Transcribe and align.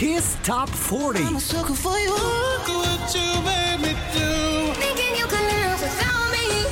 Kiss 0.00 0.38
Top 0.42 0.70
40. 0.70 1.22
I'm 1.22 1.36
a 1.36 1.40
sucker 1.40 1.74
for 1.74 1.98
you. 1.98 2.08
Look 2.08 2.68
what 2.68 3.14
you 3.14 3.42
made 3.44 3.80
me 3.82 3.92
do. 4.14 4.72
Thinking 4.80 5.14
you 5.14 5.26
could 5.26 5.44
live 5.44 5.78
without 5.78 6.32
me. 6.32 6.64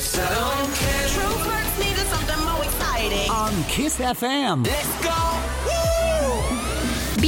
So 0.00 0.22
I 0.22 0.32
don't 0.32 0.74
care. 0.74 1.08
True 1.08 1.36
hurts 1.44 1.78
needed 1.78 2.06
something 2.06 2.42
more 2.42 2.64
exciting. 2.64 3.30
On 3.30 3.52
Kiss 3.64 3.98
FM. 3.98 4.64
Let's 4.66 5.04
go. 5.04 5.63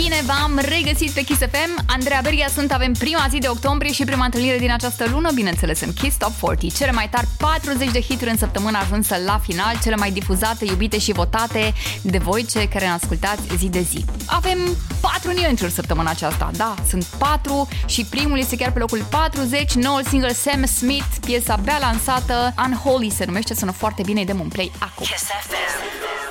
Bine 0.02 0.22
v-am 0.26 0.58
regăsit 0.58 1.10
pe 1.10 1.22
Kiss 1.22 1.38
FM. 1.38 1.84
Andreea 1.86 2.20
Beria 2.22 2.48
sunt, 2.54 2.72
avem 2.72 2.92
prima 2.92 3.26
zi 3.30 3.38
de 3.38 3.48
octombrie 3.48 3.92
și 3.92 4.04
prima 4.04 4.24
întâlnire 4.24 4.58
din 4.58 4.72
această 4.72 5.08
lună, 5.10 5.30
bineînțeles 5.34 5.80
în 5.80 5.92
Kiss 5.92 6.16
Top 6.16 6.32
40. 6.32 6.76
Cele 6.78 6.90
mai 6.90 7.08
tari 7.08 7.26
40 7.38 7.90
de 7.90 8.00
hituri 8.00 8.30
în 8.30 8.36
săptămână 8.36 8.78
ajunsă 8.78 9.16
la 9.24 9.38
final, 9.38 9.78
cele 9.82 9.96
mai 9.96 10.10
difuzate, 10.10 10.64
iubite 10.64 10.98
și 10.98 11.12
votate 11.12 11.72
de 12.02 12.18
voi, 12.18 12.44
cei 12.44 12.68
care 12.68 12.84
ne 12.84 12.90
ascultați 12.90 13.42
zi 13.56 13.68
de 13.68 13.80
zi. 13.80 14.04
Avem 14.26 14.58
4 15.00 15.30
new 15.30 15.48
entry 15.48 15.70
săptămâna 15.70 16.10
aceasta, 16.10 16.50
da, 16.56 16.74
sunt 16.88 17.04
4 17.04 17.68
și 17.86 18.04
primul 18.04 18.38
este 18.38 18.56
chiar 18.56 18.72
pe 18.72 18.78
locul 18.78 19.04
40, 19.10 19.72
noul 19.72 20.04
single 20.08 20.32
Sam 20.32 20.64
Smith, 20.64 21.16
piesa 21.20 21.52
abia 21.52 21.78
lansată, 21.80 22.54
Unholy 22.66 23.10
se 23.10 23.24
numește, 23.24 23.54
sună 23.54 23.72
foarte 23.72 24.02
bine, 24.04 24.20
îi 24.20 24.26
dăm 24.26 24.40
un 24.40 24.48
play 24.48 24.72
acum. 24.78 25.06
Kiss 25.06 25.24
FM. 25.24 26.25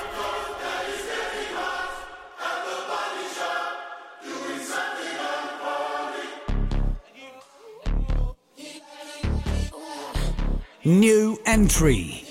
New 10.86 11.36
entry. 11.46 12.22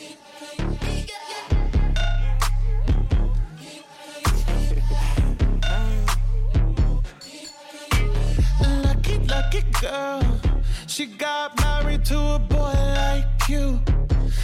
Lucky, 8.62 9.18
lucky 9.28 9.62
girl. 9.82 10.40
She 10.88 11.06
got 11.06 11.60
married 11.60 12.06
to 12.06 12.18
a 12.18 12.40
boy 12.40 12.72
like 12.96 13.50
you. 13.50 13.82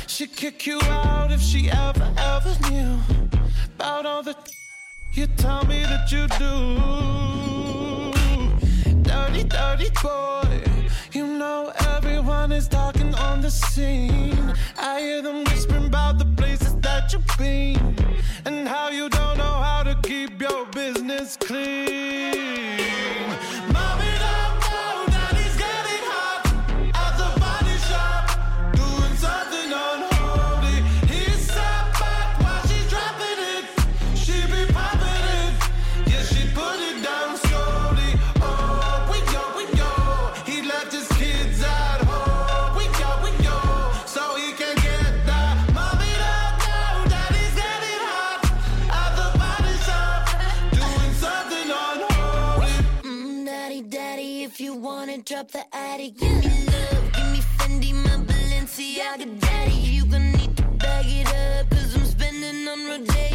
She'd 0.07 0.35
kick 0.35 0.67
you 0.67 0.81
out 0.81 1.31
if 1.31 1.39
she 1.39 1.69
ever, 1.71 2.13
ever 2.17 2.69
knew 2.69 2.99
about 3.75 4.05
all 4.05 4.23
the 4.23 4.35
you 5.13 5.27
tell 5.37 5.63
me 5.63 5.83
that 5.83 6.11
you 6.11 6.27
do. 6.37 6.51
Dirty, 9.03 9.45
dirty 9.45 9.89
boy. 10.03 10.70
You 11.13 11.27
know 11.27 11.73
everyone 11.89 12.53
is 12.53 12.69
talking 12.69 13.13
on 13.15 13.41
the 13.41 13.51
scene. 13.51 14.53
I 14.77 15.01
hear 15.01 15.21
them 15.21 15.43
whispering 15.43 15.87
about 15.87 16.17
the 16.17 16.25
places 16.37 16.73
that 16.77 17.11
you've 17.11 17.27
been 17.37 17.97
and 18.45 18.65
how 18.65 18.89
you 18.91 19.09
don't 19.09 19.37
know 19.37 19.43
how 19.43 19.83
to 19.83 19.99
keep 20.03 20.39
your 20.39 20.65
business 20.67 21.35
clean. 21.35 22.79
Wanna 55.01 55.17
drop 55.23 55.49
the 55.49 55.63
attic, 55.75 56.15
give 56.15 56.29
me 56.29 56.65
love, 56.67 57.11
give 57.13 57.31
me 57.31 57.39
Fendi, 57.57 57.91
my 57.91 58.23
Balenciaga, 58.23 59.39
daddy. 59.39 59.71
You 59.71 60.05
gonna 60.05 60.31
need 60.37 60.55
to 60.57 60.63
bag 60.77 61.05
it 61.07 61.27
up, 61.27 61.71
cause 61.71 61.95
I'm 61.95 62.05
spending 62.05 62.67
on 62.67 62.85
Rodeo. 62.85 63.30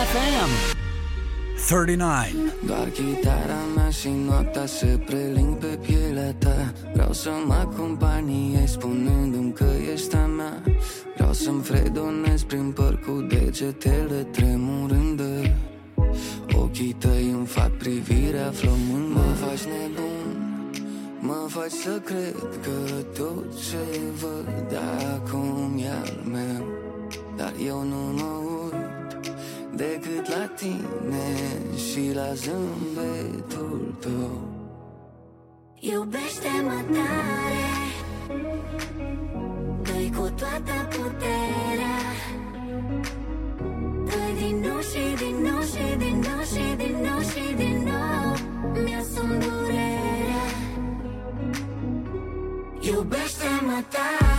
FM. 0.00 0.50
39. 1.68 2.12
Doar 2.66 2.88
chitara 2.88 3.60
mea 3.74 3.90
și 3.90 4.08
noaptea 4.26 4.66
se 4.66 5.00
preling 5.06 5.56
pe 5.56 5.78
pielea 5.86 6.34
ta. 6.38 6.72
Vreau 6.92 7.12
să 7.12 7.30
mă 7.46 7.54
acompaniezi 7.54 8.72
spunându-mi 8.72 9.52
că 9.52 9.66
ești 9.92 10.14
a 10.14 10.26
mea. 10.26 10.62
Vreau 11.14 11.32
să-mi 11.32 11.62
fredonez 11.62 12.42
prin 12.42 12.72
păr 12.72 12.98
cu 12.98 13.26
degetele 13.28 14.26
tremurândă 14.30 15.56
Ochii 16.54 16.92
tăi 16.92 17.30
îmi 17.30 17.46
fac 17.46 17.70
privirea 17.70 18.50
flămândă 18.50 19.18
Mă 19.18 19.34
faci 19.46 19.64
nebun, 19.64 20.36
mă 21.20 21.46
faci 21.48 21.70
să 21.70 22.00
cred 22.04 22.58
că 22.62 23.02
tot 23.22 23.44
ce 23.68 24.00
văd 24.20 24.80
acum 25.14 25.80
e 25.82 25.88
al 25.88 26.20
meu. 26.30 26.66
Dar 27.36 27.52
eu 27.66 27.82
nu 27.82 27.96
mă 27.96 28.32
uit 28.64 28.79
decât 29.80 30.28
la 30.28 30.46
tine 30.46 31.28
și 31.76 32.12
la 32.14 32.34
zâmbetul 32.34 33.94
tău. 34.00 34.48
Iubește-mă 35.80 36.80
tare 36.92 37.68
Dă-i 39.82 40.10
cu 40.16 40.28
toată 40.40 40.76
puterea. 40.88 41.98
Dă 44.04 44.24
din 44.38 44.56
nou 44.66 44.80
și 44.80 45.04
din 45.22 45.36
nou 45.46 45.60
și 45.72 45.96
din 45.98 46.24
nou 46.26 46.42
și 46.52 46.76
din 46.76 46.96
nou 47.06 47.20
și 47.20 47.54
din 47.56 47.88
nou 47.90 48.34
Mi-asum 48.84 49.28
durerea. 49.38 50.44
Iubește-mă 52.80 53.82
tare 53.88 54.29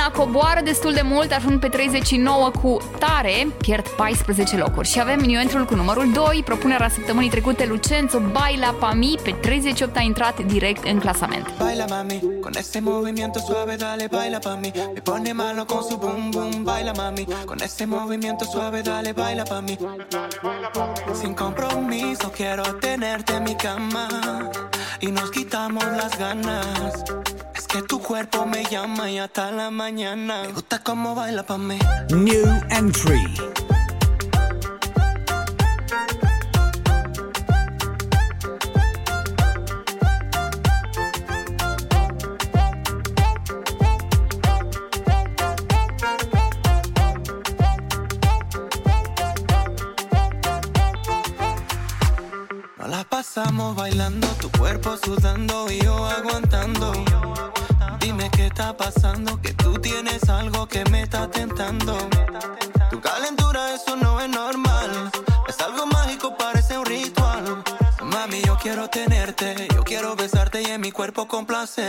Demontanți 0.00 0.10
cu 0.10 0.20
Ina 0.20 0.24
coboară 0.24 0.60
destul 0.64 0.92
de 0.92 1.00
mult, 1.02 1.32
ajung 1.32 1.58
pe 1.58 1.68
39 1.68 2.50
cu 2.62 2.76
tare, 2.98 3.48
pierd 3.58 3.88
14 3.88 4.56
locuri. 4.56 4.88
Și 4.88 5.00
avem 5.00 5.18
new 5.18 5.64
cu 5.64 5.74
numărul 5.74 6.12
2, 6.12 6.42
propunerea 6.44 6.88
săptămânii 6.88 7.30
trecute, 7.30 7.66
Lucenzo 7.66 8.18
Baila 8.18 8.74
Pa 8.78 8.92
Mi, 8.92 9.18
pe 9.22 9.30
38 9.30 9.96
a 9.96 10.00
intrat 10.00 10.40
direct 10.40 10.84
în 10.84 10.98
clasament. 10.98 11.58
Baila 11.58 11.84
mami, 11.88 12.22
con 12.40 12.52
ese 12.56 12.80
movimiento 12.80 13.38
suave 13.38 13.76
dale 13.76 14.06
baila 14.10 14.38
pa' 14.38 14.58
mí. 14.62 14.70
Me 14.94 15.00
pone 15.02 15.32
malo 15.32 15.64
con 15.64 15.82
su 15.88 15.96
boom 15.96 16.30
boom, 16.30 16.64
baila 16.64 16.92
mami, 16.96 17.26
con 17.44 17.58
ese 17.62 17.84
movimiento 17.84 18.44
suave 18.44 18.80
dale 18.80 19.12
baila 19.12 19.42
pa' 19.42 19.60
mí. 19.66 19.76
Sin 21.20 21.34
compromiso 21.34 22.30
quiero 22.36 22.62
tenerte 22.86 23.32
en 23.32 23.42
mi 23.42 23.54
cama 23.54 24.08
y 25.00 25.10
nos 25.10 25.30
quitamos 25.30 25.84
las 26.00 26.12
ganas. 26.18 27.19
Que 27.72 27.82
tu 27.82 28.00
cuerpo 28.00 28.46
me 28.46 28.64
llama 28.64 29.10
y 29.10 29.18
hasta 29.18 29.52
la 29.52 29.70
mañana. 29.70 30.42
Me 30.42 30.52
gusta 30.52 30.82
cómo 30.82 31.14
baila 31.14 31.44
pa' 31.44 31.56
mí. 31.56 31.78
New 32.10 32.46
entry. 32.70 33.22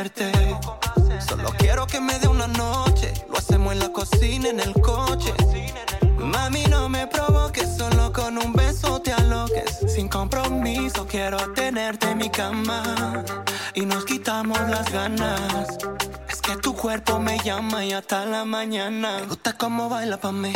Solo 0.01 1.53
quiero 1.59 1.85
que 1.85 2.01
me 2.01 2.17
dé 2.17 2.27
una 2.27 2.47
noche, 2.47 3.13
lo 3.29 3.37
hacemos 3.37 3.73
en 3.73 3.79
la 3.79 3.93
cocina, 3.93 4.49
en 4.49 4.59
el 4.59 4.73
coche. 4.81 5.31
Mami, 6.17 6.63
no 6.71 6.89
me 6.89 7.05
provoques, 7.05 7.77
solo 7.77 8.11
con 8.11 8.39
un 8.39 8.51
beso 8.51 8.99
te 8.99 9.13
aloques. 9.13 9.77
Sin 9.93 10.09
compromiso, 10.09 11.05
quiero 11.05 11.37
tenerte 11.53 12.09
en 12.09 12.17
mi 12.17 12.31
cama 12.31 13.23
y 13.75 13.85
nos 13.85 14.03
quitamos 14.05 14.59
las 14.71 14.91
ganas. 14.91 15.77
Es 16.27 16.41
que 16.41 16.55
tu 16.55 16.75
cuerpo 16.75 17.19
me 17.19 17.37
llama 17.37 17.85
y 17.85 17.93
hasta 17.93 18.25
la 18.25 18.43
mañana. 18.43 19.19
Me 19.19 19.27
gusta 19.27 19.53
cómo 19.53 19.87
baila 19.87 20.17
pa' 20.17 20.31
mí. 20.31 20.51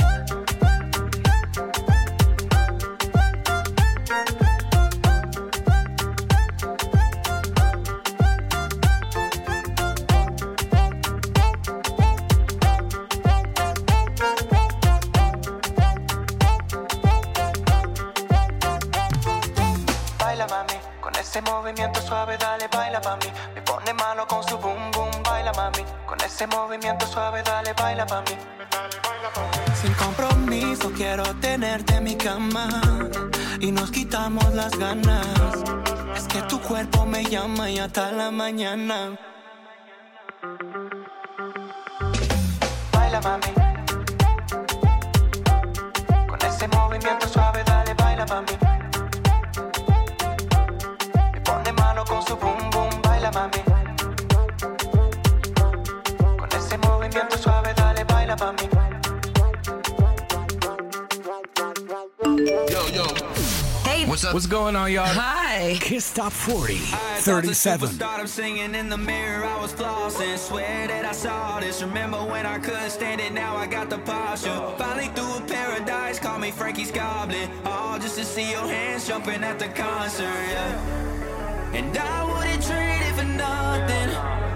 Baila 27.85 28.05
pa' 28.11 28.21
mí. 28.27 28.35
Sin 29.81 29.93
compromiso 29.93 30.91
quiero 30.99 31.23
tenerte 31.47 31.95
en 31.97 32.03
mi 32.03 32.15
cama 32.15 32.67
y 33.59 33.71
nos 33.71 33.91
quitamos 33.91 34.47
las 34.53 34.71
ganas. 34.85 35.53
Es 36.17 36.25
que 36.31 36.41
tu 36.43 36.57
cuerpo 36.61 37.05
me 37.05 37.23
llama 37.23 37.69
y 37.69 37.77
hasta 37.77 38.11
la 38.11 38.31
mañana. 38.31 38.97
What's 64.15 64.23
up? 64.23 64.33
What's 64.33 64.47
going 64.47 64.77
on, 64.77 64.93
y'all? 64.93 65.05
hi. 65.05 65.77
Kiss 65.81 66.13
Top 66.13 66.31
40, 66.31 66.75
I 66.75 67.17
37. 67.19 68.01
I'm 68.01 68.27
singing 68.27 68.73
in 68.73 68.87
the 68.87 68.97
mirror, 68.97 69.43
I 69.43 69.59
was 69.59 69.73
flossing. 69.73 70.37
Swear 70.37 70.87
that 70.87 71.03
I 71.03 71.11
saw 71.11 71.59
this. 71.59 71.81
Remember 71.81 72.19
when 72.19 72.45
I 72.45 72.57
couldn't 72.59 72.91
stand 72.91 73.19
it, 73.19 73.33
now 73.33 73.57
I 73.57 73.67
got 73.67 73.89
the 73.89 73.97
posture. 73.97 74.55
Finally 74.77 75.09
through 75.15 75.35
a 75.35 75.41
paradise, 75.41 76.17
call 76.17 76.39
me 76.39 76.51
Frankie's 76.51 76.91
Goblin. 76.91 77.49
All 77.65 77.99
just 77.99 78.17
to 78.17 78.23
see 78.23 78.49
your 78.49 78.65
hands 78.65 79.05
jumping 79.05 79.43
at 79.43 79.59
the 79.59 79.67
concert, 79.67 80.23
yeah. 80.23 81.73
And 81.73 81.97
I 81.97 82.23
wouldn't 82.23 82.63
trade 82.63 83.01
it 83.09 83.15
for 83.15 83.25
nothing. 83.25 84.13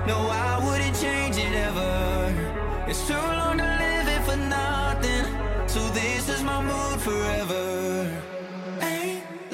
No, 0.08 0.20
I 0.32 0.64
wouldn't 0.64 0.96
change 1.02 1.36
it 1.36 1.54
ever. 1.54 2.86
It's 2.88 3.06
too 3.06 3.14
long 3.14 3.58
to 3.58 3.66
live 3.66 4.08
it 4.08 4.22
for 4.24 4.38
nothing. 4.38 5.68
So 5.68 5.86
this 5.90 6.30
is 6.30 6.44
my 6.44 6.62
mood 6.64 7.02
forever 7.02 8.29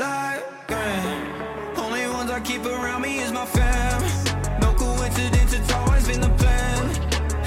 diagram. 0.06 1.18
Only 1.84 2.06
ones 2.18 2.30
I 2.38 2.40
keep 2.50 2.64
around 2.66 3.02
me 3.02 3.14
is 3.26 3.32
my 3.32 3.46
fam. 3.58 4.00
No 4.64 4.70
coincidence, 4.84 5.52
it's 5.60 5.72
always 5.80 6.06
been 6.10 6.22
the 6.28 6.34
plan. 6.42 6.82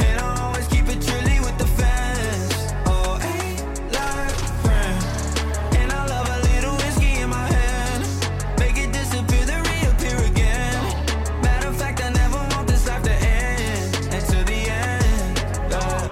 And 0.07 0.15
I 0.27 0.29
always 0.45 0.67
keep 0.75 0.87
it 0.95 1.00
chilly 1.07 1.38
with 1.47 1.57
the 1.62 1.69
fans. 1.79 2.53
Oh, 2.93 3.31
ain't 3.33 3.61
like 3.99 4.38
friend. 4.65 4.99
And 5.81 5.88
I 6.00 6.03
love 6.15 6.29
a 6.37 6.41
little 6.50 6.75
whiskey 6.83 7.12
in 7.25 7.31
my 7.38 7.47
hand. 7.57 8.03
Make 8.62 8.77
it 8.85 8.91
disappear, 9.00 9.45
then 9.50 9.62
reappear 9.73 10.19
again. 10.33 10.81
Matter 11.47 11.69
of 11.73 11.77
fact, 11.83 11.99
I 12.07 12.11
never 12.23 12.41
want 12.53 12.67
this 12.73 12.85
life 12.91 13.05
to 13.11 13.17
end. 13.43 14.15
And 14.15 14.25
to 14.33 14.38
the 14.53 14.61
end, 14.87 15.35
oh. 15.83 16.05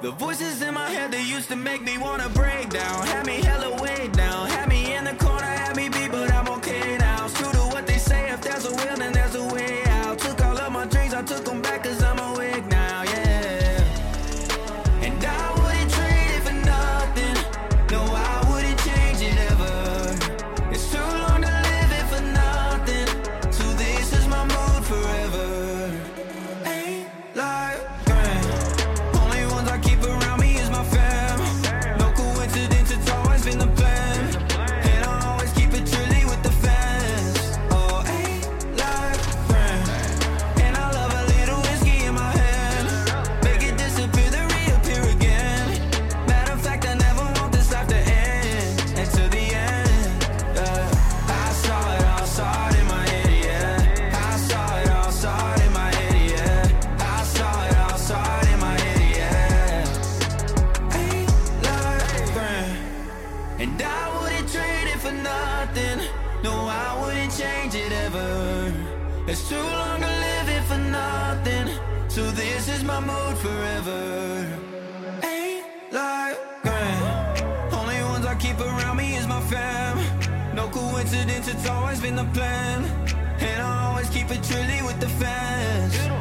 The 0.00 0.12
voices 0.24 0.62
in 0.66 0.72
my 0.74 0.88
head, 0.94 1.08
they 1.12 1.24
used 1.36 1.48
to 1.54 1.56
make 1.56 1.82
me 1.82 1.94
wanna 1.98 2.28
break 2.40 2.70
down. 2.70 3.06
Had 3.12 3.26
me 3.26 3.39
It's 81.60 81.68
always 81.68 82.00
been 82.00 82.16
the 82.16 82.24
plan, 82.32 82.84
and 83.38 83.62
I 83.62 83.84
always 83.90 84.08
keep 84.08 84.30
it 84.30 84.42
truly 84.42 84.80
with 84.80 84.98
the 84.98 85.10
fans. 85.10 86.19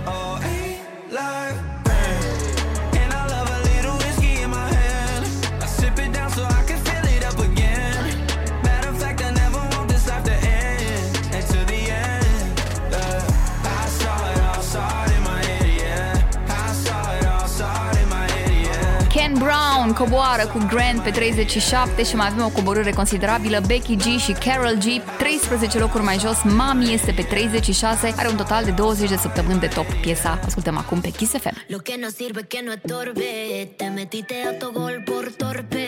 coboară 20.00 20.46
cu 20.48 20.65
Grant 20.68 21.03
pe 21.03 21.10
37 21.10 22.03
și 22.03 22.15
mai 22.15 22.27
avem 22.27 22.46
o 22.46 22.50
coborâre 22.50 22.91
considerabilă. 22.91 23.62
Becky 23.68 23.96
G 23.96 24.03
și 24.20 24.32
Carol 24.32 24.74
G 24.74 24.86
13 25.18 25.79
locuri 25.79 26.03
mai 26.03 26.18
jos. 26.20 26.38
Mami 26.44 26.94
este 26.94 27.12
pe 27.12 27.22
36, 27.22 28.13
are 28.18 28.27
un 28.27 28.36
total 28.36 28.63
de 28.63 28.72
20 28.72 29.10
de 29.10 29.15
săptămâni 29.15 29.60
de 29.60 29.68
top 29.68 29.86
piesa. 30.01 30.39
Ascultăm 30.46 30.77
acum 30.77 31.01
pe 31.01 31.10
Kiss 31.10 31.32
FM. 31.32 31.56
Lo 31.68 31.77
que 31.77 31.96
no 32.01 32.08
sirve 32.08 32.41
que 32.48 32.62
no 32.65 32.72
estorbe, 32.72 33.32
te 33.75 33.86
metiste 33.96 34.36
autogol 34.48 35.01
por 35.06 35.32
torpe. 35.38 35.88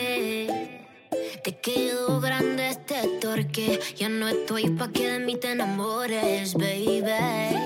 Te 1.42 1.50
quedó 1.64 2.20
grande 2.20 2.62
este 2.70 2.98
torque. 3.20 3.78
Ya 4.00 4.08
no 4.08 4.26
estoy 4.28 4.64
pa' 4.78 4.90
que 4.94 5.04
de 5.12 5.18
mí 5.26 5.34
te 5.36 5.48
enamores, 5.56 6.52
baby. 6.52 7.56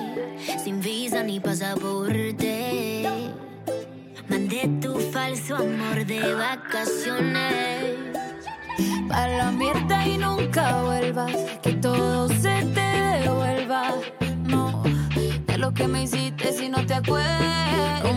Sin 0.62 0.80
visa 0.80 1.22
ni 1.22 1.40
pasaporte. 1.40 2.95
Mandé 4.28 4.68
tu 4.80 4.98
falso 5.12 5.56
amor 5.56 6.04
de 6.04 6.34
vacaciones. 6.34 7.96
Para 9.08 9.36
la 9.38 9.50
mierda 9.52 10.06
y 10.06 10.18
nunca 10.18 10.82
vuelvas. 10.82 11.32
Que 11.62 11.72
todo 11.74 12.28
se 12.28 12.64
te 12.74 13.20
devuelva. 13.22 13.94
No, 14.44 14.82
de 15.46 15.58
lo 15.58 15.72
que 15.72 15.86
me 15.86 16.02
hiciste 16.04 16.52
si 16.52 16.68
no 16.68 16.84
te 16.84 16.94
acuerdas. 16.94 18.15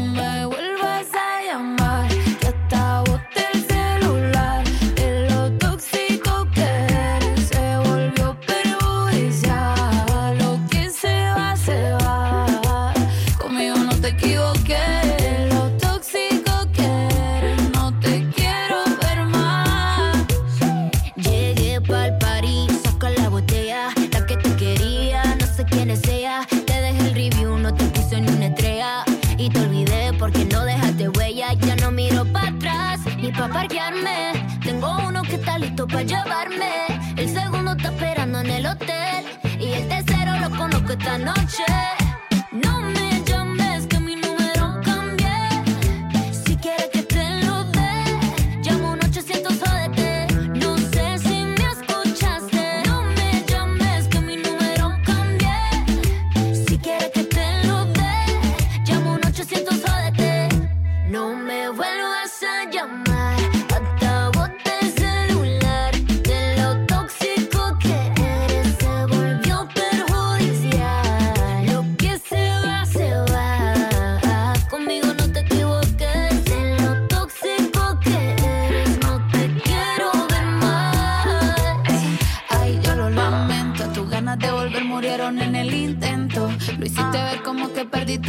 Tengo 34.64 34.98
uno 35.06 35.22
que 35.24 35.36
está 35.36 35.58
listo 35.58 35.86
para 35.86 36.04
llevarme. 36.04 36.69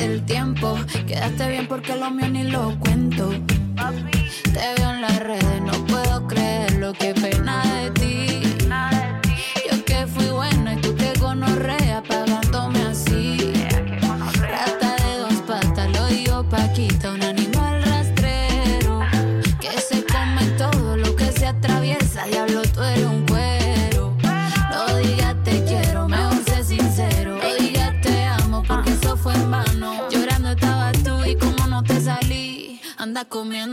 el 0.00 0.24
tiempo. 0.24 0.76
Quedaste 1.06 1.48
bien 1.48 1.66
porque 1.66 1.94
lo 1.96 2.10
mío 2.10 2.28
ni 2.28 2.44
lo 2.44 2.78
cuento. 2.78 3.30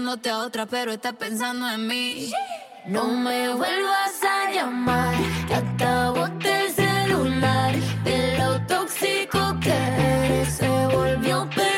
buscándote 0.07 0.29
a 0.29 0.37
otra, 0.39 0.65
pero 0.65 0.91
estás 0.91 1.13
pensando 1.13 1.69
en 1.69 1.87
mí. 1.87 2.31
No 2.85 3.07
me 3.07 3.49
vuelvas 3.49 4.23
a 4.23 4.51
llamar, 4.51 5.15
que 5.47 5.55
acabo 5.55 6.27
del 6.27 6.71
celular. 6.71 7.75
De 8.05 8.37
lo 8.37 8.61
tóxico 8.67 9.59
que 9.59 9.73
eres, 9.73 10.53
se 10.53 10.69
volvió 10.87 11.49
peor. 11.49 11.76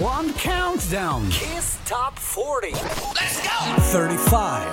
One 0.00 0.32
countdown. 0.32 1.28
Kiss 1.28 1.76
Top 1.84 2.18
40. 2.18 2.72
Let's 2.72 3.46
go. 3.46 3.76
35. 3.92 4.66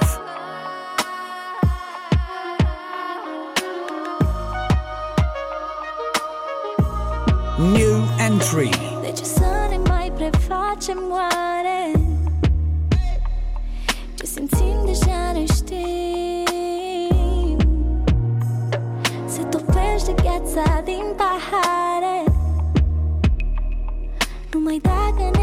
New 7.60 8.08
entry. 8.20 8.70
De 9.02 9.12
ce 9.12 9.24
să 9.24 9.68
ne 9.70 9.78
mai 9.88 10.12
prefacem 10.16 10.98
oare? 11.10 11.92
Ce 14.16 14.26
simțim 14.26 14.86
deja 14.86 15.32
ne 15.34 15.46
știm 15.46 16.48
Se 19.26 19.42
topește 19.44 20.14
gheața 20.24 20.82
din 20.86 21.14
pahare 21.18 21.87
like 24.68 24.84
that. 24.84 25.37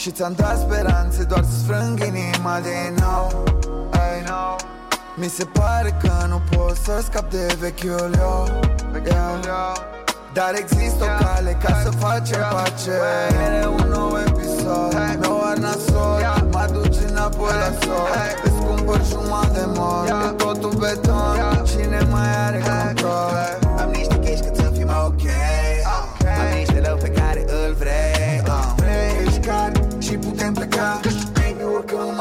Și 0.00 0.10
ți-am 0.10 0.32
dat 0.36 0.58
speranțe 0.58 1.22
doar 1.22 1.44
să 1.44 1.58
sfrâng 1.62 2.04
inima 2.04 2.60
din 2.60 2.94
nou. 3.00 3.44
Hey. 3.90 4.24
Mi 5.16 5.28
se 5.28 5.44
pare 5.44 5.96
că 6.02 6.26
nu 6.28 6.40
pot 6.50 6.76
să 6.76 7.00
scap 7.04 7.30
de 7.30 7.56
vechiul 7.60 8.14
eu. 8.18 8.60
Yeah. 9.04 9.76
Dar 10.32 10.52
există 10.54 11.04
o 11.04 11.24
cale 11.24 11.58
ca 11.62 11.80
să 11.82 11.90
facem 11.90 12.40
pace. 12.50 12.90
Mere 13.38 13.66
un 13.66 13.88
nou 13.88 14.18
episod 14.26 14.92
Meu 15.20 15.40
ar 15.44 15.56
nasol. 15.56 16.48
Mă 16.50 16.68
duce 16.72 17.00
înapoi 17.08 17.48
la 17.48 17.86
sol. 17.86 18.08
Îți 18.44 18.66
cumpăr 18.66 19.00
jumătate 19.04 19.58
de 19.58 19.64
mor. 19.66 20.06
E 20.06 20.30
totul 20.30 20.72
beton 20.78 21.49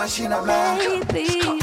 she 0.10 0.28
not 0.28 0.46
mad. 0.46 1.08
Baby. 1.10 1.59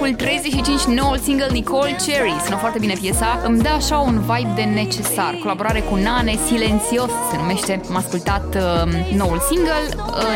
Locul 0.00 0.16
35 0.16 0.82
noul 0.84 1.18
single 1.18 1.46
Nicole 1.50 1.96
Cherry. 2.06 2.40
Sună 2.44 2.56
foarte 2.56 2.78
bine 2.78 2.94
piesa. 3.00 3.40
Îmi 3.44 3.58
dă 3.62 3.68
așa 3.68 3.98
un 3.98 4.20
vibe 4.20 4.52
de 4.54 4.62
necesar. 4.62 5.34
Colaborare 5.40 5.80
cu 5.80 5.94
Nane, 5.94 6.38
Silențios 6.46 7.10
se 7.30 7.36
numește. 7.36 7.80
Am 7.88 7.96
ascultat 7.96 8.54
uh, 8.54 9.14
noul 9.16 9.40
single 9.50 9.82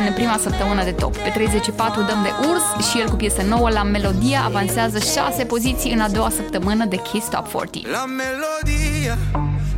În 0.07 0.13
prima 0.15 0.37
săptămână 0.37 0.85
de 0.85 0.91
top. 0.91 1.17
Pe 1.17 1.29
34 1.35 2.03
dăm 2.03 2.23
de 2.23 2.49
urs 2.49 2.87
Și 2.89 3.01
el 3.01 3.09
cu 3.09 3.17
piesă 3.17 3.43
nouă 3.43 3.71
la 3.71 3.83
Melodia 3.83 4.43
Avansează 4.45 4.99
6 4.99 5.45
poziții 5.45 5.93
în 5.93 6.01
a 6.01 6.09
doua 6.09 6.31
săptămână 6.31 6.85
de 6.85 6.97
Kiss 6.97 7.29
Top 7.29 7.49
40 7.49 7.87
La 7.87 8.05
melodía, 8.21 9.17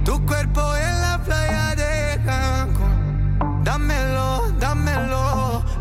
tu 0.05 0.21
cuerpo 0.27 0.65
en 0.89 0.95
la 1.07 1.15
playa 1.27 1.67
de 1.83 1.93
Cancún. 2.27 2.95
Dámelo, 3.69 4.29
dámelo, 4.59 5.25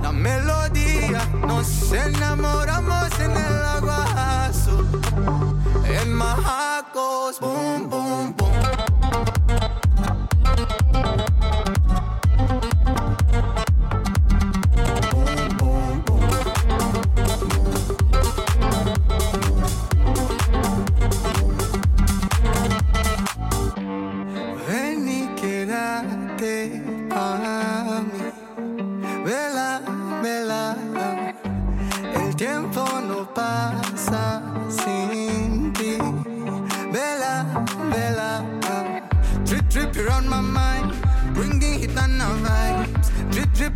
la 0.01 0.11
melodía. 0.25 1.21
Nos 1.47 1.69
enamoramos 2.05 2.94
boom, 7.39 7.89
boom, 7.89 8.04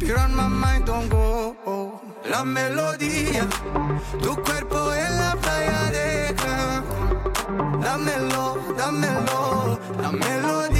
you're 0.09 0.19
on 0.19 0.35
my 0.35 0.47
mind. 0.47 0.85
Don't 0.85 1.07
go. 1.07 2.01
La 2.29 2.43
melodía. 2.43 3.47
Tu 4.23 4.35
cuerpo 4.43 4.93
en 4.93 5.17
la 5.21 5.35
playa 5.35 5.91
de 5.91 6.35
Cancún. 6.41 7.81
Dámelo, 7.81 8.57
dámelo, 8.77 9.79
la 10.01 10.11
melodía. 10.11 10.78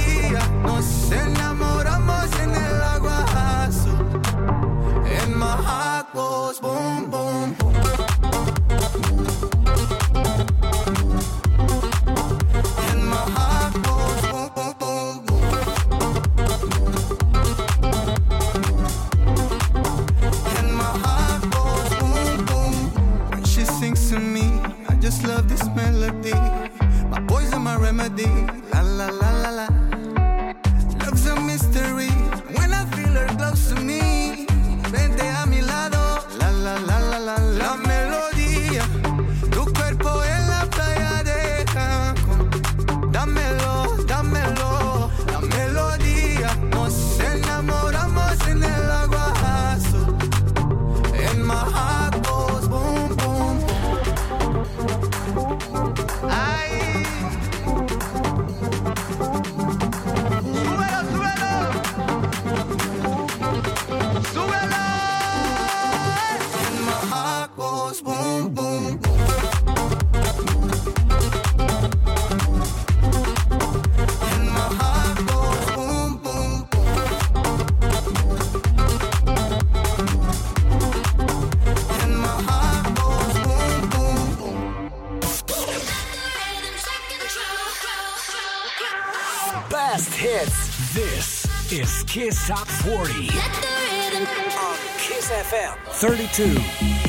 Top 92.50 92.66
40. 92.66 93.28
Let 93.28 93.52
the 93.62 93.68
rhythm 94.10 94.26
on 94.58 94.76
Kiss 94.98 95.30
FM 95.30 95.76
32. 95.86 96.99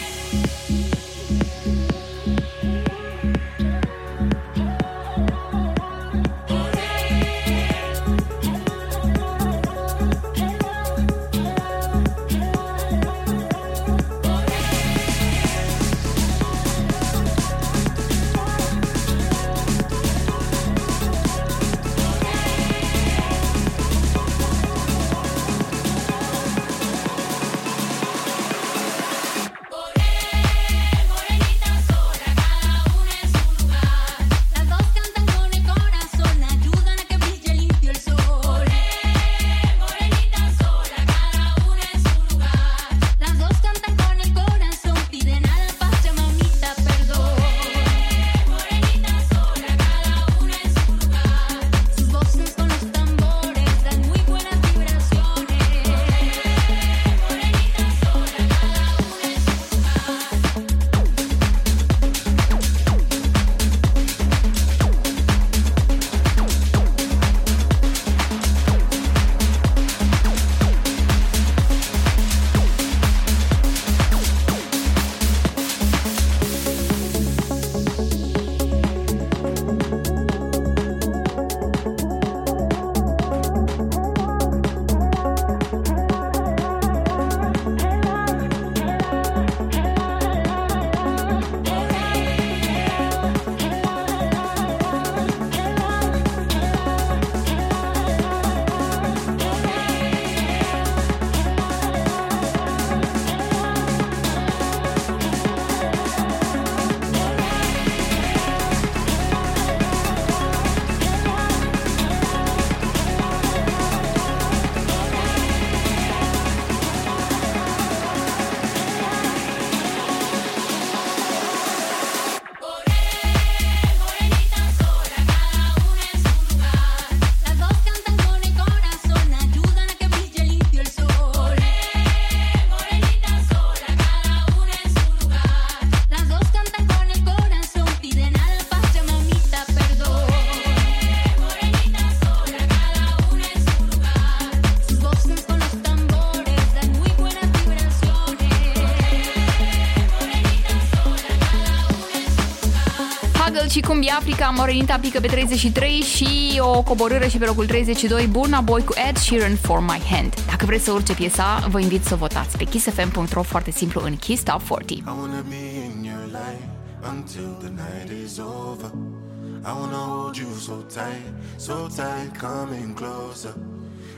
și 153.71 153.79
Cumbia 153.79 154.15
Africa, 154.19 154.53
Morenita 154.55 154.97
pică 155.01 155.19
pe 155.19 155.27
33 155.27 155.89
și 155.89 156.59
o 156.59 156.81
coborâre 156.81 157.27
și 157.27 157.37
pe 157.37 157.45
locul 157.45 157.65
32, 157.65 158.27
Burna 158.27 158.61
Boy 158.61 158.83
cu 158.83 158.93
Ed 159.09 159.17
Sheeran 159.17 159.55
For 159.55 159.79
My 159.79 160.01
Hand. 160.09 160.33
Dacă 160.47 160.65
vreți 160.65 160.83
să 160.83 160.91
urce 160.91 161.13
piesa, 161.13 161.67
vă 161.69 161.79
invit 161.79 162.03
să 162.03 162.15
votați 162.15 162.57
pe 162.57 162.63
kissfm.ro 162.63 163.41
foarte 163.41 163.71
simplu 163.71 164.01
în 164.03 164.15
Kiss 164.15 164.43
Top 164.43 164.61
40. 164.61 165.03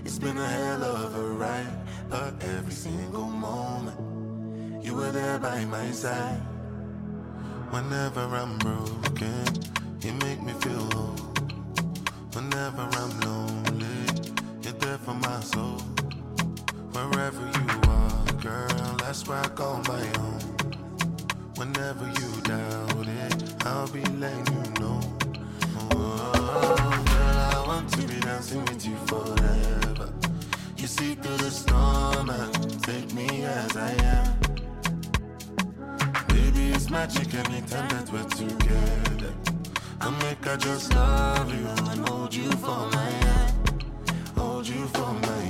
It's 0.05 0.19
been 0.19 0.37
a 0.37 0.49
hell 0.57 0.83
of 0.83 1.15
a 1.15 1.25
ride, 1.45 1.75
but 2.09 2.33
every 2.57 2.73
single 2.73 3.29
moment 3.29 3.97
you 4.81 4.95
were 4.95 5.11
there 5.11 5.37
by 5.37 5.63
my 5.77 5.91
side. 5.93 6.41
Whenever 7.73 8.27
I'm 8.41 8.52
back 19.55 19.65
on 19.65 19.83
my 19.83 20.03
own. 20.19 20.39
Whenever 21.55 22.05
you 22.05 22.41
doubt 22.41 23.07
it, 23.07 23.65
I'll 23.65 23.87
be 23.87 24.03
letting 24.03 24.47
you 24.53 24.81
know. 24.81 24.99
Oh, 25.91 27.03
girl, 27.05 27.37
I 27.55 27.63
want 27.67 27.91
to 27.93 28.07
be 28.07 28.19
dancing 28.19 28.63
with 28.65 28.85
you 28.85 28.95
forever. 29.07 30.13
You 30.77 30.87
see 30.87 31.15
through 31.15 31.37
the 31.37 31.51
storm 31.51 32.29
and 32.29 32.83
take 32.83 33.13
me 33.13 33.45
as 33.45 33.77
I 33.77 33.91
am. 34.13 34.33
Baby, 36.27 36.71
it's 36.73 36.89
magic 36.89 37.33
anytime 37.33 37.89
that 37.89 38.09
we're 38.11 38.23
together. 38.23 39.33
I 40.01 40.09
make 40.23 40.47
I 40.47 40.57
just 40.57 40.93
love 40.93 41.53
you 41.53 41.67
and 41.91 42.09
hold 42.09 42.33
you 42.33 42.51
for 42.51 42.89
my 42.91 43.09
hand. 43.25 43.53
Hold 44.35 44.67
you 44.67 44.87
for 44.87 45.13
my 45.13 45.42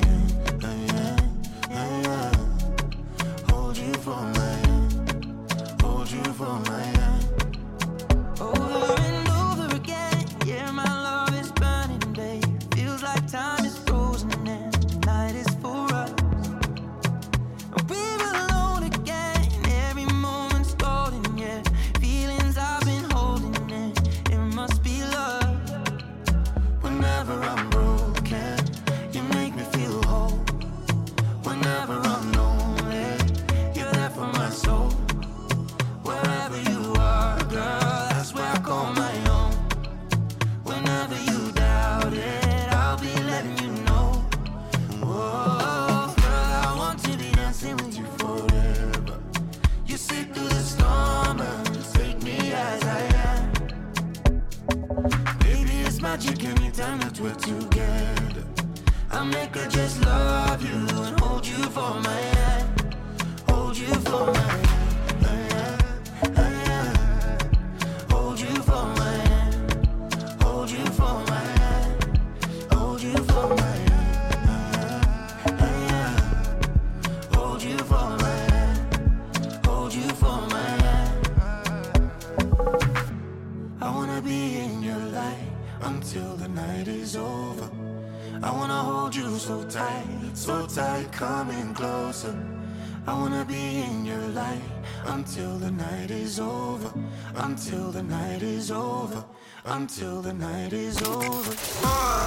until 97.36 97.92
the 97.92 98.04
night 98.04 98.42
is 98.42 98.72
over, 98.72 99.24
until 99.66 100.22
the 100.22 100.34
night 100.34 100.74
is 100.74 101.02
over. 101.02 101.56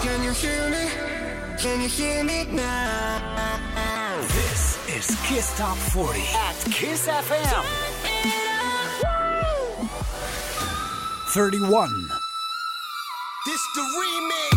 Can 0.03 0.23
you 0.23 0.33
hear 0.33 0.71
me? 0.71 0.89
Can 1.59 1.81
you 1.81 1.89
hear 1.89 2.25
me 2.25 2.45
now? 2.45 4.21
This 4.29 4.79
is 4.97 5.17
Kiss 5.27 5.57
Top 5.57 5.77
40 5.77 6.21
at 6.21 6.57
Kiss 6.71 7.07
FM. 7.09 7.65
31. 11.29 11.91
This 13.47 13.63
the 13.75 13.83
remix. 13.83 14.56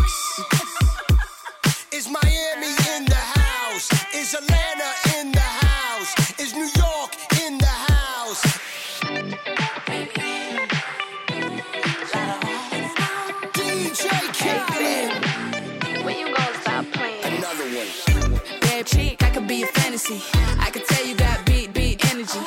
Bad 18.80 18.86
chick, 18.86 19.22
I 19.22 19.28
could 19.28 19.46
be 19.46 19.62
a 19.62 19.66
fantasy. 19.66 20.22
I 20.58 20.70
could 20.70 20.86
tell 20.86 21.04
you 21.04 21.14
got 21.14 21.44
big, 21.44 21.74
big 21.74 22.02
energy. 22.06 22.38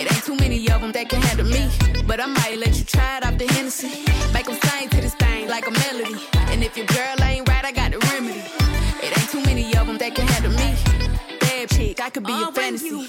It 0.00 0.06
ain't 0.12 0.24
too 0.24 0.36
many 0.36 0.70
of 0.70 0.80
them 0.80 0.92
that 0.92 1.08
can 1.08 1.20
handle 1.20 1.46
me. 1.46 1.68
But 2.06 2.20
I 2.20 2.26
might 2.26 2.58
let 2.58 2.78
you 2.78 2.84
try 2.84 3.16
it 3.16 3.26
off 3.26 3.36
the 3.38 3.46
Hennessy. 3.48 4.04
Make 4.32 4.46
them 4.46 4.56
sing 4.62 4.88
to 4.90 5.00
this 5.00 5.14
thing 5.16 5.48
like 5.48 5.66
a 5.66 5.72
melody. 5.72 6.14
And 6.52 6.62
if 6.62 6.76
your 6.76 6.86
girl 6.86 7.16
ain't 7.24 7.48
right, 7.48 7.64
I 7.64 7.72
got 7.72 7.90
the 7.90 7.98
remedy. 7.98 8.44
It 9.02 9.18
ain't 9.18 9.30
too 9.30 9.42
many 9.42 9.74
of 9.76 9.88
them 9.88 9.98
that 9.98 10.14
can 10.14 10.28
handle 10.28 10.52
me. 10.52 10.76
Bad 11.40 11.70
chick, 11.70 12.00
I 12.00 12.08
could 12.08 12.24
be 12.24 12.40
a 12.40 12.52
fantasy. 12.52 13.08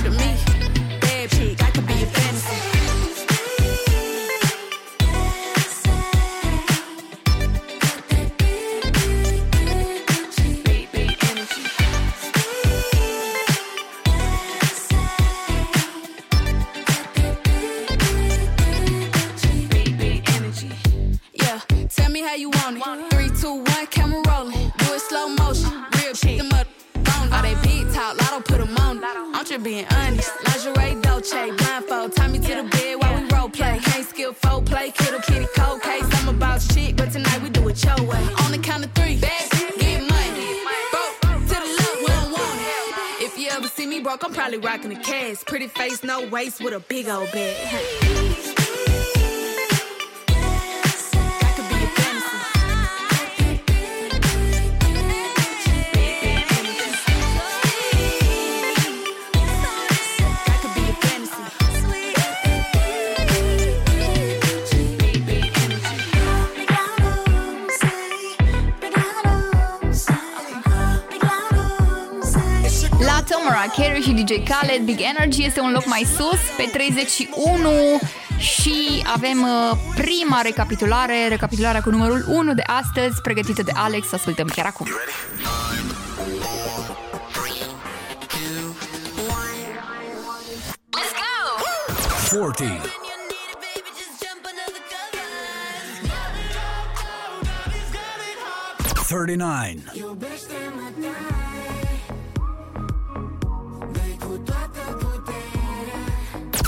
probably 44.41 44.57
rocking 44.57 44.91
a 44.91 44.99
cast. 45.03 45.45
Pretty 45.45 45.67
face, 45.67 46.03
no 46.03 46.27
waist, 46.27 46.63
with 46.63 46.73
a 46.73 46.79
big 46.79 47.07
old 47.07 47.31
bag. 47.31 48.40
Tomara 74.01 74.13
Carey 74.13 74.23
și 74.23 74.23
DJ 74.23 74.49
Khaled, 74.49 74.81
Big 74.81 74.99
Energy 74.99 75.45
este 75.45 75.59
un 75.59 75.71
loc 75.71 75.85
mai 75.85 76.07
sus, 76.15 76.39
pe 76.57 76.69
31 76.71 77.99
și 78.37 79.03
avem 79.13 79.41
uh, 79.41 79.77
prima 79.95 80.41
recapitulare, 80.41 81.27
recapitularea 81.27 81.81
cu 81.81 81.89
numărul 81.89 82.25
1 82.27 82.53
de 82.53 82.63
astăzi, 82.65 83.21
pregătită 83.21 83.63
de 83.63 83.71
Alex, 83.75 84.07
să 84.07 84.15
ascultăm 84.15 84.47
chiar 84.47 84.65
acum. 84.65 84.87
Let's 90.97 91.13
go! 92.31 92.39
40. 92.39 92.69
Thirty-nine. 99.07 99.81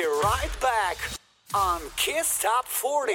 be 0.00 0.06
right 0.06 0.50
back 0.60 0.96
on 1.54 1.80
Kiss 1.96 2.40
Top 2.40 2.66
40. 2.66 3.12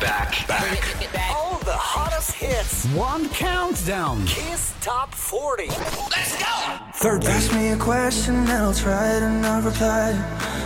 Back, 0.00 0.46
back. 0.46 0.84
All 1.30 1.58
the 1.60 1.72
hottest 1.72 2.32
hits. 2.32 2.84
One 2.88 3.28
countdown. 3.30 4.26
Kiss 4.26 4.74
Top 4.80 5.14
40. 5.14 5.68
Let's 5.68 6.36
go. 6.36 6.78
Third 6.94 7.24
Ask 7.24 7.54
me 7.54 7.68
a 7.70 7.76
question 7.76 8.34
and 8.34 8.50
I'll 8.50 8.74
try 8.74 9.18
to 9.20 9.30
not 9.30 9.64
reply. 9.64 10.10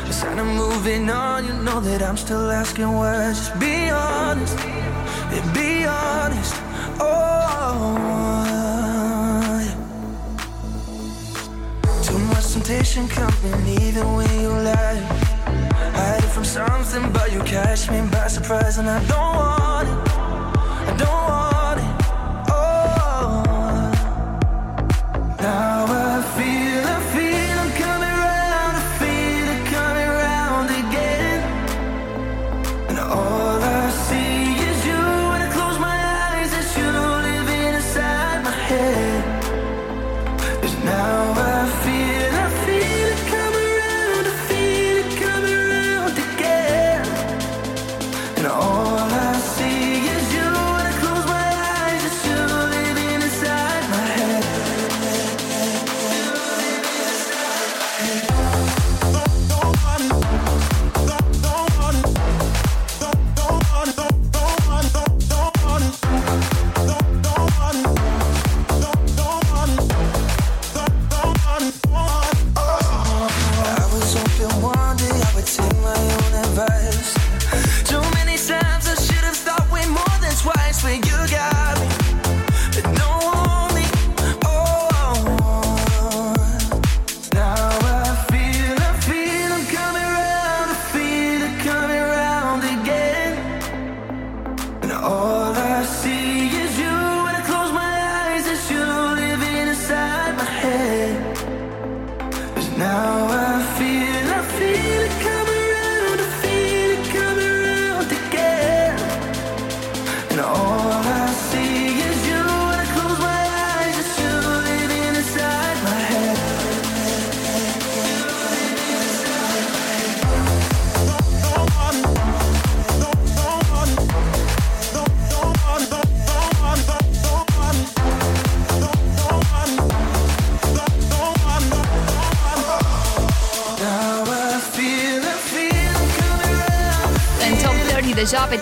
Instead 0.07 0.39
of 0.39 0.47
moving 0.47 1.09
on, 1.09 1.47
you 1.47 1.53
know 1.63 1.81
that 1.81 2.03
I'm 2.03 2.17
still 2.17 2.51
asking 2.51 2.91
why. 2.93 3.29
Just 3.29 3.59
be 3.61 3.91
honest, 3.91 4.59
yeah, 4.59 5.53
be 5.55 5.85
honest. 5.85 6.55
Oh, 6.99 8.38
much 12.39 12.53
temptation 12.53 13.09
coming 13.09 13.67
even 13.83 14.15
when 14.15 14.31
you 14.41 14.49
lie. 14.49 15.01
Hiding 15.99 16.31
from 16.31 16.45
something, 16.45 17.13
but 17.13 17.33
you 17.33 17.41
catch 17.41 17.91
me 17.91 18.01
by 18.13 18.29
surprise, 18.29 18.79
and 18.79 18.89
I 18.89 19.01
don't 19.09 19.35
want 19.41 19.89
it. 19.89 19.99
I 20.89 20.97
don't 20.97 21.09
want 21.09 21.48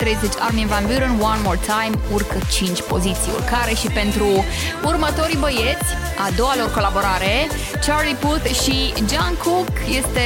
30 0.07 0.39
Armin 0.39 0.67
Van 0.67 0.85
Buren 0.85 1.19
One 1.19 1.41
More 1.43 1.59
Time 1.71 1.95
urcă 2.13 2.37
5 2.51 2.81
poziții 2.81 3.31
urcare 3.35 3.73
și 3.73 3.87
pentru 3.87 4.27
următorii 4.83 5.37
băieți 5.37 5.89
a 6.25 6.27
doua 6.35 6.55
lor 6.59 6.69
colaborare 6.77 7.33
Charlie 7.85 8.17
Puth 8.23 8.47
și 8.61 8.75
John 9.11 9.33
Cook 9.43 9.71
este 9.99 10.25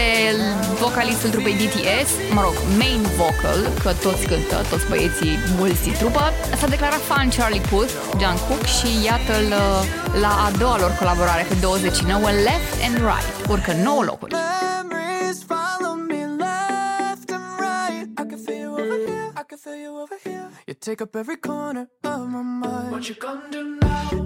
vocalistul 0.84 1.30
trupei 1.30 1.56
BTS 1.62 2.10
mă 2.36 2.42
rog, 2.42 2.56
main 2.78 3.02
vocal 3.24 3.60
că 3.84 3.92
toți 4.06 4.24
cântă, 4.26 4.58
toți 4.70 4.88
băieții 4.92 5.34
mulți 5.58 5.84
din 5.84 5.96
trupă. 6.02 6.24
S-a 6.60 6.68
declarat 6.68 7.02
fan 7.10 7.30
Charlie 7.38 7.68
Puth 7.70 7.94
John 8.22 8.38
Cook 8.48 8.64
și 8.76 8.90
iată-l 9.10 9.48
uh, 9.64 10.22
la 10.24 10.32
a 10.46 10.50
doua 10.62 10.78
lor 10.84 10.92
colaborare 11.00 11.46
pe 11.50 11.56
29 11.62 12.30
Left 12.48 12.72
and 12.88 12.96
Right 13.10 13.32
urcă 13.52 13.74
9 13.84 14.04
locuri 14.04 14.31
take 20.82 21.02
up 21.02 21.16
every 21.16 21.38
corner 21.38 21.88
of 22.04 22.28
my 22.28 22.42
mind. 22.42 22.92
What 22.92 23.08
you 23.08 23.16
gonna 23.16 23.52
do 23.52 23.78
now? 23.80 24.21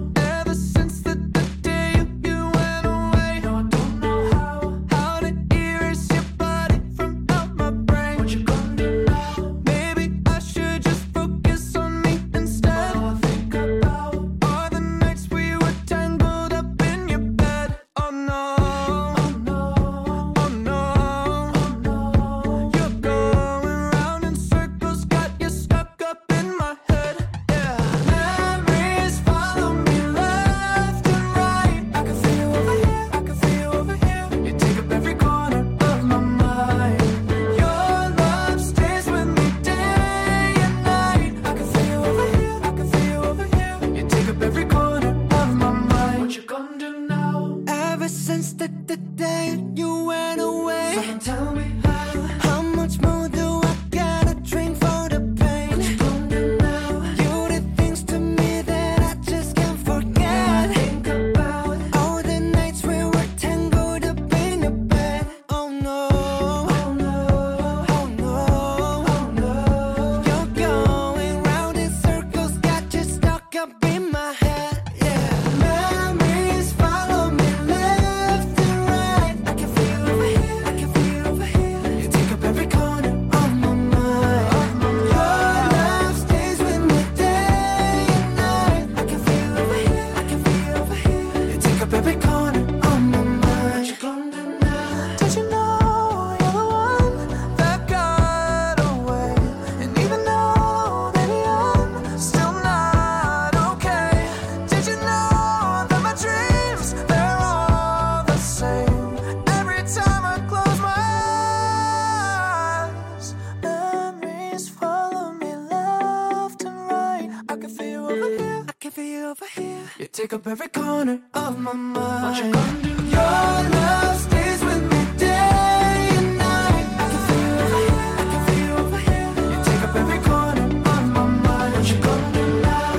Up 120.36 120.46
every 120.46 120.68
corner 120.68 121.18
of 121.32 121.58
my 121.58 121.72
mind. 121.72 122.22
What 122.22 122.36
you 122.36 122.52
gonna 122.52 122.82
do? 122.82 122.90
Your 123.16 123.70
love 123.80 124.20
stays 124.20 124.62
with 124.62 124.82
me 124.92 125.00
day 125.16 126.10
and 126.16 126.36
night. 126.36 126.86
I 127.02 127.06
can 127.10 127.22
feel 127.28 127.44
you 127.46 127.56
over 127.64 127.78
here. 127.88 128.04
I 128.20 128.24
can 128.32 128.42
feel 128.46 128.66
you 128.66 128.74
over 128.84 128.98
here. 129.08 129.28
You 129.50 129.58
take 129.64 129.82
up 129.88 129.96
every 129.96 130.20
corner 130.28 130.64
of 130.92 131.04
my 131.16 131.26
mind. 131.26 131.72
What 131.74 131.88
you 131.90 131.98
gonna 132.06 132.32
do 132.34 132.44
now? 132.60 132.92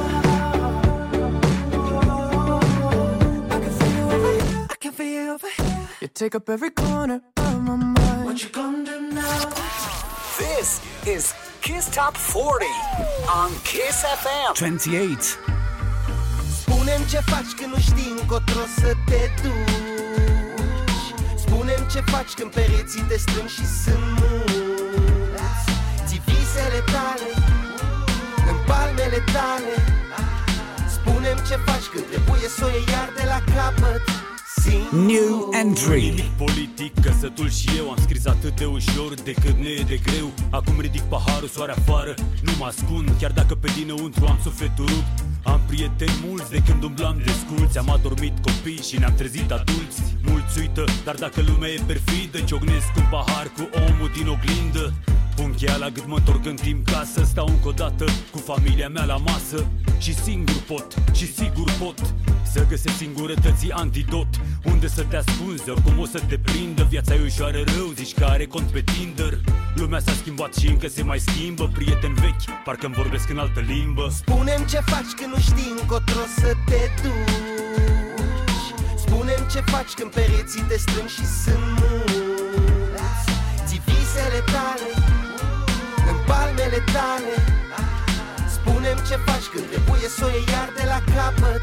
I 3.52 3.60
can 3.60 3.72
feel 3.80 3.92
you 3.94 4.10
over 4.16 4.32
here. 4.32 4.68
I 4.72 4.76
can 4.80 4.92
feel 4.94 5.08
you 5.08 5.32
over 5.34 5.50
here. 5.58 5.90
You 6.02 6.08
take 6.08 6.34
up 6.34 6.50
every 6.50 6.72
corner 6.72 7.22
of 7.38 7.62
my 7.62 7.76
mind. 7.76 8.26
What 8.26 8.44
you 8.44 8.50
gonna 8.50 8.84
do 8.84 9.00
now? 9.12 9.50
This 10.40 10.82
is 11.06 11.36
Kiss 11.62 11.88
Top 11.92 12.18
40 12.18 12.66
on 13.30 13.52
Kiss 13.64 14.04
FM. 14.04 14.56
28. 14.56 15.57
Spunem 16.88 17.08
ce 17.10 17.22
faci 17.32 17.52
când 17.60 17.72
nu 17.74 17.80
știi 17.80 18.12
încotro 18.20 18.64
să 18.80 18.90
te 19.10 19.22
duci. 19.44 21.08
Spunem 21.44 21.82
ce 21.92 22.02
faci 22.14 22.32
când 22.38 22.52
pereții 22.52 23.04
te 23.10 23.18
strâng 23.18 23.50
și 23.58 23.66
sunt 23.84 24.06
mulți. 24.20 25.66
Ți 26.08 26.22
visele 26.26 26.82
tale 26.96 27.30
în 28.52 28.58
palmele 28.70 29.20
tale. 29.36 29.74
Spunem 30.98 31.38
ce 31.48 31.56
faci 31.68 31.88
când 31.92 32.06
trebuie 32.12 32.50
să 32.58 32.66
o 32.66 32.70
iei 32.76 32.86
iar 32.94 33.10
de 33.20 33.26
la 33.32 33.40
capăt. 33.56 34.02
Singur. 34.62 35.00
New 35.12 35.50
entry. 35.62 36.32
Politic, 36.38 36.94
căsătul 37.06 37.50
și 37.50 37.68
eu 37.78 37.90
Am 37.90 37.98
scris 38.06 38.26
atât 38.26 38.54
de 38.62 38.66
ușor 38.66 39.14
decât 39.30 39.56
ne 39.64 39.70
e 39.70 39.84
de 39.94 40.00
greu. 40.08 40.28
Acum 40.50 40.76
ridic 40.80 41.02
paharul, 41.02 41.48
soare 41.48 41.72
afară 41.72 42.14
Nu 42.42 42.52
mă 42.60 42.66
ascund, 42.66 43.08
chiar 43.20 43.32
dacă 43.32 43.56
pe 43.56 43.70
dinăuntru 43.78 44.26
am 44.26 44.40
sufletul 44.44 44.86
rupt 44.86 45.27
Am 45.48 45.62
prieteni 45.68 46.12
mulți 46.28 46.50
de 46.52 46.62
când 46.68 46.84
umblam 46.84 47.22
desculți 47.26 47.78
Am 47.78 47.90
adormit 47.90 48.34
copii 48.40 48.82
și 48.88 49.00
ne-am 49.00 49.14
trezit 49.16 49.52
adulți 49.52 50.02
Mulți 50.48 50.62
uită, 50.62 50.84
dar 51.04 51.16
dacă 51.16 51.42
lumea 51.42 51.70
e 51.70 51.80
perfidă 51.86 52.40
Ciognesc 52.40 52.96
un 52.98 53.06
pahar 53.10 53.48
cu 53.56 53.70
omul 53.88 54.12
din 54.18 54.28
oglindă. 54.28 54.94
Pun 55.36 55.54
cheia 55.54 55.76
la 55.78 55.90
gât, 55.90 56.08
mă 56.08 56.16
întorc 56.16 56.46
în 56.46 56.56
timp 56.56 56.86
ca 56.90 57.04
să 57.14 57.24
stau 57.26 57.48
încă 57.48 57.68
o 57.68 57.72
dată 57.72 58.06
Cu 58.32 58.38
familia 58.38 58.90
mea 58.90 59.04
la 59.04 59.18
masă. 59.18 59.68
Și 59.98 60.14
singur 60.14 60.60
pot, 60.68 60.88
și 61.14 61.34
sigur 61.34 61.72
pot 61.80 62.00
Să 62.52 62.66
găsesc 62.70 62.98
singurătății 62.98 63.72
antidot 63.72 64.28
Unde 64.64 64.88
să 64.88 65.04
te 65.04 65.16
ascunzi, 65.16 65.70
oricum 65.70 66.00
o 66.00 66.06
să 66.06 66.20
te 66.28 66.38
prindă. 66.38 66.88
Viața 66.90 67.14
e 67.16 67.22
ușoară 67.24 67.64
rău, 67.76 67.92
zici 67.96 68.14
că 68.14 68.24
are 68.24 68.46
cont 68.46 68.68
pe 68.68 68.82
Tinder. 68.82 69.40
Lumea 69.76 70.00
s-a 70.00 70.12
schimbat 70.12 70.56
și 70.56 70.68
încă 70.68 70.88
se 70.88 71.04
mai 71.04 71.20
schimbă 71.20 71.70
Prieteni 71.74 72.14
vechi, 72.14 72.64
parcă-mi 72.66 72.94
vorbesc 72.94 73.30
în 73.30 73.38
altă 73.38 73.60
limbă. 73.60 74.08
Spunem 74.12 74.66
ce 74.70 74.80
faci 74.86 75.12
când 75.20 75.34
nu 75.34 75.40
știi 75.40 75.74
încotro 75.80 76.24
să 76.38 76.54
te 76.66 76.82
duci. 77.02 77.48
Spunem 77.48 77.57
ce 79.52 79.62
faci 79.66 79.94
când 79.94 80.12
pereții 80.12 80.62
te 80.68 80.78
strâng 80.78 81.08
și 81.08 81.26
sunt 81.26 81.66
mulți. 81.80 83.26
Ți 83.68 83.82
visele 83.86 84.42
tale 84.56 84.90
în 86.12 86.18
palmele 86.28 86.80
tale. 86.96 87.34
Spunem 88.56 88.98
ce 89.10 89.16
faci 89.28 89.48
când 89.54 89.66
trebuie 89.70 90.10
să 90.18 90.26
o 90.26 90.28
iei 90.28 90.44
iar 90.54 90.70
de 90.78 90.86
la 90.92 91.00
capăt 91.16 91.62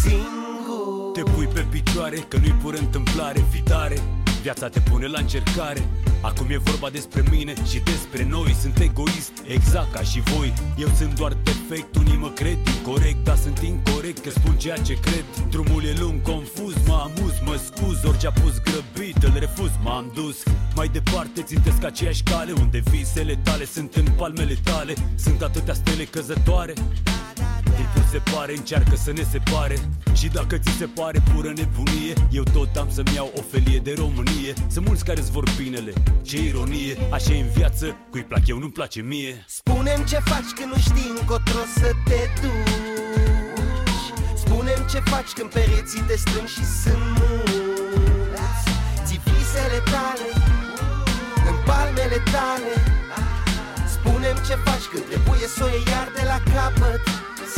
Singur. 0.00 1.12
Te 1.12 1.22
pui 1.22 1.46
pe 1.46 1.66
picioare, 1.70 2.18
că 2.28 2.36
nu-i 2.36 2.56
pură 2.62 2.76
întâmplare 2.76 3.44
Fitare, 3.50 3.98
viața 4.46 4.68
te 4.68 4.80
pune 4.80 5.06
la 5.06 5.18
încercare. 5.18 5.88
Acum 6.20 6.46
e 6.50 6.56
vorba 6.56 6.90
despre 6.90 7.22
mine 7.30 7.54
și 7.70 7.78
despre 7.78 8.24
noi. 8.24 8.56
Sunt 8.62 8.78
egoist, 8.78 9.32
exact 9.46 9.92
ca 9.92 10.02
și 10.02 10.20
voi. 10.20 10.52
Eu 10.78 10.88
sunt 10.98 11.14
doar 11.14 11.32
defect, 11.32 11.96
unii 11.96 12.16
mă 12.16 12.28
cred 12.28 12.58
incorrect 12.76 13.24
Dar 13.24 13.36
sunt 13.36 13.58
incorrect 13.58 14.18
că 14.18 14.30
spun 14.30 14.56
ceea 14.56 14.76
ce 14.76 14.94
cred. 15.00 15.24
Drumul 15.50 15.84
e 15.84 15.94
lung, 15.98 16.22
confuz, 16.22 16.74
mă 16.86 16.96
amuz, 17.06 17.34
mă 17.44 17.56
scuz. 17.66 18.04
Orice 18.04 18.26
a 18.26 18.30
pus 18.30 18.54
grăbit, 18.68 19.22
îl 19.22 19.34
refuz, 19.38 19.70
m-am 19.82 20.12
dus. 20.14 20.42
Mai 20.74 20.88
departe 20.88 21.42
țintesc 21.42 21.84
aceeași 21.84 22.22
cale 22.22 22.52
Unde 22.60 22.82
visele 22.90 23.34
tale 23.42 23.64
sunt 23.64 23.94
în 23.94 24.06
palmele 24.16 24.56
tale. 24.64 24.94
Sunt 25.16 25.42
atâtea 25.42 25.74
stele 25.74 26.04
căzătoare 26.04 26.72
Timpul 27.76 28.04
se 28.10 28.20
pare, 28.32 28.56
încearcă 28.56 28.96
să 28.96 29.12
ne 29.12 29.24
separe. 29.30 29.76
Și 30.12 30.28
dacă 30.28 30.56
ți 30.58 30.70
se 30.70 30.86
pare 30.86 31.18
pură 31.32 31.52
nebunie 31.56 32.12
Eu 32.30 32.42
tot 32.42 32.76
am 32.76 32.88
să-mi 32.90 33.14
iau 33.14 33.32
o 33.36 33.42
felie 33.50 33.78
de 33.78 33.94
Românie. 33.96 34.52
Sunt 34.68 34.86
mulți 34.86 35.04
care-ți 35.04 35.30
vor 35.30 35.44
binele, 35.56 35.92
ce 36.22 36.38
ironie. 36.42 36.96
Așa 37.12 37.32
e 37.32 37.40
în 37.40 37.48
viață, 37.48 37.96
cui 38.10 38.22
plac 38.22 38.46
eu, 38.46 38.58
nu-mi 38.58 38.72
place 38.72 39.00
mie. 39.00 39.44
Spunem 39.46 40.00
ce 40.10 40.18
faci 40.24 40.50
când 40.58 40.70
nu 40.72 40.78
știi 40.78 41.10
încotro 41.18 41.62
să 41.78 41.88
te 42.08 42.20
duci. 42.40 44.06
Spunem 44.44 44.80
ce 44.90 45.00
faci 45.12 45.30
când 45.36 45.50
pereții 45.50 46.02
te 46.08 46.16
strâng 46.16 46.48
și 46.56 46.64
sunt 46.82 47.04
mulți. 47.18 48.64
Ți 49.06 49.16
visele 49.24 49.80
tale 49.94 50.28
în 51.50 51.56
palmele 51.68 52.18
tale. 52.34 52.72
Spunem 53.96 54.36
ce 54.46 54.54
faci 54.66 54.86
când 54.92 55.04
trebuie 55.10 55.46
să 55.56 55.64
o 55.64 55.68
iei 55.68 55.84
iar 55.92 56.08
de 56.16 56.24
la 56.30 56.38
capăt 56.54 57.02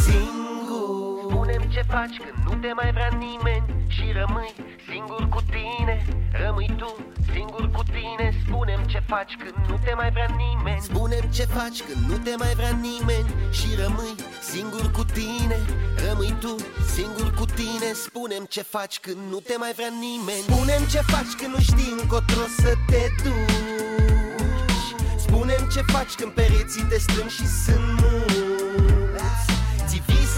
Singur. 0.07 1.31
Spunem 1.31 1.63
ce 1.75 1.83
faci 1.89 2.17
când 2.25 2.39
nu 2.47 2.55
te 2.63 2.73
mai 2.73 2.91
vrea 2.93 3.11
nimeni 3.27 3.65
Și 3.89 4.05
rămâi 4.19 4.55
singur 4.91 5.29
cu 5.29 5.41
tine. 5.55 5.97
Rămâi 6.45 6.71
tu 6.77 6.91
singur 7.33 7.71
cu 7.77 7.83
tine. 7.83 8.27
Spunem 8.47 8.81
ce 8.93 9.01
faci 9.07 9.37
când 9.41 9.57
nu 9.69 9.77
te 9.85 9.93
mai 9.95 10.11
vrea 10.11 10.29
nimeni. 10.45 10.81
Spunem 10.81 11.25
ce 11.37 11.45
faci 11.57 11.83
când 11.87 12.01
nu 12.11 12.17
te 12.27 12.35
mai 12.39 12.55
vrea 12.55 12.75
nimeni 12.89 13.29
Și 13.59 13.69
rămâi 13.83 14.15
singur 14.53 14.91
cu 14.97 15.05
tine. 15.05 15.59
Rămâi 16.07 16.35
tu 16.41 16.55
singur 16.95 17.29
cu 17.39 17.45
tine. 17.59 17.89
Spunem 18.07 18.45
ce 18.55 18.63
faci 18.63 18.99
când 19.05 19.21
nu 19.31 19.39
te 19.49 19.57
mai 19.63 19.73
vrea 19.79 19.93
nimeni. 20.07 20.43
Spunem 20.49 20.83
ce 20.93 21.01
faci 21.13 21.33
când 21.39 21.53
nu 21.55 21.61
știi 21.69 21.95
încotro 22.01 22.45
să 22.63 22.73
te 22.91 23.03
duci. 23.25 24.89
Spunem 25.25 25.63
ce 25.75 25.83
faci 25.95 26.13
când 26.19 26.33
pereții 26.33 26.87
te 26.91 26.99
strâng 26.99 27.31
și 27.37 27.47
sunt 27.47 27.87
mulți 28.01 28.48
Ți 28.48 28.48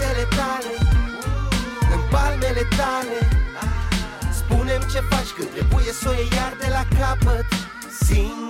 visele 0.01 0.27
tale 0.29 0.73
în 1.93 2.01
palmele 2.09 2.67
tale. 2.77 3.19
Spunem 4.33 4.81
ce 4.91 4.99
faci 5.09 5.31
când 5.35 5.49
trebuie 5.49 5.91
să 6.01 6.09
o 6.09 6.11
iei 6.11 6.27
iar 6.35 6.53
de 6.59 6.67
la 6.69 6.83
capăt 6.99 7.45
Singur 8.05 8.41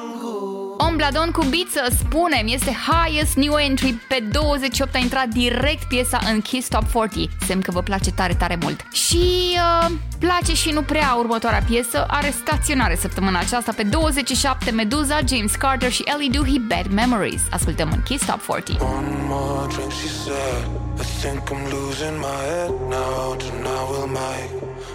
Ombladon 0.88 1.32
cu 1.32 1.46
Biță, 1.50 1.84
spunem, 1.98 2.46
este 2.46 2.76
highest 2.90 3.36
new 3.36 3.58
entry. 3.58 3.94
Pe 4.08 4.24
28 4.32 4.96
a 4.96 4.98
intrat 4.98 5.28
direct 5.28 5.84
piesa 5.84 6.20
în 6.32 6.42
Kiss 6.42 6.68
Top 6.68 6.84
40. 6.84 7.30
Semn 7.46 7.62
că 7.62 7.72
vă 7.72 7.82
place 7.82 8.12
tare, 8.12 8.34
tare 8.34 8.58
mult. 8.62 8.86
Și 8.92 9.26
uh, 9.56 9.92
place 10.20 10.54
și 10.54 10.70
nu 10.70 10.82
prea 10.82 11.16
următoarea 11.18 11.64
piesă. 11.68 12.06
Are 12.08 12.34
staționare 12.42 12.96
săptămâna 12.96 13.40
aceasta 13.40 13.74
pe 13.76 13.84
27 13.84 14.72
Meduza, 14.72 15.20
James 15.28 15.56
Carter 15.56 15.92
și 15.92 16.04
Ellie 16.06 16.30
Duhy 16.32 16.60
Bad 16.60 16.86
Memories. 16.94 17.42
Ascultăm 17.50 17.90
în 17.92 18.04
Kiss 18.04 18.26
Top 18.26 18.42
40. 18.42 18.76
One 18.82 19.08
more 19.28 19.68
drink, 19.74 19.92
she 19.92 20.08
said. 20.08 20.66
I 21.00 21.04
think 21.22 21.50
I'm 21.50 21.64
losing 21.72 22.18
my 22.20 22.42
head 22.50 22.72
now. 22.90 23.36
Tonight 23.38 23.86
we'll 23.90 24.08
make 24.08 24.71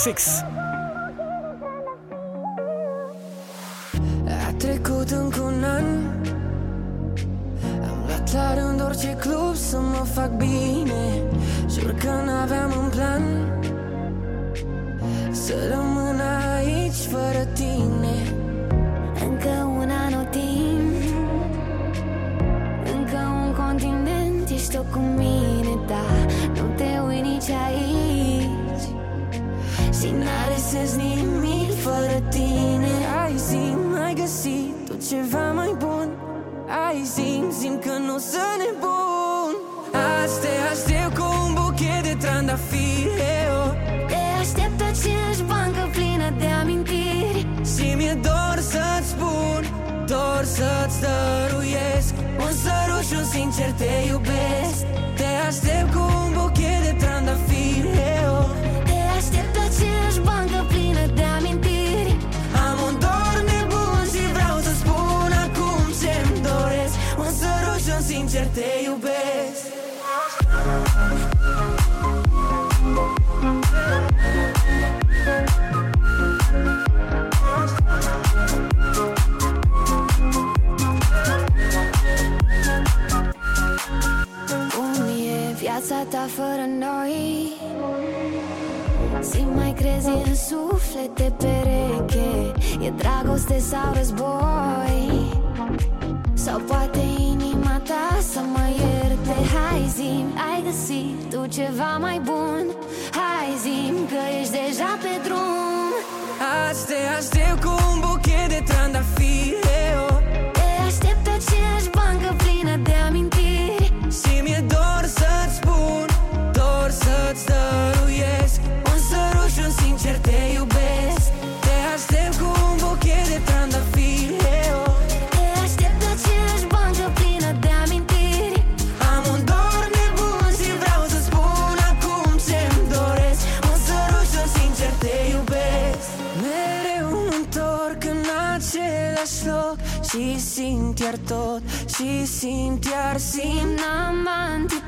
six. 0.00 0.49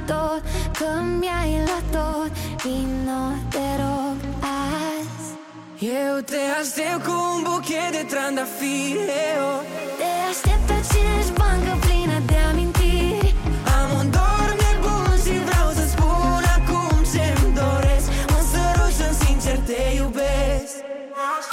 tot 0.06 0.42
Că 0.78 0.90
mi-ai 1.20 1.52
luat 1.66 1.86
tot 1.96 2.32
Vino, 2.62 3.22
te 3.54 3.68
rog, 3.82 4.16
azi 4.40 5.28
Eu 5.78 6.14
te 6.30 6.42
aștept 6.60 7.04
cu 7.06 7.14
un 7.34 7.42
buchet 7.42 7.90
de 7.96 8.02
trandafire. 8.12 9.24
Oh. 9.46 9.60
Te 10.00 10.10
aștept 10.30 10.64
pe 10.66 10.78
cine-și 10.90 11.32
bancă 11.40 11.74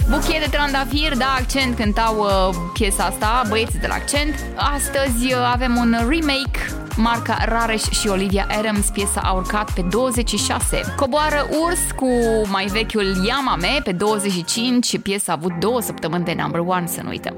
Buchie 0.09 0.39
de 0.39 0.49
trandafir, 0.51 1.17
da, 1.17 1.35
Accent 1.39 1.75
cântau 1.75 2.17
uh, 2.19 2.55
piesa 2.73 3.03
asta, 3.03 3.43
băieții 3.49 3.79
de 3.79 3.87
la 3.87 3.93
Accent. 3.93 4.35
Astăzi 4.55 5.25
uh, 5.25 5.49
avem 5.53 5.75
un 5.75 5.95
remake 5.97 6.59
Marca 6.97 7.37
Rareș 7.45 7.81
și 7.81 8.07
Olivia 8.07 8.47
Adams, 8.59 8.89
piesa 8.89 9.21
a 9.23 9.33
urcat 9.33 9.73
pe 9.73 9.81
26. 9.81 10.81
Coboară 10.95 11.47
Urs 11.63 11.79
cu 11.95 12.07
mai 12.45 12.65
vechiul 12.65 13.25
Yamame 13.25 13.79
pe 13.83 13.91
25 13.91 14.99
piesa 14.99 15.31
a 15.31 15.35
avut 15.39 15.59
două 15.59 15.81
săptămâni 15.81 16.23
de 16.23 16.35
number 16.37 16.59
one, 16.59 16.87
să 16.87 17.01
nu 17.03 17.09
uităm. 17.09 17.33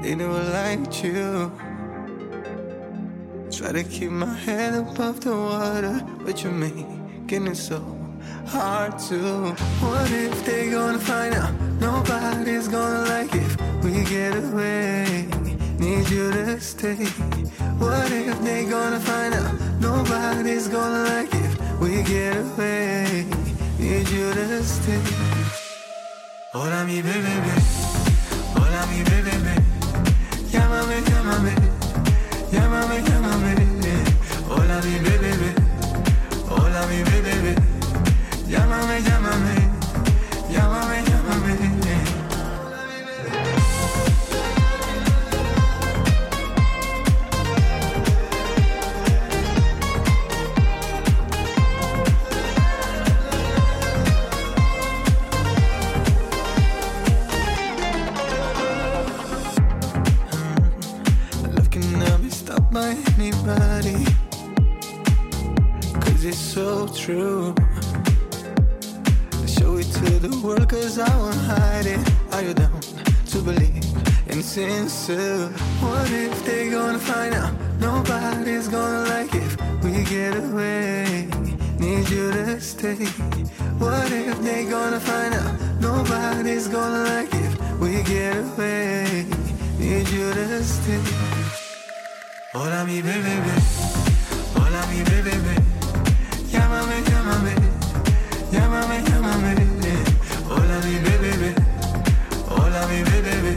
They 0.00 0.14
never 0.14 0.42
liked 0.68 0.94
you. 1.02 1.50
Try 3.50 3.82
to 3.82 3.88
keep 3.88 4.10
my 4.10 4.36
head 4.44 4.74
above 4.74 5.18
the 5.18 5.30
water, 5.30 6.04
but 6.24 6.38
you're 6.38 6.52
making 6.52 7.48
it 7.48 7.56
so 7.56 7.97
hard 8.46 8.98
to. 9.08 9.52
What 9.82 10.10
if 10.10 10.44
they 10.44 10.70
gonna 10.70 10.98
find 10.98 11.34
out? 11.34 11.52
Nobody's 11.80 12.68
gonna 12.68 13.08
like 13.08 13.34
if 13.34 13.56
we 13.84 14.04
get 14.04 14.36
away. 14.36 15.28
Need 15.78 16.08
you 16.10 16.30
to 16.32 16.60
stay. 16.60 17.04
What 17.78 18.10
if 18.10 18.40
they 18.42 18.64
gonna 18.64 19.00
find 19.00 19.34
out? 19.34 19.54
Nobody's 19.80 20.68
gonna 20.68 21.04
like 21.04 21.32
if 21.32 21.80
we 21.80 22.02
get 22.02 22.36
away. 22.36 23.26
Need 23.78 24.08
you 24.08 24.32
to 24.32 24.64
stay. 24.64 25.00
Hola 26.52 26.84
mi 26.84 27.02
bebé, 27.02 27.34
hola 28.56 28.86
mi 28.90 29.02
bebé, 29.04 29.54
llámame, 30.50 30.96
llámame, 31.08 31.52
llámame, 32.50 32.96
llámame, 33.02 33.54
hola 34.48 34.80
mi 34.82 34.98
bebé. 34.98 35.07
Llámame, 38.48 39.00
llámame, 39.00 39.70
llámame, 40.50 41.02
llámame. 41.02 41.78
anybody 63.18 64.04
Cause 66.00 66.24
it's 66.24 66.38
so 66.38 66.86
true 66.88 67.54
to 69.98 70.18
the 70.20 70.40
world 70.44 70.68
cause 70.68 70.96
I 70.96 71.16
won't 71.16 71.34
hide 71.34 71.86
it. 71.86 71.98
Are 72.32 72.42
you 72.42 72.54
down 72.54 72.80
to 73.30 73.38
believe 73.42 73.82
in 74.28 74.42
sincere? 74.44 75.48
What 75.82 76.08
if 76.12 76.44
they 76.44 76.70
gonna 76.70 77.00
find 77.00 77.34
out? 77.34 77.52
Nobody's 77.80 78.68
gonna 78.68 79.08
like 79.08 79.34
if 79.34 79.56
we 79.82 80.04
get 80.04 80.36
away. 80.36 81.28
Need 81.80 82.08
you 82.10 82.30
to 82.30 82.60
stay. 82.60 83.06
What 83.82 84.12
if 84.12 84.40
they 84.40 84.66
gonna 84.70 85.00
find 85.00 85.34
out? 85.34 85.52
Nobody's 85.80 86.68
gonna 86.68 87.02
like 87.02 87.34
if 87.34 87.80
we 87.80 88.02
get 88.04 88.36
away. 88.36 89.26
Need 89.80 90.08
you 90.10 90.32
to 90.32 90.62
stay. 90.62 91.02
Hola 92.54 92.84
mi 92.84 93.02
bebé. 93.02 93.34
Hola 94.54 94.80
mi 94.90 95.02
bebé. 95.02 95.54
Llámame, 96.52 97.02
llámame. 97.08 97.54
Llámame, 98.52 99.02
llámame 99.02 99.77
Hola 100.58 100.78
mi 100.84 100.98
bebé 100.98 101.54
Hola 102.50 102.86
mi 102.88 103.02
bebé 103.02 103.54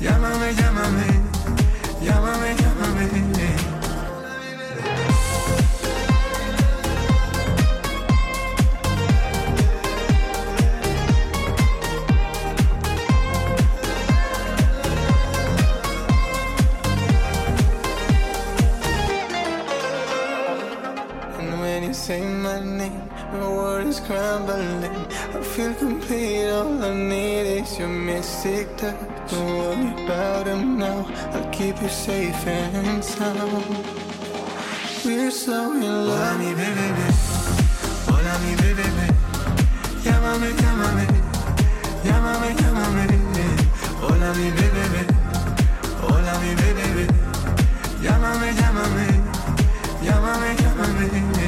Llámame, 0.00 0.54
llámame. 0.54 1.06
Llámame, 2.02 2.54
llámame. 2.56 3.50
Say 21.92 22.22
my 22.22 22.58
name, 22.58 23.08
the 23.32 23.38
world 23.38 23.86
is 23.86 24.00
crumbling. 24.00 25.06
Feel 25.56 25.74
complete, 25.74 26.48
all 26.48 26.84
I 26.84 26.94
need 26.94 27.60
is 27.60 27.76
your 27.76 27.88
mystic 27.88 28.76
touch. 28.76 28.94
Don't 29.30 29.58
worry 29.58 30.04
about 30.04 30.46
him 30.46 30.78
now, 30.78 31.04
I'll 31.32 31.50
keep 31.50 31.82
you 31.82 31.88
safe 31.88 32.46
and 32.46 33.04
sound. 33.04 33.64
We're 35.04 35.32
so 35.32 35.72
in 35.72 36.06
love. 36.06 36.18
Hola 36.20 36.38
mi 36.38 36.54
bebé, 36.54 36.86
hola 38.06 38.34
mi 38.44 38.54
bebé. 38.62 39.06
Llámame, 40.04 40.50
llámame, 40.60 41.06
llámame, 42.04 42.48
llámame. 42.60 43.04
Hola 44.02 44.32
mi 44.38 44.50
bebé, 44.52 45.02
hola 46.00 46.32
mi 46.42 46.54
bebé. 46.60 47.04
Llámame, 48.02 48.48
llámame, 48.54 49.06
llámame, 50.04 50.54
llámame. 50.62 51.39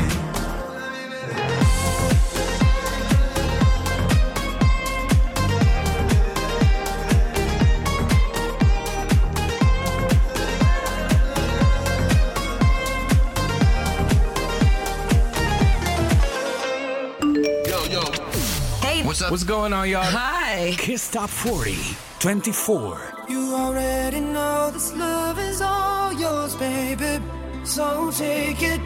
What's 19.22 19.28
up? 19.28 19.30
What's 19.30 19.44
going 19.44 19.72
on, 19.72 19.88
y'all? 19.88 20.02
Hi. 20.02 20.74
Kiss 20.78 21.08
Top 21.08 21.30
40 21.30 21.76
24. 22.18 23.26
You 23.28 23.54
already 23.54 24.18
know 24.18 24.72
this 24.72 24.92
love 24.96 25.38
is 25.38 25.62
all 25.62 26.12
yours, 26.12 26.56
baby. 26.56 27.22
So 27.62 28.10
take 28.10 28.60
it. 28.62 28.80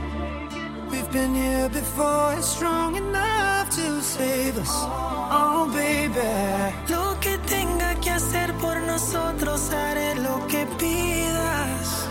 We've 0.91 1.11
been 1.11 1.35
here 1.35 1.71
before, 1.71 2.35
it's 2.35 2.49
strong 2.49 2.97
enough 2.97 3.71
to 3.77 4.03
save 4.03 4.59
us. 4.59 4.69
Oh, 4.71 5.71
baby. 5.73 6.21
Lo 6.93 7.17
que 7.19 7.39
tenga 7.47 7.95
que 8.03 8.11
hacer 8.11 8.53
por 8.61 8.79
nosotros 8.81 9.71
haré 9.71 10.17
lo 10.17 10.47
que 10.49 10.67
pidas. 10.79 12.09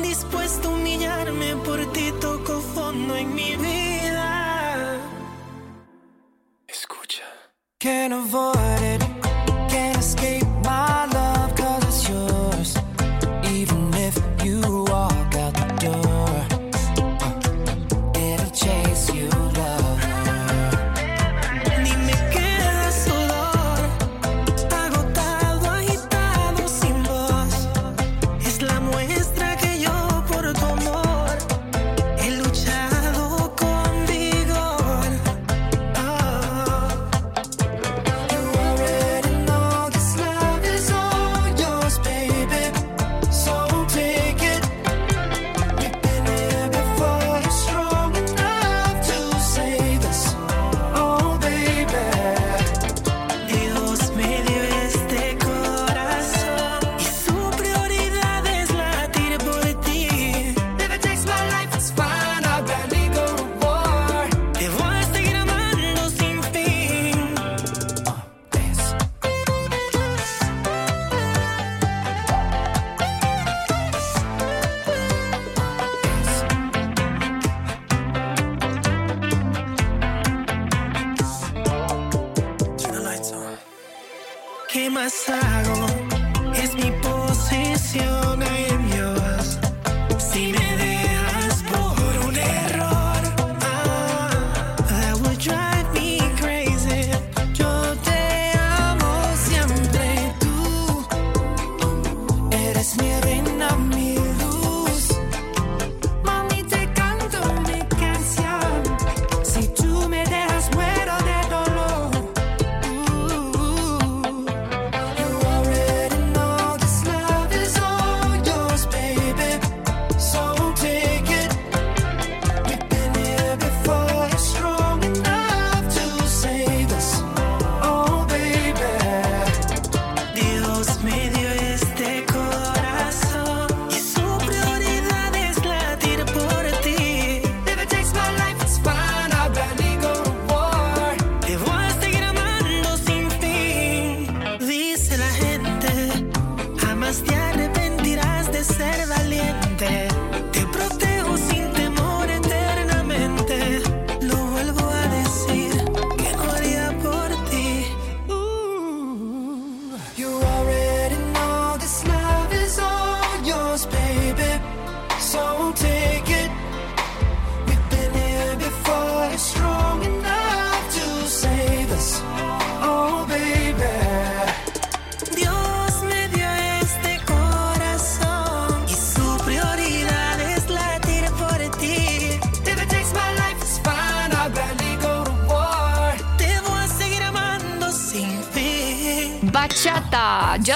Dispuesto 0.00 0.68
a 0.68 0.72
humillarme 0.74 1.27
Can 7.80 8.12
I 8.12 8.17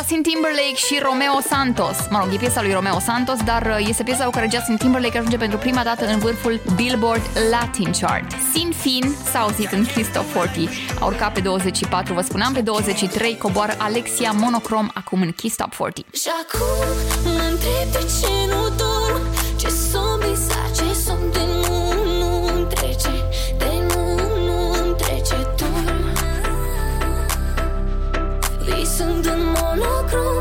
Justin 0.02 0.22
Timberlake 0.22 0.74
și 0.74 1.00
Romeo 1.02 1.40
Santos. 1.48 1.96
Mă 2.10 2.18
rog, 2.22 2.32
e 2.32 2.36
piesa 2.36 2.62
lui 2.62 2.72
Romeo 2.72 2.98
Santos, 2.98 3.38
dar 3.44 3.62
uh, 3.66 3.86
este 3.88 4.02
piesa 4.02 4.24
cu 4.24 4.30
care 4.30 4.48
Justin 4.52 4.76
Timberlake 4.76 5.18
ajunge 5.18 5.36
pentru 5.36 5.58
prima 5.58 5.82
dată 5.82 6.06
în 6.06 6.18
vârful 6.18 6.60
Billboard 6.74 7.22
Latin 7.50 7.90
Chart. 8.00 8.30
Sin 8.52 8.72
Fin 8.80 9.14
s-a 9.30 9.38
auzit 9.38 9.72
în 9.72 9.84
Christ 9.84 10.16
of 10.16 10.34
40. 10.34 10.68
A 11.00 11.04
urcat 11.04 11.32
pe 11.32 11.40
24, 11.40 12.14
vă 12.14 12.20
spuneam, 12.20 12.52
pe 12.52 12.60
23 12.60 13.38
coboară 13.38 13.74
Alexia 13.78 14.30
Monocrom 14.30 14.90
acum 14.94 15.20
în 15.20 15.32
Kiss 15.32 15.56
Top 15.56 15.74
40. 15.74 16.16
Și 16.16 16.28
acum 16.42 16.86
mă 17.24 17.42
întreb 17.50 17.86
de 17.92 18.06
ce 18.20 18.32
nu 18.48 18.62
dorm, 18.76 19.22
ce 19.56 19.68
somn 19.68 20.20
visat, 20.20 20.74
ce 20.76 20.98
somn 21.04 21.30
de 21.32 21.40
mult. 21.44 21.81
The 29.22 29.30
monocrome 29.30 30.31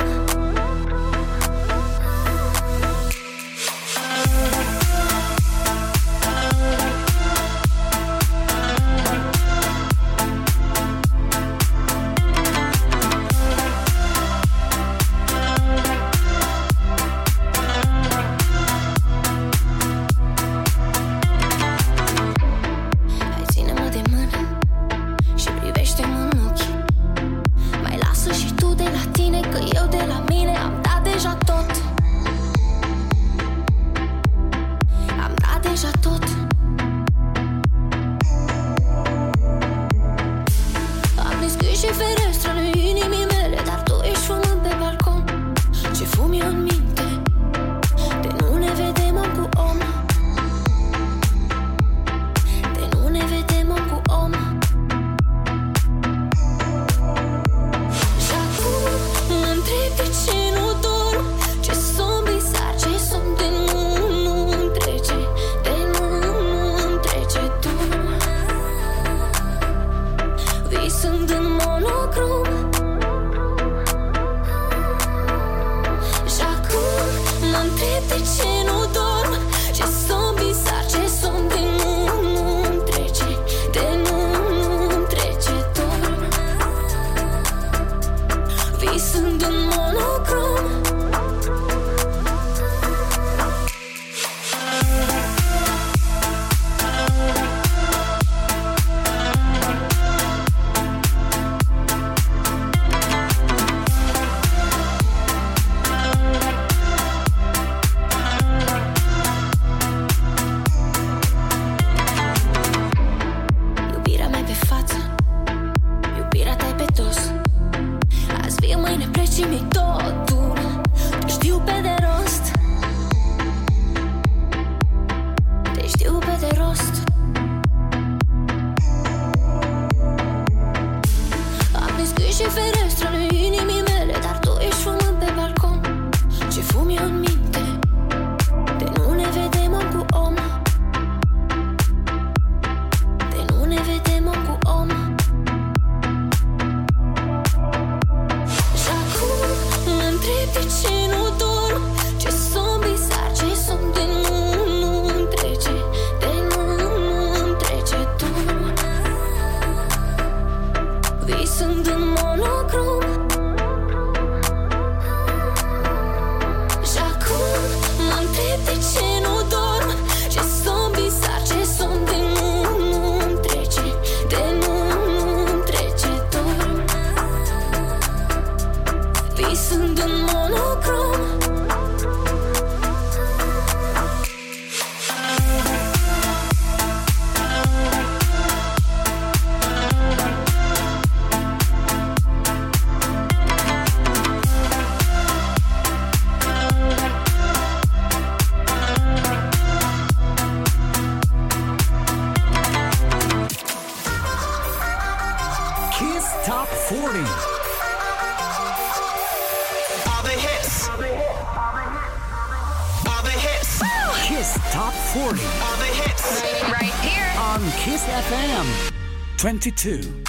22. 219.61 220.20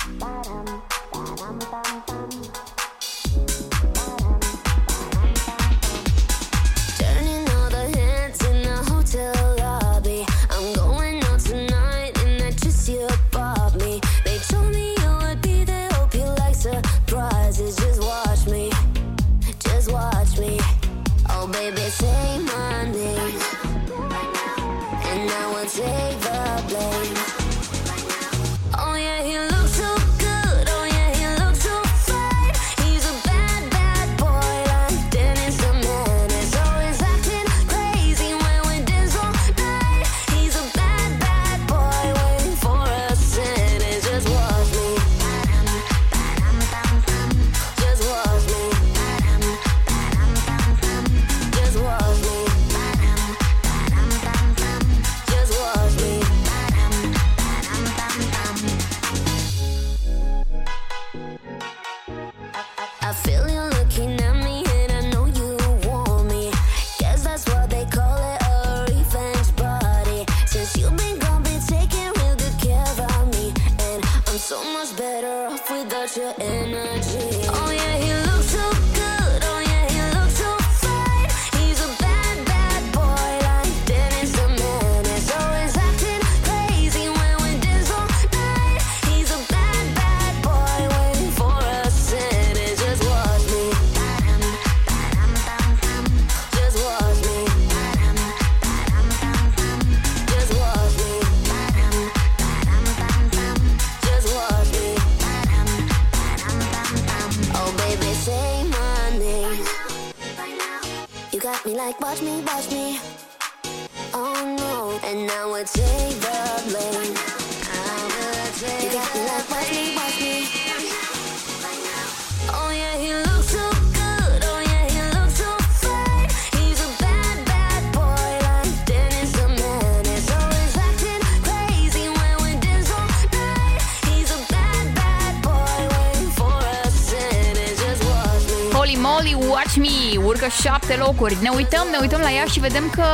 6 140.93 140.97
locuri. 140.97 141.37
Ne 141.43 141.49
uităm, 141.49 141.87
ne 141.91 141.99
uităm 142.01 142.21
la 142.21 142.33
ea 142.33 142.45
și 142.45 142.61
vedem 142.61 142.91
că 142.91 143.05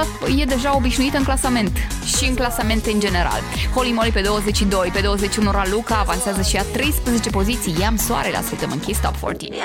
e 0.40 0.44
deja 0.44 0.76
obișnuită 0.76 1.16
în 1.16 1.24
clasament 1.24 1.76
și 2.16 2.24
în 2.24 2.34
clasament 2.34 2.86
în 2.86 3.00
general. 3.00 3.40
Holy 3.74 3.92
Molly 3.92 4.10
pe 4.10 4.20
22, 4.20 4.90
pe 4.92 5.00
21 5.00 5.50
Raluca 5.50 5.98
avansează 5.98 6.42
și 6.42 6.56
ea 6.56 6.64
13 6.72 7.30
poziții. 7.30 7.76
Iam 7.80 7.96
soare 7.96 8.30
la 8.30 8.40
suntem 8.40 8.70
închis 8.70 8.98
Top 9.00 9.16
40. 9.16 9.58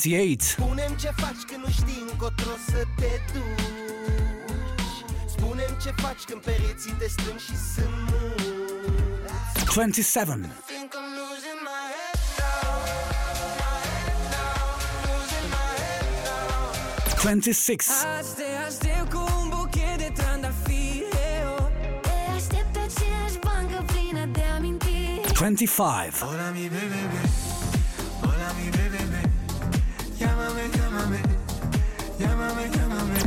Prince 0.00 0.16
Yates. 0.16 0.46
Spunem 0.48 0.94
ce 0.96 1.10
faci 1.16 1.42
când 1.46 1.64
nu 1.64 1.70
știi 1.70 2.04
încotro 2.10 2.50
să 2.66 2.84
te 2.96 3.10
duci. 3.32 4.78
Spunem 5.30 5.78
ce 5.82 5.90
faci 5.96 6.22
când 6.28 6.40
pereții 6.40 6.92
te 6.98 7.08
strâng 7.08 7.38
și 7.38 7.56
sunt 7.74 7.88
mulți. 8.10 9.64
27. 9.74 10.50
Twenty-six. 17.16 17.86
Twenty-five. 25.34 26.14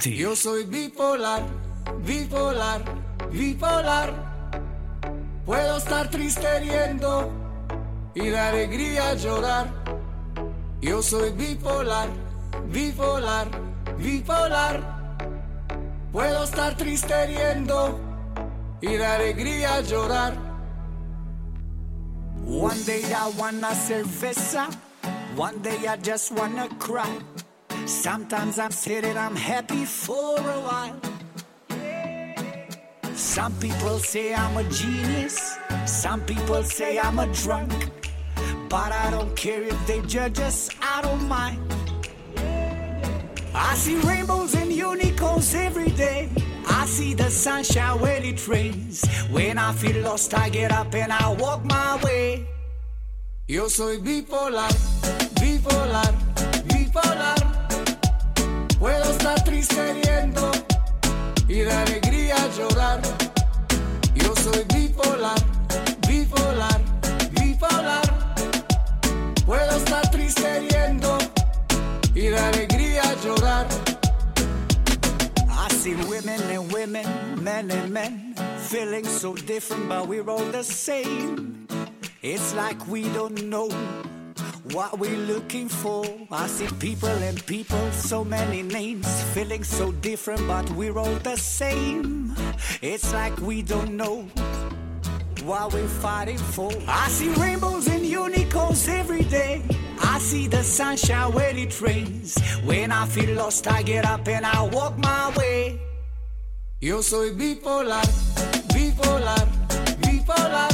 20. 0.00 0.16
Yo 0.16 0.34
soy 0.34 0.64
bipolar, 0.64 1.42
bipolar, 2.04 2.82
bipolar. 3.30 4.14
Puedo 5.44 5.76
estar 5.76 6.08
triste 6.10 6.60
riendo 6.60 7.30
y 8.14 8.28
de 8.28 8.38
alegría 8.38 9.14
llorar. 9.14 9.68
Yo 10.80 11.02
soy 11.02 11.30
bipolar, 11.30 12.08
bipolar, 12.72 13.48
bipolar. 13.98 14.80
Puedo 16.12 16.44
estar 16.44 16.76
triste 16.76 17.26
riendo 17.26 18.00
y 18.80 18.96
de 18.96 19.06
alegría 19.06 19.80
llorar. 19.82 20.34
One 22.46 22.82
day 22.84 23.02
I 23.12 23.30
wanna 23.38 23.74
cerveza, 23.74 24.68
one 25.36 25.60
day 25.62 25.86
I 25.86 25.96
just 26.02 26.32
wanna 26.32 26.68
cry. 26.78 27.39
Sometimes 27.86 28.58
I'm 28.58 28.70
sitting, 28.70 29.16
I'm 29.16 29.36
happy 29.36 29.84
for 29.84 30.38
a 30.38 30.60
while. 30.60 31.00
Some 33.14 33.54
people 33.60 33.98
say 33.98 34.34
I'm 34.34 34.56
a 34.56 34.64
genius, 34.64 35.58
some 35.86 36.20
people 36.22 36.62
say 36.62 36.98
I'm 36.98 37.18
a 37.18 37.26
drunk. 37.28 37.72
But 38.68 38.92
I 38.92 39.10
don't 39.10 39.34
care 39.36 39.62
if 39.62 39.86
they 39.86 40.00
judge 40.02 40.38
us, 40.40 40.70
I 40.80 41.02
don't 41.02 41.26
mind. 41.28 41.60
I 43.54 43.74
see 43.74 43.96
rainbows 43.96 44.54
and 44.54 44.72
unicorns 44.72 45.54
every 45.54 45.90
day. 45.90 46.28
I 46.68 46.86
see 46.86 47.14
the 47.14 47.30
sunshine 47.30 48.00
when 48.00 48.22
it 48.24 48.46
rains. 48.46 49.04
When 49.30 49.58
I 49.58 49.72
feel 49.72 50.02
lost, 50.02 50.34
I 50.34 50.48
get 50.48 50.72
up 50.72 50.94
and 50.94 51.12
I 51.12 51.28
walk 51.32 51.64
my 51.64 51.98
way. 52.02 52.46
Yo 53.48 53.66
soy 53.68 53.98
bipolar, 53.98 54.70
bipolar. 55.34 56.29
Triste 59.60 59.92
riendo 59.92 60.50
y 61.46 61.60
de 61.60 61.70
alegría 61.70 62.36
llorar. 62.56 63.02
Yo 64.14 64.34
soy 64.36 64.64
bipolar, 64.74 65.38
bipolar, 66.08 66.80
bipolar. 67.32 68.34
Puedo 69.44 69.76
estar 69.76 70.10
triste 70.10 70.60
riendo 70.60 71.18
y 72.14 72.28
de 72.28 72.38
alegría 72.38 73.02
llorar. 73.22 73.66
I 75.50 75.68
see 75.74 75.94
women 76.08 76.40
and 76.50 76.72
women, 76.72 77.06
men 77.44 77.70
and 77.70 77.92
men, 77.92 78.34
feeling 78.66 79.04
so 79.04 79.34
different, 79.34 79.90
but 79.90 80.08
we're 80.08 80.26
all 80.30 80.52
the 80.52 80.64
same. 80.64 81.66
It's 82.22 82.54
like 82.54 82.78
we 82.88 83.02
don't 83.12 83.42
know 83.50 83.68
what 84.72 84.98
we're 84.98 85.16
looking 85.26 85.68
for. 85.68 86.04
I 86.30 86.46
see 86.46 86.68
people 86.78 87.08
and 87.08 87.44
people, 87.46 87.90
so 87.92 88.24
many 88.24 88.62
names, 88.62 89.06
feeling 89.34 89.64
so 89.64 89.92
different, 89.92 90.46
but 90.46 90.68
we're 90.70 90.96
all 90.98 91.16
the 91.16 91.36
same. 91.36 92.34
It's 92.80 93.12
like 93.12 93.36
we 93.40 93.62
don't 93.62 93.96
know 93.96 94.28
what 95.44 95.72
we're 95.72 95.88
fighting 95.88 96.38
for. 96.38 96.70
I 96.86 97.08
see 97.08 97.30
rainbows 97.34 97.88
and 97.88 98.04
unicorns 98.04 98.88
every 98.88 99.24
day. 99.24 99.62
I 100.02 100.18
see 100.18 100.46
the 100.46 100.62
sunshine 100.62 101.32
when 101.32 101.58
it 101.58 101.80
rains. 101.80 102.38
When 102.64 102.92
I 102.92 103.06
feel 103.06 103.34
lost, 103.36 103.66
I 103.66 103.82
get 103.82 104.04
up 104.04 104.26
and 104.28 104.46
I 104.46 104.62
walk 104.62 104.98
my 104.98 105.32
way. 105.36 105.80
Yo 106.80 107.00
soy 107.02 107.30
bipolar, 107.30 108.04
bipolar, 108.68 109.46
bipolar. 110.00 110.70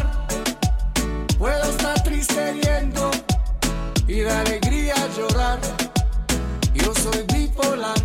Puedo 1.39 1.65
estar 1.65 2.03
triste 2.03 2.66
y 4.17 4.21
de 4.21 4.31
alegría 4.31 4.95
llorar. 5.17 5.59
Yo 6.75 6.91
soy 6.95 7.23
bipolar, 7.35 7.99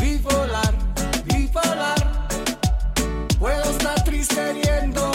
bipolar, 0.00 0.72
bipolar. 1.24 2.00
Puedo 3.38 3.70
estar 3.74 4.04
triste 4.04 4.52
riendo 4.52 5.10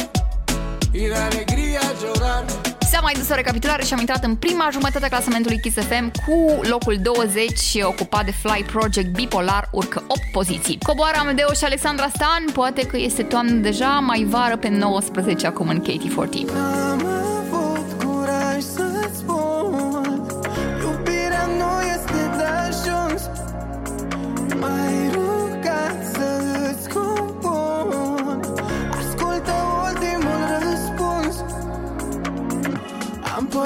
y 0.92 1.06
de 1.06 1.16
alegría 1.16 1.82
llorar. 2.02 2.44
S-a 2.92 3.00
mai 3.02 3.14
dus 3.14 3.30
o 3.30 3.36
recapitulare 3.36 3.84
și 3.84 3.94
am 3.94 4.00
intrat 4.00 4.24
în 4.24 4.36
prima 4.36 4.70
jumătate 4.72 5.06
a 5.06 5.10
clasamentului 5.10 5.60
Kiss 5.60 5.76
FM 5.76 6.12
cu 6.26 6.60
locul 6.70 6.98
20 7.02 7.52
ocupat 7.84 8.26
de 8.26 8.32
Fly 8.32 8.64
Project 8.72 9.14
Bipolar, 9.14 9.70
urcă 9.72 10.04
8 10.08 10.20
poziții. 10.32 10.78
Coboară 10.88 11.18
Amedeo 11.20 11.54
și 11.54 11.64
Alexandra 11.64 12.08
Stan, 12.14 12.46
poate 12.54 12.82
că 12.82 12.98
este 12.98 13.24
toamnă 13.24 13.54
deja, 13.54 13.88
mai 13.88 14.26
vară 14.30 14.58
pe 14.58 14.70
19 14.70 15.48
acum 15.48 15.68
în 15.68 15.82
KT40. 15.82 16.54
Am 16.92 17.35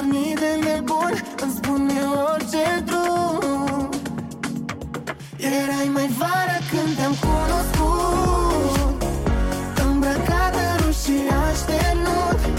Am 0.10 0.16
pornit 0.16 0.40
de 0.40 0.60
nebun 0.66 1.14
Îmi 1.42 1.52
spune 1.56 2.00
orice 2.32 2.84
drum. 2.86 3.90
Erai 5.38 5.90
mai 5.94 6.10
vară 6.18 6.58
când 6.72 6.96
te-am 6.96 7.16
cunoscut. 7.26 9.04
Îmbrăcată 9.86 10.62
rușii 10.82 11.28
așternut 11.50 12.59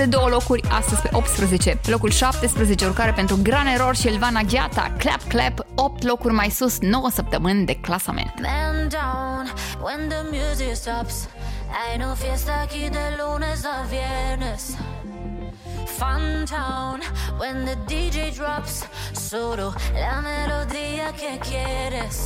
de 0.00 0.06
două 0.06 0.28
locuri, 0.28 0.62
astăzi 0.68 1.00
pe 1.00 1.08
18. 1.12 1.80
Locul 1.86 2.10
17, 2.10 2.86
urcare 2.86 3.12
pentru 3.12 3.38
Gran 3.42 3.66
Error 3.66 3.96
și 3.96 4.08
Elvana 4.08 4.40
Gheata, 4.42 4.92
Clap 4.98 5.22
Clap, 5.28 5.66
8 5.74 6.02
locuri 6.02 6.34
mai 6.34 6.50
sus, 6.50 6.78
9 6.78 7.10
săptămâni 7.10 7.66
de 7.66 7.74
clasament. 7.74 8.34
Hay 11.76 11.98
no 11.98 12.14
fiesta 12.22 12.52
aquí 12.64 12.84
de 12.98 13.06
lunes 13.20 13.60
a 13.74 13.76
viernes. 13.94 14.62
Fun 15.98 16.24
town 16.56 16.98
when 17.40 17.56
the 17.68 17.76
DJ 17.90 18.18
drops. 18.38 18.74
Solo 19.28 19.66
la 20.04 20.16
melodía 20.30 21.06
que 21.20 21.32
quieres. 21.48 22.16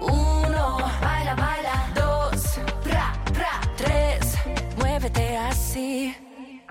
Uno, 0.00 0.66
baila, 1.04 1.34
baila. 1.44 1.76
Dos, 2.00 2.42
pra, 2.86 3.06
pra. 3.36 3.54
Tres, 3.80 4.24
muévete 4.78 5.26
así. 5.50 6.13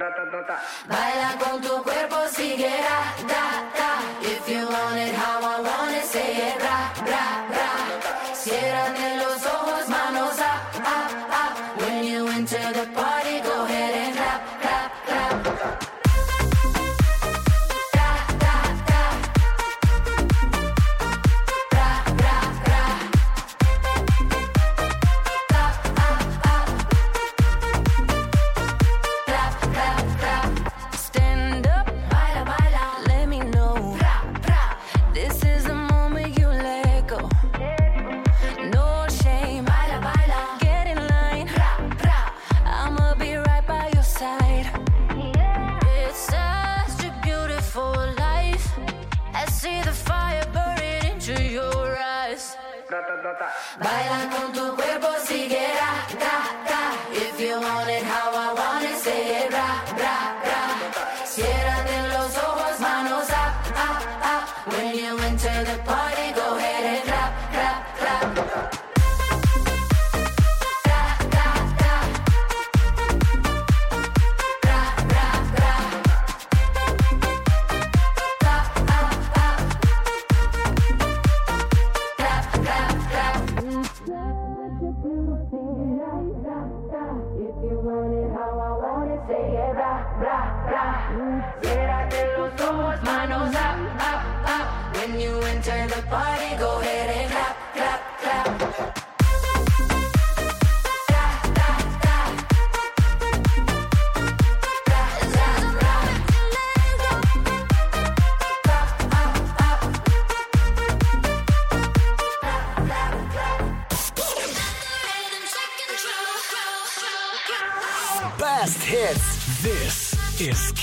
Baila 0.04 1.38
con 1.40 1.62
tu 1.62 1.82
cuerpo, 1.82 2.28
sigue 2.28 2.68
ra, 2.68 3.16
da, 3.26 3.64
da. 3.74 3.92
If 4.22 4.50
you 4.50 4.68
want 4.68 4.98
it 4.98 5.16
how 5.16 5.40
I 5.40 5.62
want 5.62 5.96
it, 5.96 6.04
say 6.04 6.50
it 6.50 6.62
ra, 6.62 6.92
ra, 7.06 7.48
ra. 7.48 8.36
Ciérrate 8.36 9.18
los 9.18 9.46
ojos. 9.46 9.53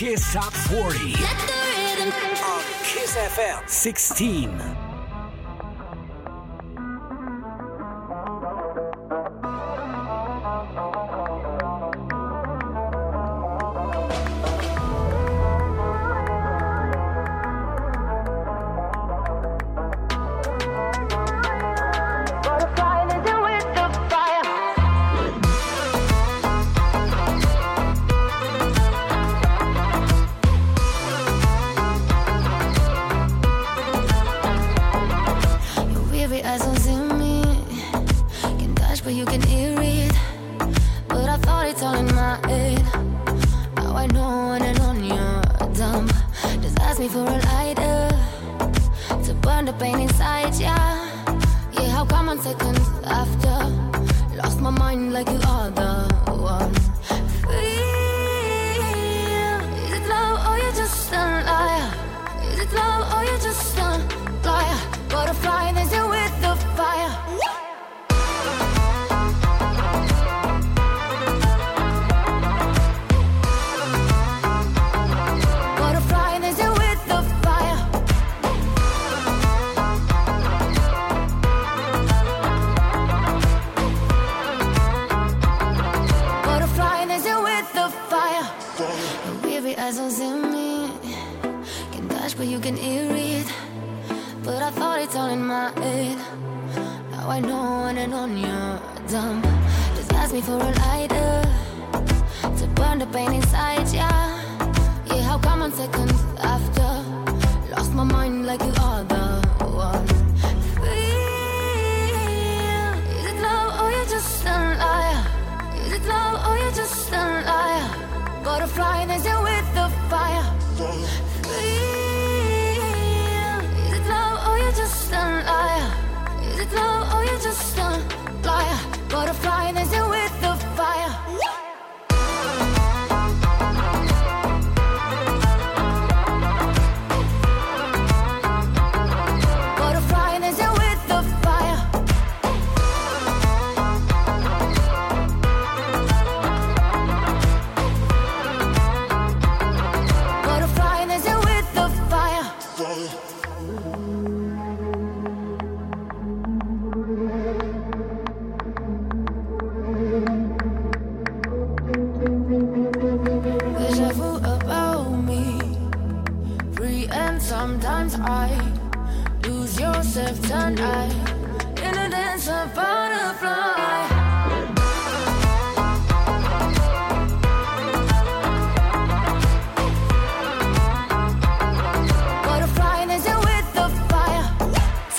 Kiss 0.01 0.33
Top 0.33 0.51
40. 0.51 1.13
Let 1.13 1.37
the 1.47 1.53
rhythm 1.77 2.11
on 2.43 2.63
Kiss 2.85 3.17
FM 3.19 3.69
16. 3.69 4.80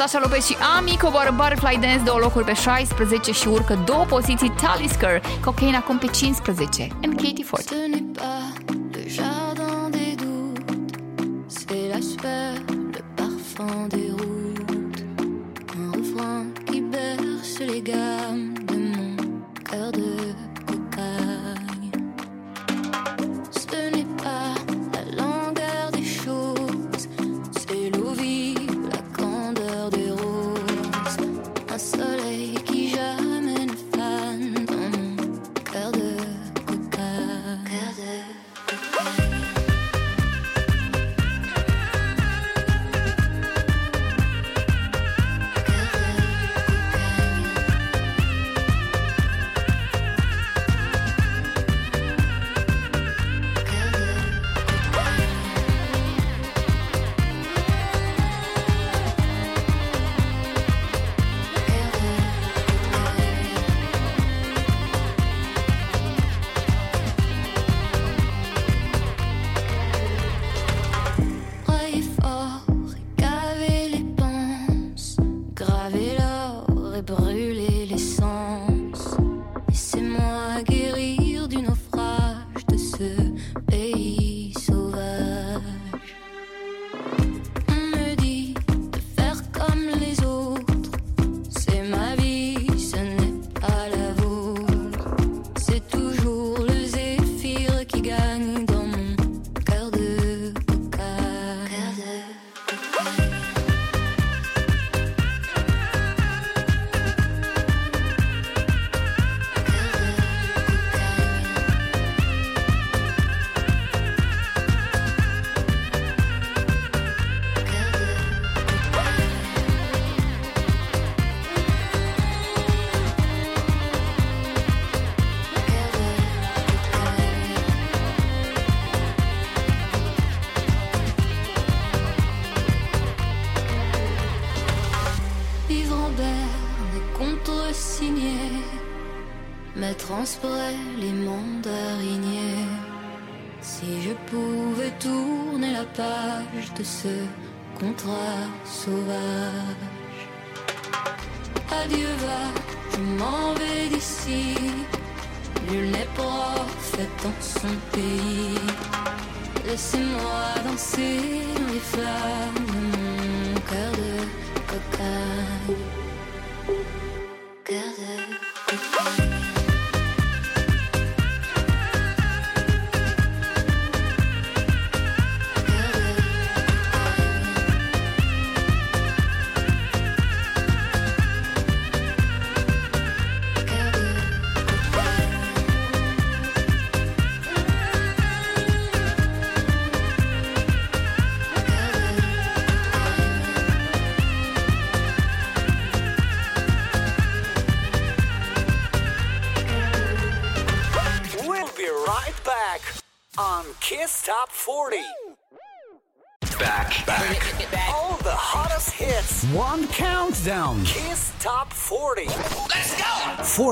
Sasha 0.02 0.20
Lopez 0.20 0.46
și 0.46 0.56
Ami 0.78 0.98
coboară 0.98 1.32
Butterfly 1.36 1.78
Dance 1.82 2.04
două 2.06 2.20
locuri 2.20 2.46
pe 2.46 2.54
16 2.54 3.32
și 3.32 3.48
urcă 3.48 3.84
două 3.86 4.06
poziții 4.06 4.54
Talisker, 4.62 5.22
Cocaine 5.44 5.76
acum 5.76 5.98
pe 5.98 6.08
15, 6.08 6.88
and 7.04 7.16
Katie 7.16 7.44
Ford. 7.44 7.70
des 13.90 14.12
routes, 14.12 15.04
un 15.78 15.92
refrain 15.92 16.46
qui 16.66 16.82
berce 16.82 17.60
les 17.60 17.82
gammes. 17.82 18.51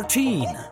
13. 0.10 0.69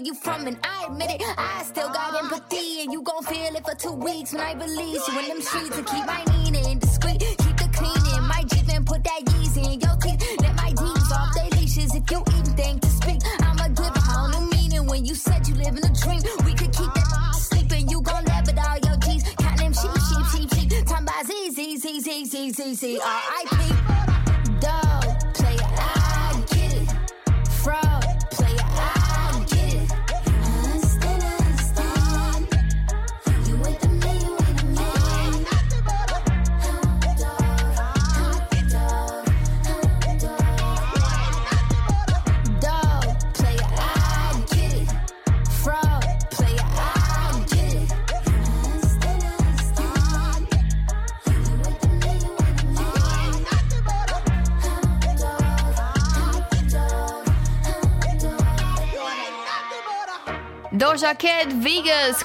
Where 0.00 0.06
you 0.06 0.14
from, 0.14 0.46
and 0.46 0.56
I 0.64 0.86
admit 0.86 1.10
it. 1.10 1.22
I 1.36 1.62
still 1.64 1.88
got 1.88 2.14
empathy, 2.16 2.82
and 2.82 2.92
you 2.92 3.02
gon' 3.02 3.22
feel 3.22 3.54
it 3.54 3.64
for 3.64 3.74
two 3.74 3.92
weeks 3.92 4.32
when 4.32 4.40
I 4.42 4.52
release 4.54 5.06
you 5.08 5.18
in 5.18 5.28
them 5.28 5.40
streets 5.42 5.76
and 5.76 5.86
keep 5.86 6.06
my 6.06 6.24
meaning 6.32 6.78
discreet. 6.78 7.20
Keep 7.20 7.56
the 7.56 7.68
cleaning, 7.72 8.22
my 8.28 8.42
Jeep 8.48 8.68
and 8.74 8.86
put 8.86 9.04
that 9.04 9.20
Yeezy 9.24 9.74
in 9.74 9.80
your 9.80 9.96
teeth. 9.96 10.20
Let 10.40 10.54
my 10.56 10.70
D's 10.70 11.12
off 11.12 11.34
they 11.34 11.48
leashes 11.58 11.94
if 11.94 12.10
you 12.10 12.22
even 12.28 12.56
think 12.56 12.80
to 12.82 12.88
speak. 12.88 13.20
I'ma 13.40 13.68
give 13.68 13.94
a 13.94 14.00
whole 14.00 14.28
new 14.28 14.50
meaning 14.50 14.86
when 14.86 15.04
you 15.04 15.14
said 15.14 15.46
you 15.48 15.54
live 15.54 15.76
in 15.76 15.84
a 15.84 15.92
dream. 16.02 16.22
We 16.44 16.54
could 16.54 16.72
keep 16.72 16.92
that 16.94 17.34
sleeping, 17.34 17.88
you 17.88 18.00
gon' 18.00 18.24
laugh 18.24 18.48
at 18.48 18.58
all 18.58 18.78
your 18.88 18.96
G's. 19.04 19.22
Count 19.38 19.58
them 19.58 19.72
sheep, 19.72 19.96
sheep, 20.08 20.26
sheep, 20.32 20.70
sheep. 20.70 20.86
Time 20.86 21.04
by 21.04 21.22
Z, 21.26 21.50
Z, 21.52 21.76
Z, 21.76 22.00
Z, 22.00 22.24
Z, 22.24 22.50
Z, 22.52 22.74
Z, 22.74 23.00
R.I.P. 23.00 23.04
Dog, 23.04 23.39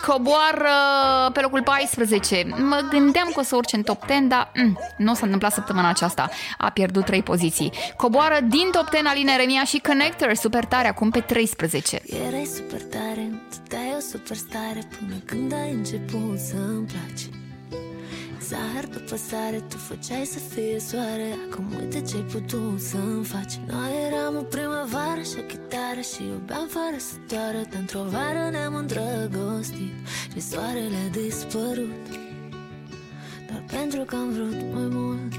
coboară 0.08 0.76
pe 1.34 1.42
locul 1.42 1.64
14. 1.64 2.46
Mă 2.58 2.88
gândeam 2.90 3.30
că 3.34 3.40
o 3.40 3.44
să 3.44 3.56
urce 3.56 3.76
în 3.76 3.84
top 3.84 4.04
10, 4.08 4.20
dar 4.20 4.52
mm, 4.56 4.80
nu 4.98 5.14
s-a 5.14 5.24
întâmplat 5.24 5.54
săptămâna 5.54 5.90
aceasta. 5.90 6.30
A 6.58 6.70
pierdut 6.70 7.06
3 7.06 7.24
poziții. 7.24 7.72
Coboară 7.98 8.38
din 8.48 8.70
top 8.72 8.90
10 8.92 9.08
Alina 9.08 9.34
Eremia 9.34 9.64
și 9.64 9.82
Connector, 9.88 10.34
super 10.34 10.66
tare, 10.66 10.88
acum 10.88 11.10
pe 11.10 11.20
13. 11.20 12.02
Erai 12.28 12.46
super 12.56 12.82
tare, 12.82 13.42
stăteai 13.50 13.94
o 13.98 14.00
superstare 14.00 14.82
Până 14.98 15.16
când 15.26 15.54
ai 15.54 15.72
început 15.72 16.40
să-mi 16.40 16.86
place 16.86 17.45
Zahăr 18.50 18.86
pe 18.94 19.00
păsare, 19.10 19.60
tu 19.70 19.78
făceai 19.78 20.26
să 20.26 20.40
fie 20.40 20.80
soare. 20.80 21.30
Acum 21.46 21.66
uite 21.80 22.02
ce-ai 22.02 22.26
putut 22.34 22.82
să-mi 22.90 23.26
faci. 23.34 23.56
Noi 23.72 23.94
eram 24.08 24.34
o 24.42 24.44
primăvară 24.54 25.22
și 25.30 25.36
o 25.42 25.44
chitară 25.52 26.02
Și 26.12 26.22
iubeam 26.32 26.68
fără 26.78 26.98
să 27.08 27.16
doară 27.32 27.62
Dar 27.70 27.80
într-o 27.84 28.04
vară 28.14 28.44
ne-am 28.56 28.76
îndrăgostit 28.82 29.96
Și 30.32 30.40
soarele 30.50 31.00
a 31.06 31.10
dispărut. 31.18 32.04
Doar 33.48 33.64
pentru 33.76 34.02
că 34.10 34.16
am 34.24 34.30
vrut 34.36 34.60
mai 34.76 34.90
mult 34.98 35.34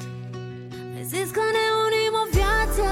Ai 0.96 1.04
zis 1.12 1.28
că 1.36 1.42
ne 1.56 1.66
unim 1.84 2.12
o 2.22 2.24
viață 2.36 2.86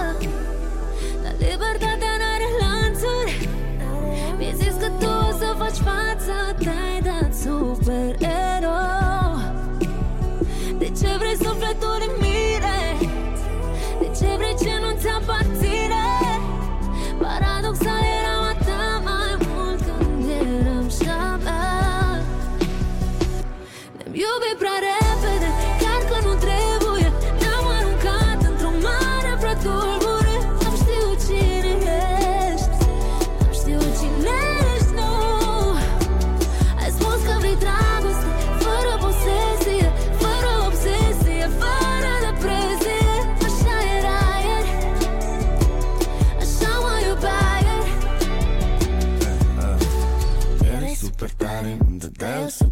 Dar 1.22 1.34
libertatea 1.44 2.12
n-are 2.20 2.48
lanțuri. 2.62 3.32
Mi-ai 4.38 4.54
zis 4.62 4.74
că 4.82 4.88
tu 5.00 5.10
o 5.28 5.30
să 5.40 5.48
faci 5.60 5.80
față 5.88 6.36
Te-ai 6.64 6.98
dat 7.08 7.32
supererou 7.42 8.14
De 8.18 9.23
ce 11.04 11.16
vrei 11.18 11.36
sufletul 11.36 11.98
în 12.06 12.23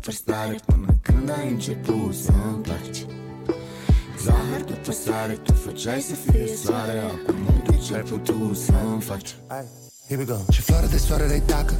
superstare 0.02 0.58
Până 0.66 0.86
când 1.02 1.30
ai 1.30 1.50
început 1.50 2.14
să-mi 2.14 2.62
placi 2.62 3.06
Zahăr 4.22 4.60
după 4.66 4.92
sare, 4.92 5.32
tu 5.32 5.52
făceai 5.52 6.00
să 6.00 6.14
fie 6.14 6.46
soare 6.46 6.98
Acum 6.98 7.36
uite 7.54 7.76
ce 7.86 7.94
ai 7.94 8.02
putut 8.02 8.56
să-mi 8.56 9.00
faci 9.00 9.34
Here 10.12 10.24
we 10.24 10.32
go. 10.34 10.40
Și 10.52 10.60
floare 10.60 10.86
de 10.86 10.96
soare 10.96 11.26
de 11.26 11.42
tacă. 11.46 11.74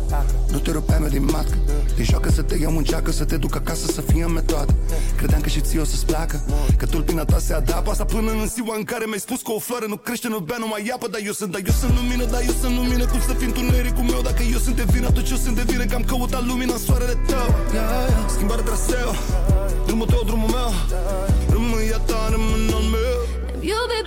Nu 0.51 0.59
te 0.59 0.71
rupeai 0.71 0.99
meu 0.99 1.09
din 1.09 1.25
matcă. 1.25 1.57
Te 1.97 2.03
joacă 2.03 2.31
să 2.31 2.43
te 2.43 2.57
iau 2.57 2.77
încearcă 2.77 3.11
Să 3.11 3.25
te 3.25 3.37
duc 3.37 3.55
acasă 3.57 3.87
să 3.87 4.01
fie 4.01 4.25
în 4.25 4.33
metodă 4.33 4.75
Credeam 5.17 5.41
că 5.41 5.49
și 5.49 5.61
ție 5.61 5.81
o 5.81 5.85
să-ți 5.85 6.07
placă 6.07 6.41
Că 6.77 6.87
tulpina 6.87 7.25
ta 7.25 7.39
se 7.39 7.55
adapă. 7.55 7.91
Asta 7.91 8.05
până 8.05 8.31
în 8.31 8.47
ziua 8.55 8.75
în 8.77 8.85
care 8.85 9.05
mi-ai 9.07 9.19
spus 9.19 9.41
că 9.43 9.51
o 9.53 9.59
floare 9.59 9.87
Nu 9.89 9.97
crește, 9.97 10.29
nu 10.29 10.39
bea, 10.39 10.57
nu 10.59 10.67
mai 10.67 10.91
apă 10.95 11.07
Dar 11.09 11.21
eu 11.25 11.33
sunt, 11.33 11.51
dar 11.53 11.61
eu 11.67 11.75
sunt 11.81 11.93
lumină 11.99 12.25
Dar 12.25 12.41
eu 12.49 12.55
sunt 12.61 12.75
lumină. 12.77 13.05
Cum 13.07 13.21
să 13.21 13.33
fii 13.39 13.47
întunericul 13.47 14.05
meu 14.13 14.21
Dacă 14.23 14.43
eu 14.53 14.59
sunt 14.59 14.77
de 14.77 14.85
vină? 14.93 15.07
Atunci 15.07 15.31
eu 15.31 15.37
sunt 15.37 15.57
de 15.61 15.65
vină 15.71 15.85
Că 15.85 15.95
am 15.95 16.05
căutat 16.05 16.45
lumina 16.47 16.73
în 16.73 16.79
soarele 16.87 17.17
tău. 17.27 17.49
Schimbare 18.35 18.63
traseu 18.63 19.11
Drumul 19.87 20.07
tău, 20.07 20.23
drumul 20.27 20.51
meu. 20.57 20.71
Rămâi 21.55 21.93
a 21.99 21.99
ta, 21.99 22.29
rămân 22.31 22.75
al 22.79 22.87
meu. 22.97 23.19
Iubi 23.71 23.99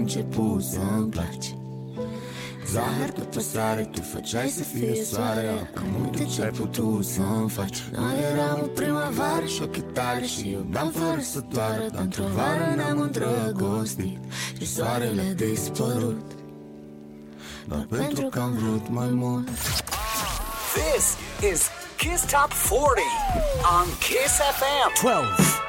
început 0.00 0.62
să-mi 0.62 1.08
placi 1.08 1.54
Zahăr 2.70 3.10
după 3.14 3.40
sare, 3.40 3.82
tu 3.82 4.02
făceai 4.02 4.48
să 4.48 4.62
fie 4.62 5.04
soare. 5.04 5.48
Acum 5.48 6.02
uite 6.02 6.24
ce 6.24 6.42
ai 6.42 6.50
putut 6.50 7.04
să-mi 7.04 7.48
faci. 7.48 7.78
Noi 7.92 8.14
eram 8.32 8.60
o 8.62 8.66
primăvară 8.66 9.46
și 9.46 9.62
o 9.62 9.66
chitară 9.66 10.24
Și 10.24 10.50
iubeam 10.50 10.90
fără 10.90 11.20
să 11.20 11.40
doară 11.52 11.86
Dar 11.92 12.02
într-o 12.02 12.24
vară 12.34 12.72
ne-am 12.76 13.00
îndrăgostit 13.00 14.18
Și 14.56 14.66
soarele 14.66 15.22
a 15.30 15.32
dispărut. 15.32 16.30
Doar 17.64 17.86
pentru 17.90 18.26
că 18.26 18.40
am 18.40 18.52
vrut 18.52 18.88
mai 18.88 19.10
mult. 19.10 19.48
This 20.74 21.16
is 21.52 21.60
Kiss 21.96 22.22
Top 22.22 22.52
40 22.68 23.02
on 23.78 23.86
Kiss 23.98 24.34
FM 24.58 25.04
12. 25.04 25.59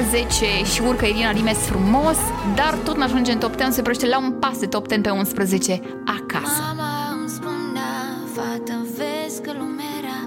14 0.00 0.64
și 0.64 0.82
urcă 0.82 1.06
Irina 1.06 1.32
Limes 1.32 1.58
frumos, 1.58 2.16
dar 2.54 2.74
tot 2.84 2.96
nu 2.96 3.02
ajunge 3.02 3.32
în 3.32 3.38
top 3.38 3.56
10, 3.56 3.70
se 3.70 3.82
prăște 3.82 4.06
la 4.06 4.18
un 4.18 4.32
pas 4.32 4.58
de 4.58 4.66
top 4.66 4.88
10 4.88 5.00
pe 5.00 5.10
11 5.10 5.80
acasă. 6.04 6.62
Mama 6.66 7.16
îmi 7.20 7.28
spunea, 7.28 7.94
fată, 8.34 8.86
vezi 8.96 9.42
că 9.42 9.52
lumea 9.58 9.84
era, 9.98 10.20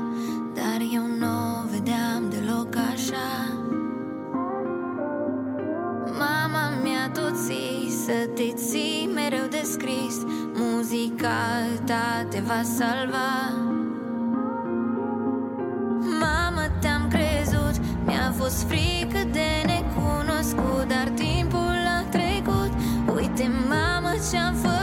dar 0.54 0.80
eu 0.94 1.06
nu 1.20 1.66
vedeam 1.72 2.30
deloc 2.30 2.76
așa. 2.76 3.28
Mama 6.06 6.74
mi-a 6.84 7.10
tot 7.14 7.36
zis 7.36 8.04
să 8.06 8.30
te 8.36 8.52
ții 8.56 9.10
mereu 9.14 9.46
de 9.50 9.62
muzica 10.54 11.68
ta 11.86 12.26
te 12.30 12.40
va 12.46 12.62
salva. 12.78 13.83
Fost 18.44 18.64
frică 18.68 19.28
de 19.32 19.50
necunoscut 19.66 20.88
Dar 20.88 21.08
timpul 21.16 21.76
a 21.98 22.06
trecut. 22.10 22.72
Uite, 23.16 23.52
mamă, 23.70 24.12
ce-am 24.32 24.54
făcut 24.54 24.83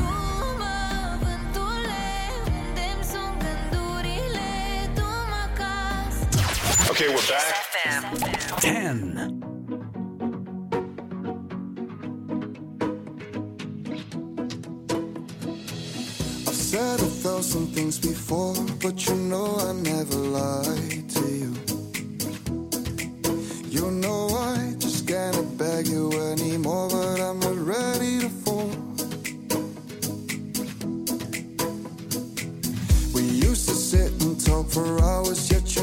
Okay, 6.91 7.09
we're 7.09 7.29
back. 7.29 7.55
10. 8.61 9.41
I've 16.45 16.55
said 16.55 16.99
a 16.99 17.05
thousand 17.05 17.69
things 17.69 17.99
before, 18.01 18.57
but 18.83 19.07
you 19.07 19.15
know 19.15 19.57
I 19.61 19.73
never 19.75 20.17
lie. 20.17 21.02
like 25.83 25.91
you 25.91 26.13
anymore, 26.13 26.89
but 26.89 27.21
I'm 27.21 27.41
not 27.41 27.57
ready 27.57 28.21
to 28.21 28.29
fall. 28.29 28.71
We 33.15 33.23
used 33.23 33.69
to 33.69 33.75
sit 33.75 34.11
and 34.23 34.39
talk 34.45 34.69
for 34.71 35.01
hours, 35.03 35.51
yet 35.51 35.75
you 35.77 35.83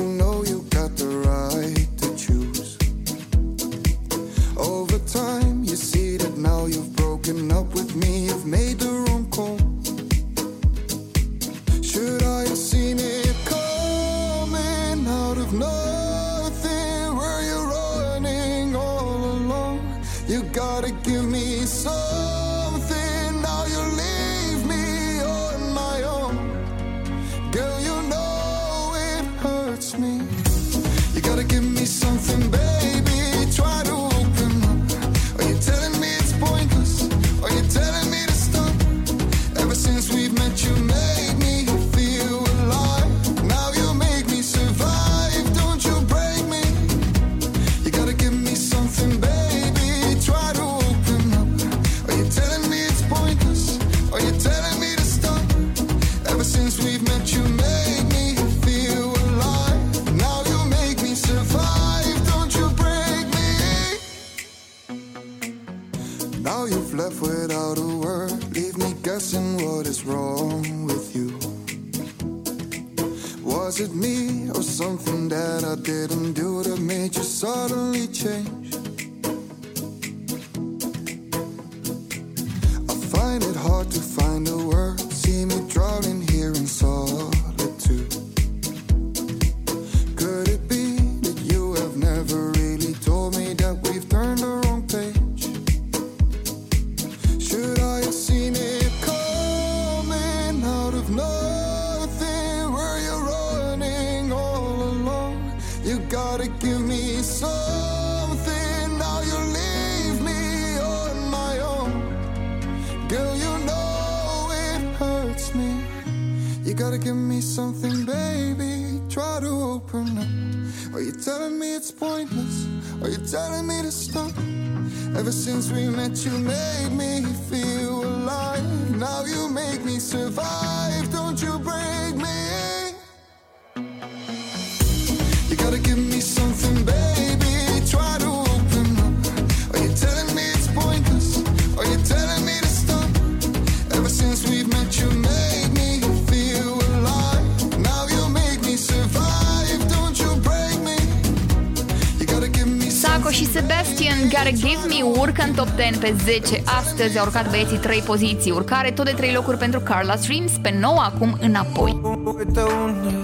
pe 156.10 156.16
10. 156.24 156.64
Astăzi 156.80 157.20
au 157.20 157.26
urcat 157.26 157.50
băieții 157.50 157.78
3 157.78 158.02
poziții. 158.02 158.52
Urcare 158.52 158.92
tot 158.92 159.06
de 159.06 159.12
3 159.12 159.34
locuri 159.34 159.58
pentru 159.58 159.80
Carla 159.80 160.16
Streams 160.16 160.52
pe 160.62 160.76
9 160.80 161.00
acum 161.00 161.38
înapoi. 161.42 162.02
Uite 162.38 162.62
unde 162.84 163.16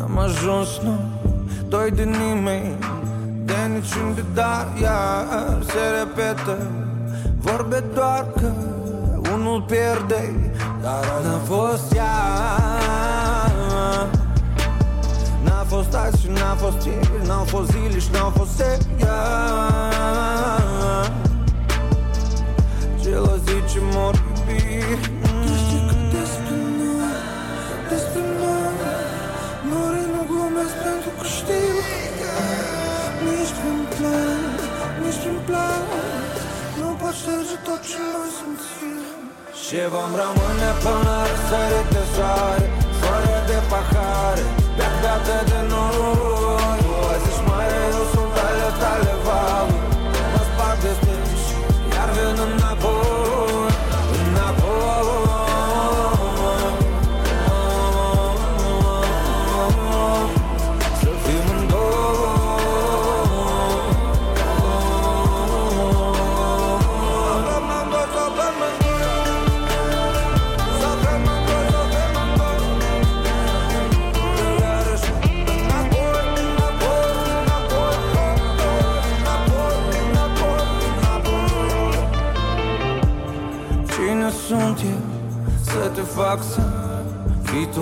am 0.00 0.18
ajuns, 0.18 0.68
nu? 0.82 1.00
Doi 1.68 1.90
de 1.90 2.02
nimeni, 2.02 2.76
de 3.44 3.54
niciun 3.74 4.14
de 4.14 4.24
dar, 4.34 4.66
iar 4.82 5.58
se 5.66 5.78
repetă. 5.98 6.70
Vorbe 7.40 7.84
doar 7.94 8.26
că 8.40 8.52
unul 9.32 9.62
pierde, 9.62 10.52
dar 10.82 11.04
n-a 11.24 11.38
fost 11.44 11.94
ea. 11.94 12.04
N-a 15.44 15.64
fost 15.68 15.94
azi 15.94 16.20
și 16.20 16.28
n-a 16.30 16.54
fost 16.54 16.86
ieri, 16.86 17.26
n-au 17.26 17.44
fost 17.44 17.70
zile 17.70 17.98
și 17.98 18.08
n-au 18.12 18.32
fost 18.36 18.62
ea. 19.00 19.97
Și 39.68 39.76
vom 39.94 40.10
rămâne 40.22 40.70
până 40.82 41.00
la 41.04 41.18
răsărit 41.28 41.88
de 41.94 42.02
soare 42.14 42.66
Fără 43.00 43.36
de 43.46 43.58
pahare, 43.70 44.44
beat 44.76 44.94
beată 45.00 45.44
de 45.50 45.60
noi 45.68 46.47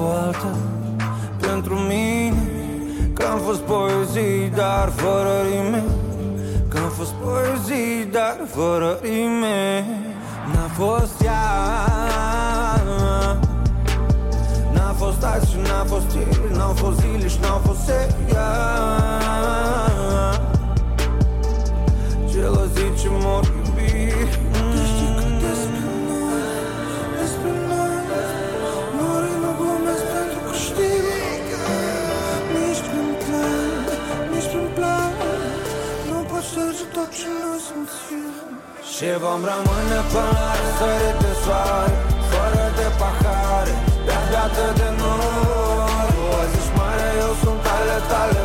alta 0.02 0.52
Pentru 1.40 1.74
mine 1.74 2.42
Că 3.12 3.26
am 3.26 3.38
fost 3.38 3.60
poezii, 3.60 4.52
dar 4.56 4.92
fără 4.94 5.32
rime 5.50 5.84
Că 6.68 6.78
am 6.78 6.90
fost 6.90 7.12
poezii, 7.12 8.08
dar 8.12 8.36
fără 8.54 8.98
rime. 9.02 9.84
N-a 10.52 10.68
fost 10.84 11.20
ea 11.24 11.44
N-a 14.72 14.92
fost 14.96 15.24
azi 15.24 15.50
și 15.50 15.56
n-a 15.56 15.84
fost 15.84 16.14
ieri 16.14 16.56
N-au 16.56 16.72
fost 16.72 16.98
zile 17.00 17.28
și 17.28 17.38
n-au 17.40 17.60
fost 17.64 17.76
ce 22.96 23.08
mor 23.10 23.55
șterge 37.16 37.24
tot 37.24 37.24
ce 37.24 37.28
noi 37.42 37.60
simțim 37.66 38.24
Și 38.92 39.08
vom 39.22 39.40
rămâne 39.50 40.00
până 40.12 40.30
la 40.38 40.50
răsărit 40.60 41.16
de 41.22 41.32
soare 41.42 41.96
Fără 42.30 42.64
de 42.78 42.88
pahare, 43.00 43.74
bea 44.06 44.20
beată 44.30 44.66
de 44.80 44.88
noi 45.00 46.08
Tu 46.12 46.22
azi 46.40 46.56
ești 46.58 46.72
mare, 46.76 47.08
eu 47.24 47.32
sunt 47.42 47.64
ale 47.76 47.98
tale 48.10 48.42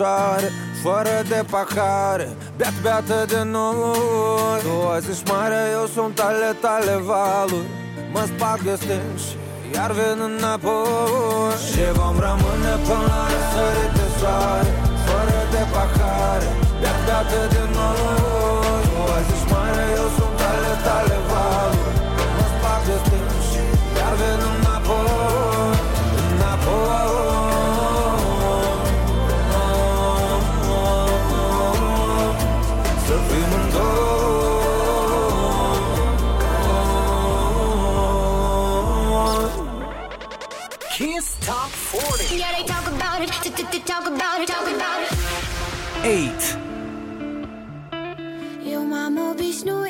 soare 0.00 0.48
Fără 0.82 1.16
de 1.32 1.40
pahare 1.52 2.28
Beat, 2.56 2.76
beată 2.82 3.18
de 3.32 3.42
noi. 3.56 4.60
Tu 4.64 4.74
azi 4.94 5.10
ești 5.12 5.30
mare, 5.30 5.60
eu 5.78 5.86
sunt 5.96 6.16
ale 6.28 6.50
tale 6.64 6.94
valuri. 7.10 7.68
Mă 8.14 8.22
sparg 8.30 8.60
de 8.68 8.74
stânci 8.82 9.28
Iar 9.74 9.90
vin 9.98 10.18
înapoi. 10.28 11.54
Și 11.68 11.82
vom 11.98 12.16
rămâne 12.26 12.74
până 12.86 13.06
la 13.10 13.22
răsărit 13.32 13.92
de 13.98 14.06
soare 14.18 14.70
Fără 15.06 15.40
de 15.54 15.62
pahare 15.74 16.48
Beat, 16.80 16.98
beată 17.06 17.40
de 17.54 17.62
noi. 17.76 18.82
Tu 18.92 19.00
azi 19.16 19.32
ești 19.34 19.48
mare, 19.52 19.84
eu 20.00 20.08
sunt 20.16 20.38
ale 20.50 20.72
tale 20.86 21.16
valuri 21.28 21.79
talk 43.84 44.06
about 44.06 44.40
it, 44.40 44.48
talk 44.48 44.66
about 44.66 45.02
it. 45.02 45.12
8. 46.02 46.58
Eu 48.72 48.80
m-am 48.86 49.18
obișnuit 49.30 49.89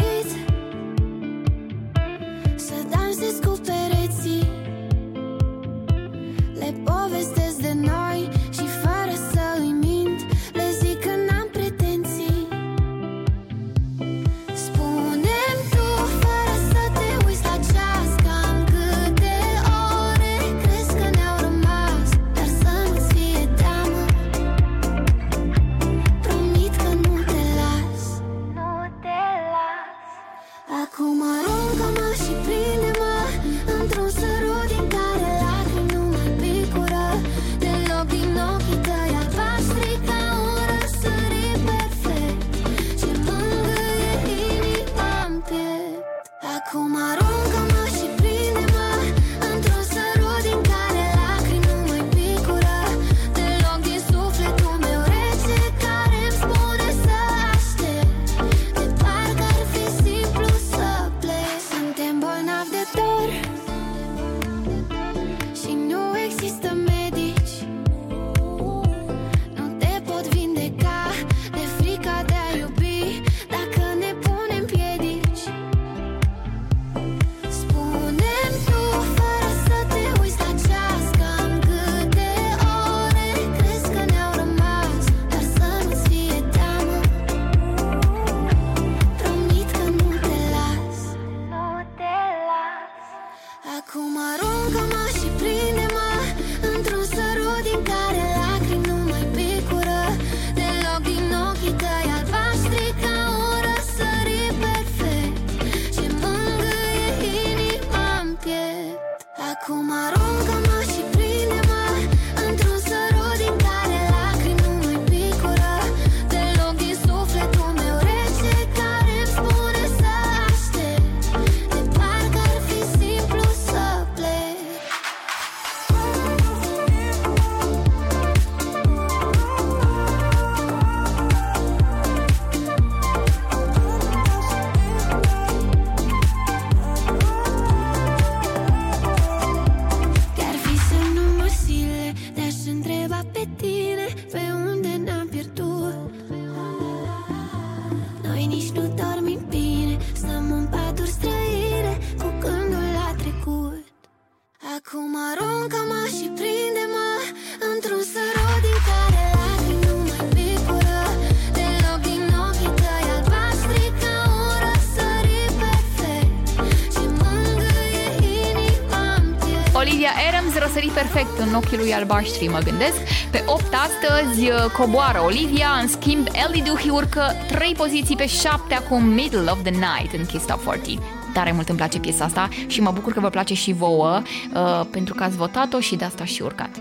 în 171.50 171.56
ochii 171.56 171.76
lui 171.76 171.92
albaștri, 171.92 172.48
mă 172.48 172.58
gândesc. 172.64 172.98
Pe 173.30 173.42
8 173.46 173.64
astăzi 173.86 174.50
uh, 174.50 174.70
coboară 174.76 175.22
Olivia, 175.24 175.68
în 175.80 175.88
schimb 175.88 176.26
Ellie 176.46 176.62
Duhi 176.66 176.88
urcă 176.88 177.22
3 177.48 177.74
poziții 177.76 178.16
pe 178.16 178.26
7 178.26 178.74
acum 178.74 179.04
Middle 179.04 179.50
of 179.50 179.62
the 179.62 179.70
Night 179.70 180.12
în 180.18 180.26
Kiss 180.26 180.46
Top 180.46 180.60
40 180.64 180.98
tare 181.32 181.52
mult 181.52 181.68
îmi 181.68 181.78
place 181.78 181.98
piesa 181.98 182.24
asta 182.24 182.48
și 182.66 182.80
mă 182.80 182.90
bucur 182.90 183.12
că 183.12 183.20
vă 183.20 183.28
place 183.28 183.54
și 183.54 183.72
vouă 183.72 184.22
uh, 184.54 184.86
pentru 184.90 185.14
că 185.14 185.22
ați 185.22 185.36
votat-o 185.36 185.80
și 185.80 185.96
de 185.96 186.04
asta 186.04 186.24
și 186.24 186.42
urcat. 186.42 186.79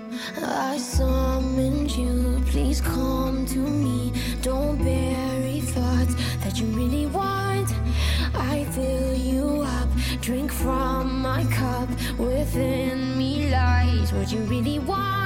drink 10.30 10.52
from 10.52 11.24
my 11.24 11.44
cup. 11.46 11.90
Within 12.20 13.18
me 13.18 13.50
lies 13.50 14.14
what 14.14 14.32
you 14.32 14.42
really 14.42 14.78
want. 14.78 15.19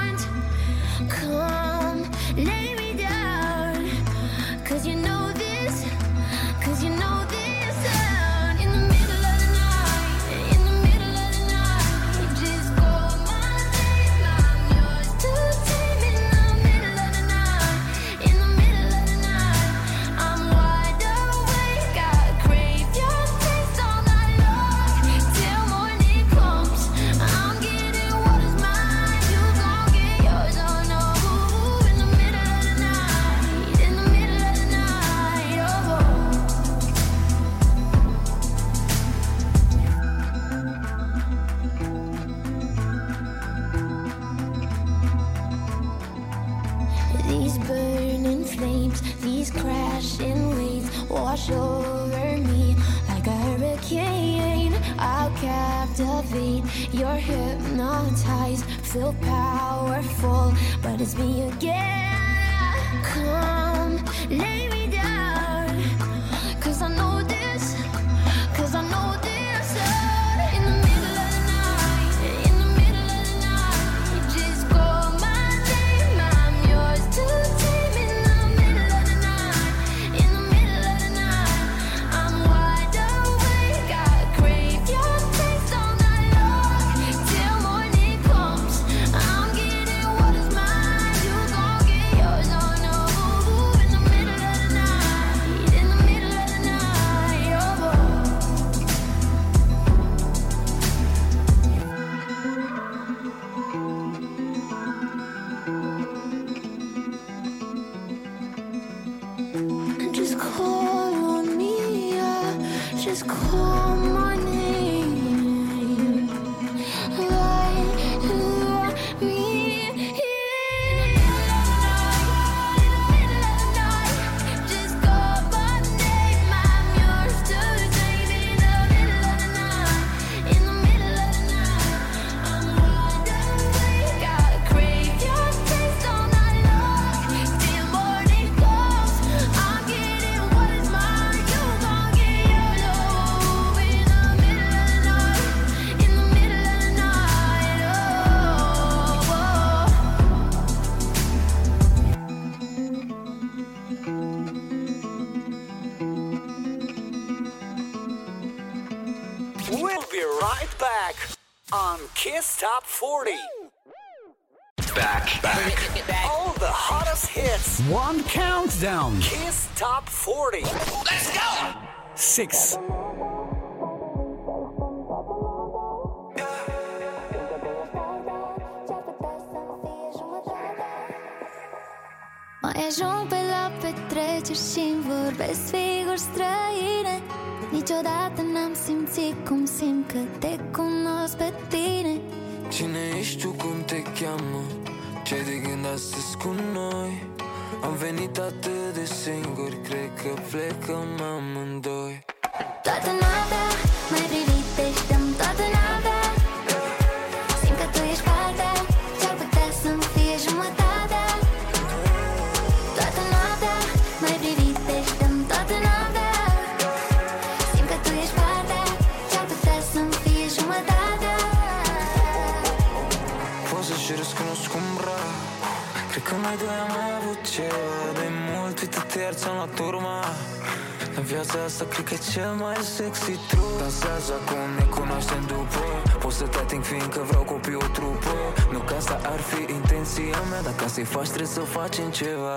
lumea. 240.40 240.60
Dar 240.62 240.88
să-i 240.88 241.04
faci 241.04 241.26
trebuie 241.26 241.54
să 241.58 241.60
facem 241.60 242.10
ceva. 242.10 242.56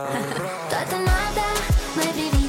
Toată 0.73 0.95
noaptea 1.07 1.49
mai 1.95 2.09
privi 2.17 2.47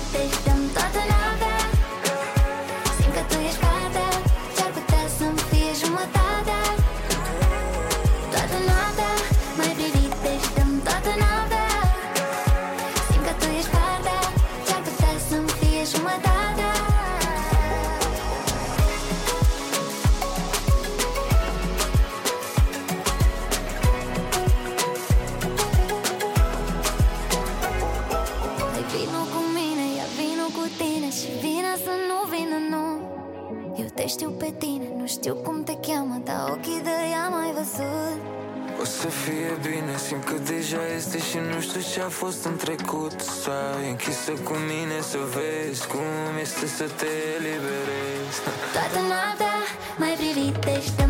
Lasă 44.29 44.43
cu 44.43 44.53
mine 44.53 45.01
să 45.01 45.19
vezi 45.35 45.87
cum 45.87 46.37
este 46.41 46.67
să 46.67 46.87
te 46.97 47.07
eliberezi. 47.37 48.39
Toată 48.73 48.99
noaptea 49.13 49.57
mai 49.97 50.15
privește 50.21 51.08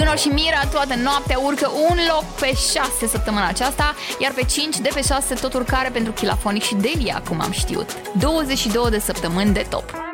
Juno 0.00 0.14
și 0.14 0.28
Mira 0.28 0.66
toată 0.72 0.94
noaptea 0.94 1.38
urcă 1.38 1.70
un 1.88 1.96
loc 2.08 2.24
pe 2.24 2.46
6 2.46 3.06
săptămâna 3.06 3.48
aceasta, 3.48 3.94
iar 4.18 4.32
pe 4.32 4.44
5 4.44 4.78
de 4.78 4.90
pe 4.94 5.00
6 5.02 5.34
tot 5.34 5.54
urcare 5.54 5.88
pentru 5.88 6.12
Chilafonic 6.12 6.62
și 6.62 6.74
Delia, 6.74 7.22
cum 7.28 7.40
am 7.40 7.50
știut. 7.50 7.96
22 8.18 8.90
de 8.90 8.98
săptămâni 8.98 9.52
de 9.52 9.66
top. 9.70 10.09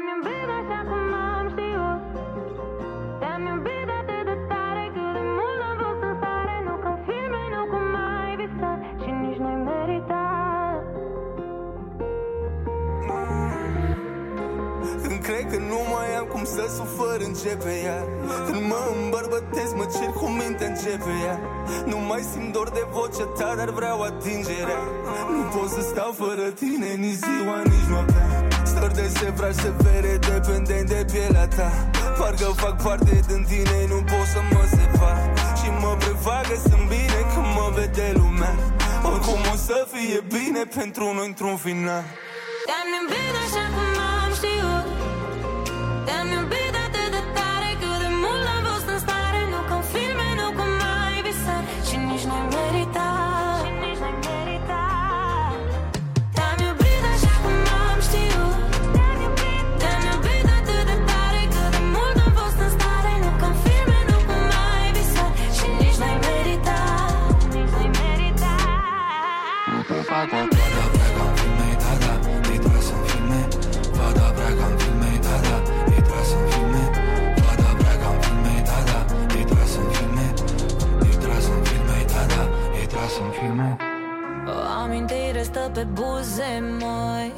lângă 23.27 23.43
ta, 23.43 23.55
dar 23.57 23.71
vreau 23.71 24.03
atingerea 24.03 24.81
Nu 25.31 25.43
pot 25.55 25.69
să 25.69 25.81
stau 25.81 26.15
fără 26.19 26.51
tine 26.61 26.89
nici 27.05 27.19
ziua, 27.27 27.57
nici 27.65 27.89
noaptea. 27.91 28.49
Stări 28.65 28.95
de 28.95 29.09
sevra 29.19 29.51
severe, 29.53 30.19
dependent 30.31 30.89
de 30.89 31.07
pielea 31.13 31.49
ta. 31.49 31.71
Parcă 32.19 32.45
fac 32.45 32.83
parte 32.83 33.21
din 33.29 33.45
tine, 33.51 33.79
nu 33.89 33.99
pot 34.11 34.27
să 34.35 34.41
mă 34.53 34.63
separ. 34.77 35.19
Și 35.59 35.69
mă 35.83 35.93
prefac 35.99 36.43
că 36.49 36.57
sunt 36.69 36.87
bine 36.95 37.21
când 37.33 37.49
mă 37.57 37.67
vede 37.77 38.13
lumea. 38.21 38.55
Oricum 39.09 39.41
o 39.53 39.57
să 39.57 39.87
fie 39.93 40.19
bine 40.37 40.63
pentru 40.79 41.05
noi 41.17 41.27
într-un 41.27 41.57
final. 41.57 42.05
Te-am 42.69 42.89
iubit 42.99 43.35
așa 43.45 43.65
cum 43.75 43.93
am 44.21 44.31
știut. 44.39 44.87
Te-am 46.07 46.29
iubit 46.37 46.66
pe 85.73 85.87
buze 85.93 86.63
moi 86.81 87.33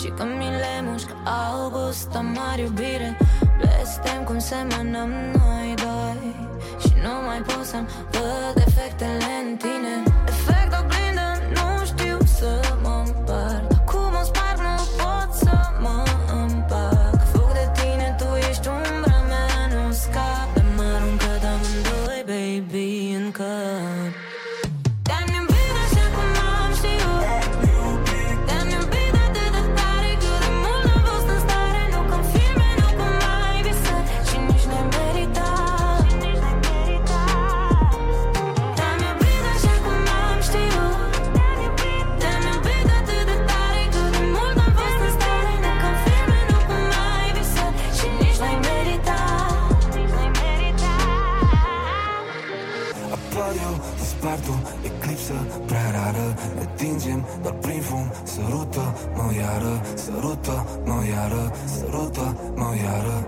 Și 0.00 0.08
când 0.16 0.30
mi 0.38 0.50
le 0.62 0.76
mușc 0.82 1.08
au 1.24 1.70
gust 1.70 2.14
amar 2.14 2.58
iubire. 2.58 3.18
Blestem 3.58 4.24
cum 4.24 4.38
semănăm 4.38 5.10
noi 5.36 5.74
doi. 5.84 6.34
Și 6.80 6.92
nu 7.02 7.14
mai 7.26 7.40
pot 7.46 7.64
să-mi 7.64 7.88
văd 8.10 8.54
efectele 8.66 9.32
în 9.42 9.56
tine. 9.56 9.94
Efect 10.32 10.72
oglindă, 10.80 11.28
nu 11.56 11.84
știu 11.84 12.18
să 12.38 12.50
mă 12.82 12.87
moja 62.56 63.02
rola 63.02 63.22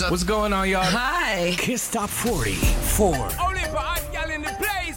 What's 0.00 0.06
up? 0.06 0.10
What's 0.12 0.24
going 0.24 0.52
on, 0.54 0.66
y'all? 0.66 0.82
Hi. 0.82 1.54
Kiss 1.58 1.90
Top 1.90 2.08
40 2.08 2.52
for. 2.54 3.14
Only 3.38 3.60
for 3.68 3.84
us, 3.84 4.02
y'all 4.14 4.30
in 4.30 4.40
the 4.40 4.48
place. 4.56 4.96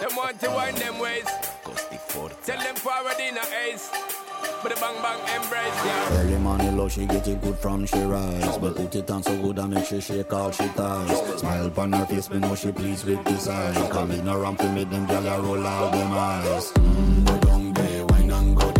them 0.00 0.16
want 0.16 0.40
to 0.40 0.48
wind 0.48 0.78
them 0.78 0.98
ways. 0.98 1.26
Tell 2.46 2.58
them 2.58 2.76
forward 2.76 3.20
in 3.20 3.36
a 3.36 3.44
ace. 3.68 3.90
But 4.62 4.74
the 4.74 4.80
bang 4.80 4.96
bang 5.02 5.20
embrace, 5.36 5.84
yeah. 5.84 6.20
Early 6.20 6.38
money 6.38 6.70
low, 6.70 6.88
she 6.88 7.04
get 7.04 7.28
it 7.28 7.42
good 7.42 7.58
from 7.58 7.84
she 7.84 7.98
rise. 7.98 8.56
But 8.56 8.76
put 8.76 8.94
it 8.94 9.10
on 9.10 9.24
so 9.24 9.36
good 9.42 9.58
I 9.58 9.66
make 9.66 9.84
she 9.84 10.00
shake 10.00 10.32
all 10.32 10.50
she 10.50 10.66
ties. 10.68 11.38
Smile 11.38 11.66
upon 11.66 11.92
her 11.92 12.06
face, 12.06 12.30
me 12.30 12.38
know 12.38 12.54
she 12.54 12.72
pleased 12.72 13.04
with 13.04 13.22
this 13.24 13.46
eyes. 13.46 13.76
Come 13.90 14.10
in 14.12 14.26
around 14.26 14.58
to 14.58 14.72
me, 14.72 14.84
them 14.84 15.06
gyal 15.06 15.42
roll 15.42 15.66
out 15.66 15.92
them 15.92 16.12
eyes. 16.12 16.72
Mm, 16.72 17.26
go 17.26 17.38
down 17.40 17.72
there, 17.74 18.06
wine 18.06 18.30
and 18.30 18.56
go 18.56 18.72
down. 18.72 18.79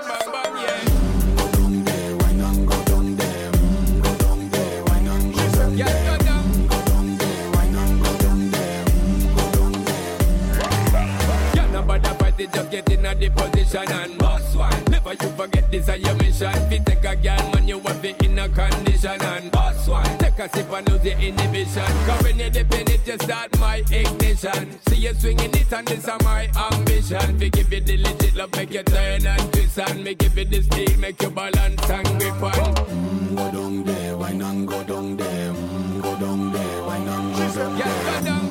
Just 12.51 12.71
get 12.71 12.89
in 12.91 13.05
a 13.05 13.15
the 13.15 13.29
position 13.29 13.91
and 13.91 14.17
boss 14.17 14.55
one. 14.55 14.83
Never 14.85 15.13
you 15.13 15.29
forget 15.29 15.71
this 15.71 15.87
is 15.87 15.99
your 16.05 16.15
mission. 16.15 16.51
Fi 16.69 16.77
take 16.79 17.05
a 17.05 17.15
girl, 17.15 17.51
man, 17.51 17.67
you 17.67 17.79
have 17.79 18.05
it 18.05 18.23
in 18.23 18.39
a 18.39 18.49
condition 18.49 19.21
and 19.21 19.51
boss 19.51 19.87
one. 19.87 20.17
Take 20.17 20.39
a 20.39 20.49
sip 20.49 20.71
and 20.71 20.89
lose 20.89 21.05
your 21.05 21.17
inhibition. 21.19 21.91
Cause 22.05 22.23
when 22.23 22.39
you 22.39 22.49
dip 22.49 22.73
in 22.73 22.91
it, 22.91 23.07
you 23.07 23.17
start 23.19 23.59
my 23.59 23.77
ignition. 23.91 24.79
See 24.87 24.95
you 24.95 25.13
swinging 25.13 25.53
it 25.53 25.71
and 25.71 25.87
this 25.87 26.07
is 26.07 26.23
my 26.23 26.49
ambition. 26.71 27.37
We 27.39 27.49
give 27.49 27.71
you 27.71 27.81
the 27.81 27.97
legit 27.97 28.35
love, 28.35 28.51
make 28.55 28.71
you 28.73 28.83
turn 28.83 29.25
and 29.25 29.53
twist 29.53 29.79
and 29.79 30.03
me 30.03 30.15
give 30.15 30.37
you 30.37 30.45
the 30.45 30.61
steel, 30.63 30.97
make 30.99 31.21
you 31.21 31.29
balance 31.29 31.89
and 31.89 32.19
grip 32.19 32.43
on. 32.43 32.51
Mm, 32.51 33.35
go 33.35 33.51
down 33.51 33.83
there, 33.83 34.17
wine 34.17 34.41
and 34.41 34.67
go 34.67 34.83
down 34.83 35.17
there. 35.17 35.53
Mm, 35.53 36.01
go 36.01 36.19
down 36.19 36.51
there, 36.51 36.83
wine 36.83 37.07
and 37.07 37.35
go 37.35 37.53
down 37.55 37.77
there. 37.77 38.21
Go 38.21 38.25
down 38.25 38.50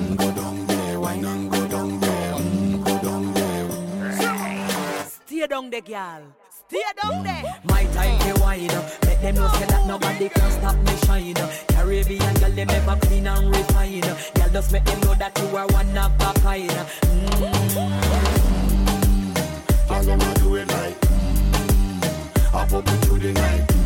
Stay 5.41 5.47
down 5.47 5.71
there, 5.71 5.81
girl. 5.81 6.23
Stay 6.69 6.83
down 7.03 7.25
there. 7.25 7.43
My 7.65 7.85
time 7.95 8.19
to 8.19 8.41
wine 8.43 8.71
up. 8.73 8.85
Let 9.07 9.23
them 9.23 9.35
know 9.37 9.49
say 9.49 9.65
that 9.65 9.87
nobody 9.87 10.29
can 10.29 10.51
stop 10.51 10.77
me 10.77 10.95
shine. 11.07 11.35
Caribbean 11.69 12.35
girl, 12.35 12.51
they 12.51 12.67
never 12.67 12.97
clean 12.97 13.27
and 13.27 13.49
refine. 13.49 14.03
Girl, 14.03 14.51
just 14.53 14.71
make 14.71 14.85
them 14.85 15.01
know 15.01 15.15
that 15.15 15.39
you 15.39 15.57
are 15.57 15.67
one 15.69 15.97
of 15.97 16.13
a 16.21 16.41
kind. 16.41 16.71
All 19.89 20.11
I'ma 20.11 20.35
do 20.35 20.57
it 20.57 20.69
like 20.69 21.01
mm, 21.01 22.55
I 22.55 22.67
pop 22.69 22.87
it 22.87 23.05
through 23.07 23.21
the 23.21 23.33
night 23.33 23.80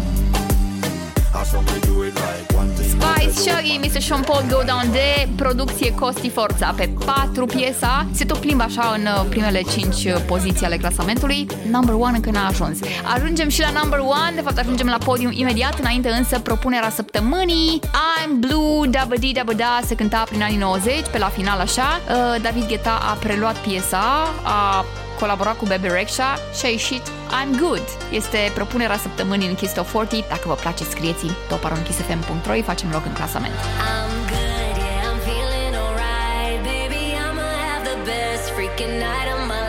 Spice, 2.88 3.30
Shaggy, 3.30 3.78
Mr. 3.78 4.00
Sean 4.00 4.22
Paul, 4.22 4.42
Go 4.48 4.62
Down 4.66 4.92
de 4.92 5.28
producție 5.36 5.94
Costi 5.94 6.28
Forța. 6.30 6.74
Pe 6.76 6.90
4 7.04 7.46
piesa 7.46 8.06
se 8.12 8.24
tot 8.24 8.38
plimbă 8.38 8.62
așa 8.62 8.94
în 8.96 9.06
uh, 9.06 9.26
primele 9.28 9.62
5 9.62 10.12
poziții 10.26 10.66
ale 10.66 10.76
clasamentului. 10.76 11.46
Number 11.70 11.94
1 11.94 12.04
încă 12.04 12.30
n-a 12.30 12.46
ajuns. 12.46 12.78
Ajungem 13.14 13.48
și 13.48 13.60
la 13.60 13.70
number 13.80 13.98
1, 13.98 14.10
de 14.34 14.40
fapt 14.40 14.58
ajungem 14.58 14.86
la 14.86 14.98
podium 15.04 15.30
imediat, 15.32 15.78
înainte 15.78 16.08
însă 16.08 16.38
propunerea 16.38 16.90
săptămânii. 16.90 17.80
I'm 17.82 18.30
Blue, 18.38 18.88
Dabba 18.88 19.14
Dee 19.14 19.32
Dabba 19.32 19.52
Da, 19.52 19.80
se 19.86 19.94
cânta 19.94 20.24
prin 20.28 20.42
anii 20.42 20.56
90, 20.56 21.00
pe 21.10 21.18
la 21.18 21.28
final 21.28 21.58
așa. 21.58 22.00
Uh, 22.08 22.42
David 22.42 22.66
Guetta 22.66 22.98
a 23.12 23.12
preluat 23.12 23.56
piesa, 23.56 24.32
a 24.42 24.84
colaborat 25.24 25.56
cu 25.56 25.64
Baby 25.64 25.88
Rexha 25.88 26.30
și 26.58 26.66
a 26.66 26.68
ieșit 26.68 27.04
I'm 27.38 27.50
Good. 27.60 27.86
Este 28.10 28.38
propunerea 28.54 28.96
săptămânii 28.96 29.48
în 29.48 29.54
Kiss 29.54 29.74
Top 29.74 29.86
40. 29.86 30.24
Dacă 30.28 30.44
vă 30.46 30.54
place, 30.54 30.84
scrieți 30.84 31.26
toparonkissfm.ro 31.48 32.52
îi 32.52 32.62
facem 32.62 32.88
loc 32.90 33.04
în 33.06 33.12
clasament. 33.12 33.54
I'm 33.54 34.12
good, 34.32 34.76
yeah, 34.84 35.08
I'm 35.08 35.18
feeling 35.28 35.74
alright. 35.84 36.58
Baby, 36.70 37.02
I'ma 37.26 37.48
have 37.68 37.84
the 37.92 37.98
best 38.10 38.44
freaking 38.54 38.94
night 39.06 39.28
of 39.34 39.40
my 39.52 39.63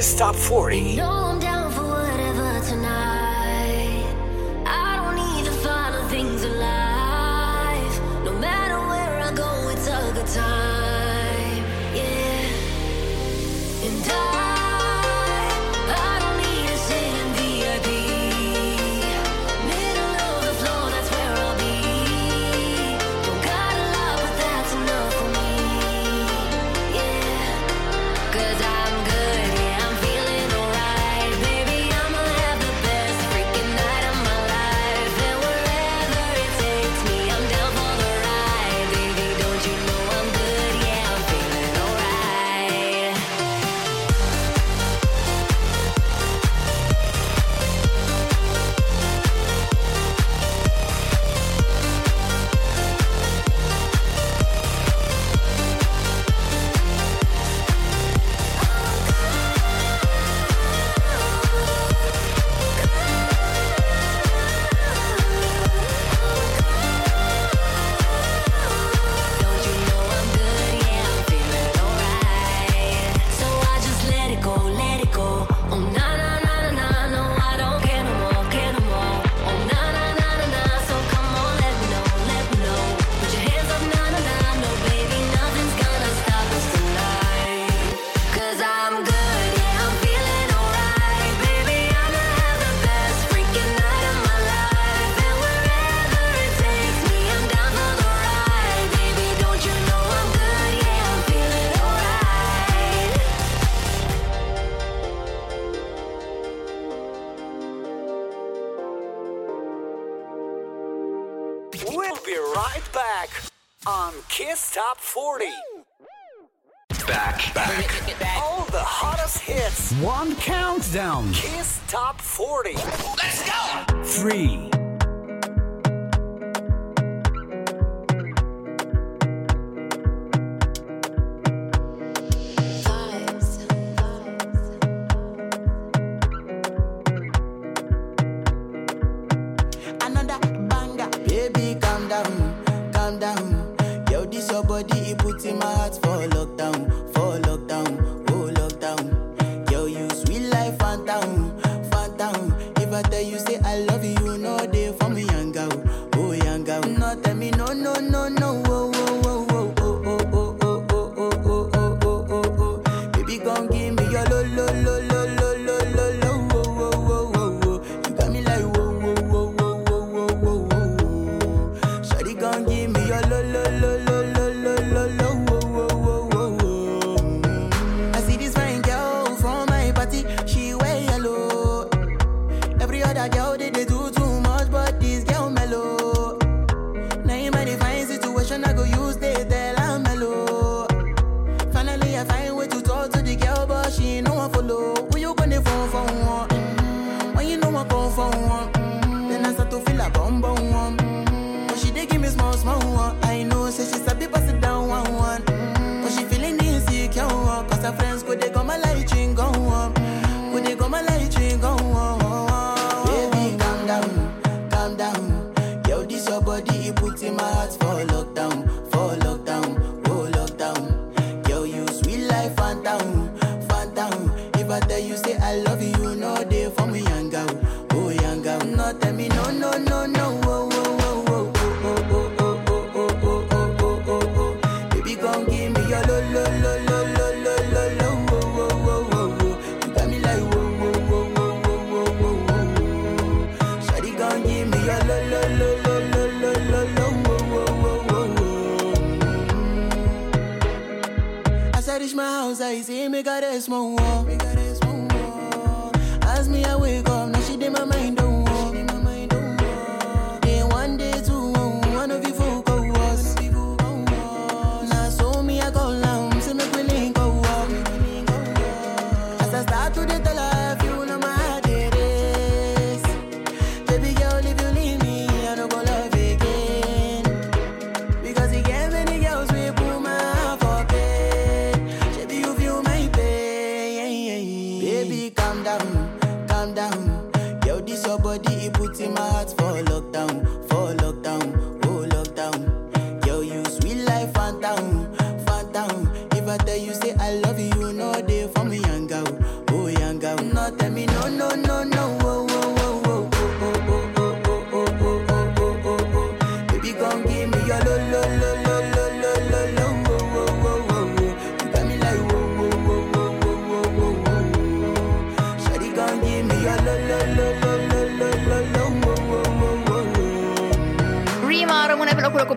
His 0.00 0.14
Top 0.14 0.34
40. 0.34 0.96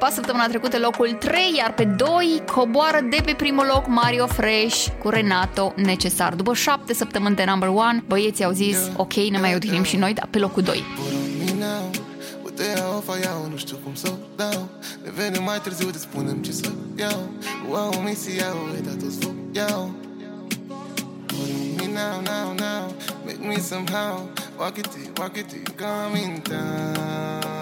ocupa 0.03 0.21
săptămâna 0.21 0.47
trecută 0.47 0.79
locul 0.79 1.11
3, 1.11 1.53
iar 1.57 1.73
pe 1.73 1.83
2 1.83 2.43
coboară 2.53 2.99
de 3.09 3.17
pe 3.25 3.33
primul 3.33 3.65
loc 3.65 3.87
Mario 3.87 4.27
Fresh 4.27 4.87
cu 5.01 5.09
Renato 5.09 5.73
Necesar. 5.75 6.33
După 6.33 6.53
7 6.53 6.93
săptămâni 6.93 7.35
de 7.35 7.43
number 7.47 7.69
1, 7.69 7.79
băieții 8.07 8.43
au 8.43 8.51
zis, 8.51 8.77
ok, 8.95 9.13
ne 9.13 9.39
mai 9.39 9.55
odihnim 9.55 9.83
și 9.83 9.95
noi, 9.95 10.13
dar 10.13 10.27
pe 10.29 10.39
locul 10.39 10.61
2 10.61 10.83
te 12.55 12.63
iau, 13.23 13.47
nu 13.49 13.57
știu 13.57 13.77
cum 13.83 13.95
să 13.95 14.13
dau. 14.35 14.69
Ne 15.03 15.11
vedem 15.15 15.43
mai 15.43 15.59
târziu, 15.63 15.89
de 15.89 15.97
spunem 15.97 16.37
ce 16.37 16.51
să 16.51 16.69
iau. 16.95 17.29
Wow, 17.69 18.01
misi 18.05 18.35
iau, 18.35 18.57
uita 18.73 18.89
toți 18.99 19.19
vă 19.19 19.31
iau 19.51 19.91
me 21.77 21.85
now, 21.87 22.21
now, 22.21 22.53
now 22.53 22.95
Make 23.25 23.39
me 23.39 23.57
somehow. 23.57 24.29
Walk 24.59 24.77
it, 24.77 24.87
walk 25.17 25.37
it, 25.37 25.77
coming 25.77 26.41
down 26.41 27.52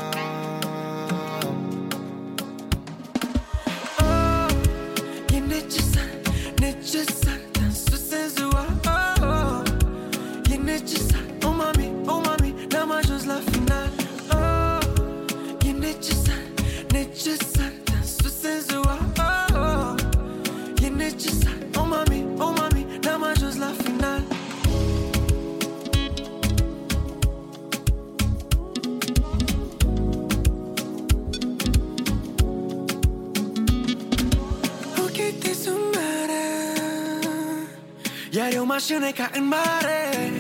o 38.62 38.64
mașină 38.64 39.12
ca 39.12 39.30
în 39.34 39.48
mare 39.48 40.32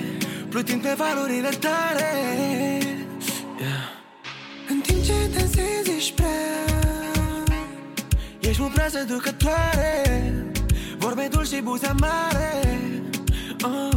Plutind 0.49 0.81
pe 0.81 0.95
valurile 0.98 1.49
tare 1.49 2.11
yeah. 3.60 3.89
În 4.69 4.80
timp 4.80 5.03
ce 5.03 5.14
dansezi 5.34 5.91
ești 5.98 6.14
prea 6.14 6.30
Ești 8.39 8.61
mult 8.61 8.73
prea 8.73 8.88
seducătoare 8.89 10.23
Vorbe 10.98 11.27
dulci 11.31 11.48
și 11.48 11.61
buze 11.61 11.88
amare 11.88 12.64
oh. 13.64 13.90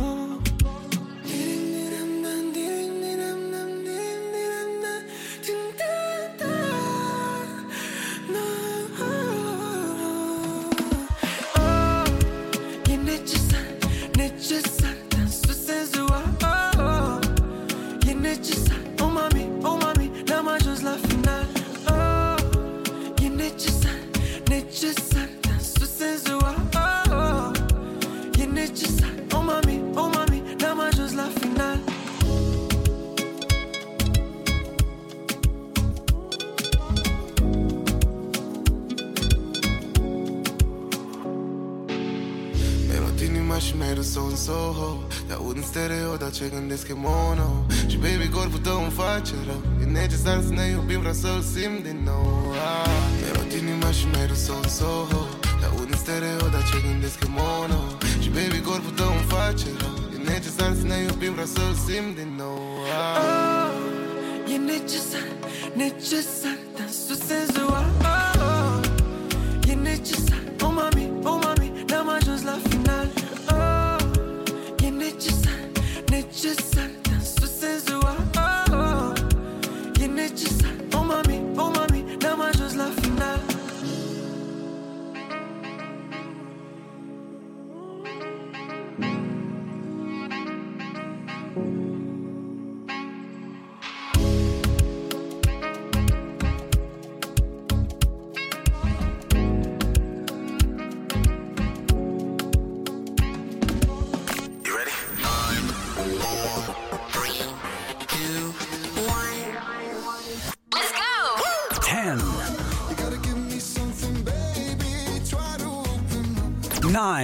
Soho 44.45 44.91
Te 45.27 45.33
aud 45.33 45.57
în 45.57 45.63
stereo, 45.63 46.17
dar 46.17 46.31
ce 46.31 46.45
gândesc 46.55 46.89
e 46.89 46.95
mono. 46.97 47.51
Și 47.91 47.97
baby, 47.97 48.29
corpul 48.37 48.59
tău 48.59 48.79
îmi 48.83 48.95
face 49.03 49.35
rău. 49.49 49.63
E 49.83 49.85
necesar 49.85 50.39
să 50.47 50.53
ne 50.59 50.65
iubim, 50.75 51.01
vreau 51.05 51.15
să-l 51.25 51.43
simt 51.55 51.83
din 51.89 51.99
nou. 52.11 52.27
Ah, 52.69 52.89
Mi-ai 53.21 53.33
luat 53.37 53.53
inima 53.61 53.91
și 53.99 54.05
mi-ai 54.13 54.27
dus-o 54.33 54.55
în 54.63 54.69
Soho 54.79 55.21
Te 55.61 55.67
aud 55.71 55.89
în 55.95 55.99
stereo, 56.05 56.47
dar 56.55 56.63
ce 56.71 56.77
gândesc 56.87 57.19
e 57.27 57.29
mono. 57.39 57.81
Și 58.23 58.29
baby, 58.37 58.59
corpul 58.69 58.95
tău 59.01 59.11
îmi 59.19 59.27
face 59.37 59.69
rău. 59.83 59.97
E 60.15 60.19
necesar 60.33 60.71
să 60.79 60.85
ne 60.91 60.97
iubim, 61.07 61.33
vreau 61.37 61.51
să-l 61.57 61.75
simt 61.87 62.13
din 62.21 62.31
nou. 62.43 62.61
Ah. 63.03 63.17
Oh, 63.25 64.53
e 64.53 64.57
necesar, 64.73 65.29
necesar 65.83 66.59
Dansul 66.77 67.19
senzual 67.29 67.89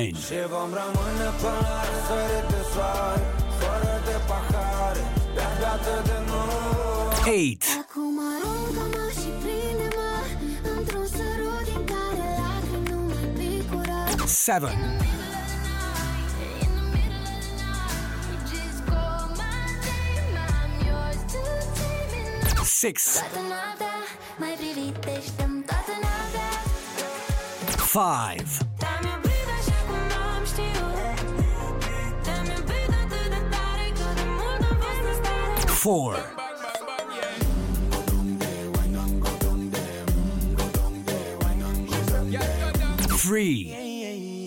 9. 0.00 0.06
Și 0.26 0.38
vom 0.54 0.70
rămâne 0.80 1.28
până 1.40 1.60
la 1.74 1.80
răsărit 1.90 2.46
de 2.52 2.60
soare 2.72 3.24
Fără 3.58 3.92
de 4.06 4.16
pahare 4.28 5.02
Bea, 5.34 5.50
beată 5.58 5.94
de 6.08 6.18
noi 6.30 7.52
8. 7.52 7.62
Acum 7.82 8.14
aruncă-mă 8.32 9.04
și 9.18 9.30
prinde-mă 9.42 10.12
Într-un 10.76 11.06
sărut 11.16 11.62
din 11.70 11.82
care 11.92 12.26
lacrimi 12.40 12.86
nu 12.90 12.98
mai 13.12 13.26
picură 13.38 13.98
7. 14.26 14.68
Just 18.50 18.80
call 18.88 19.20
stare 35.80 35.92
4. 35.92 36.16
3. 43.16 43.64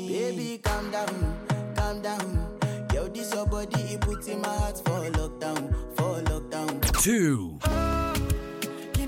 Baby, 0.07 0.60
calm 0.64 0.91
down, 0.91 1.38
calm 1.76 2.01
down. 2.01 2.57
Yo, 2.93 3.07
this 3.07 3.34
your 3.34 3.45
body, 3.47 3.81
it 3.81 4.01
puts 4.01 4.27
in 4.27 4.41
my 4.41 4.47
heart 4.47 4.77
for 4.85 5.10
lockdown, 5.11 5.73
for 5.95 6.22
lockdown. 6.23 6.81
2. 7.01 7.60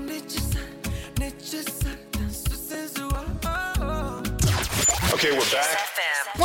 Necesar, 0.06 0.66
necesar 1.18 1.98
Dansul 2.12 2.56
senzual 2.56 3.26
oh, 3.44 3.72
oh. 3.80 4.22
Okay, 5.14 5.32
we're 5.32 5.50
back. 5.50 5.85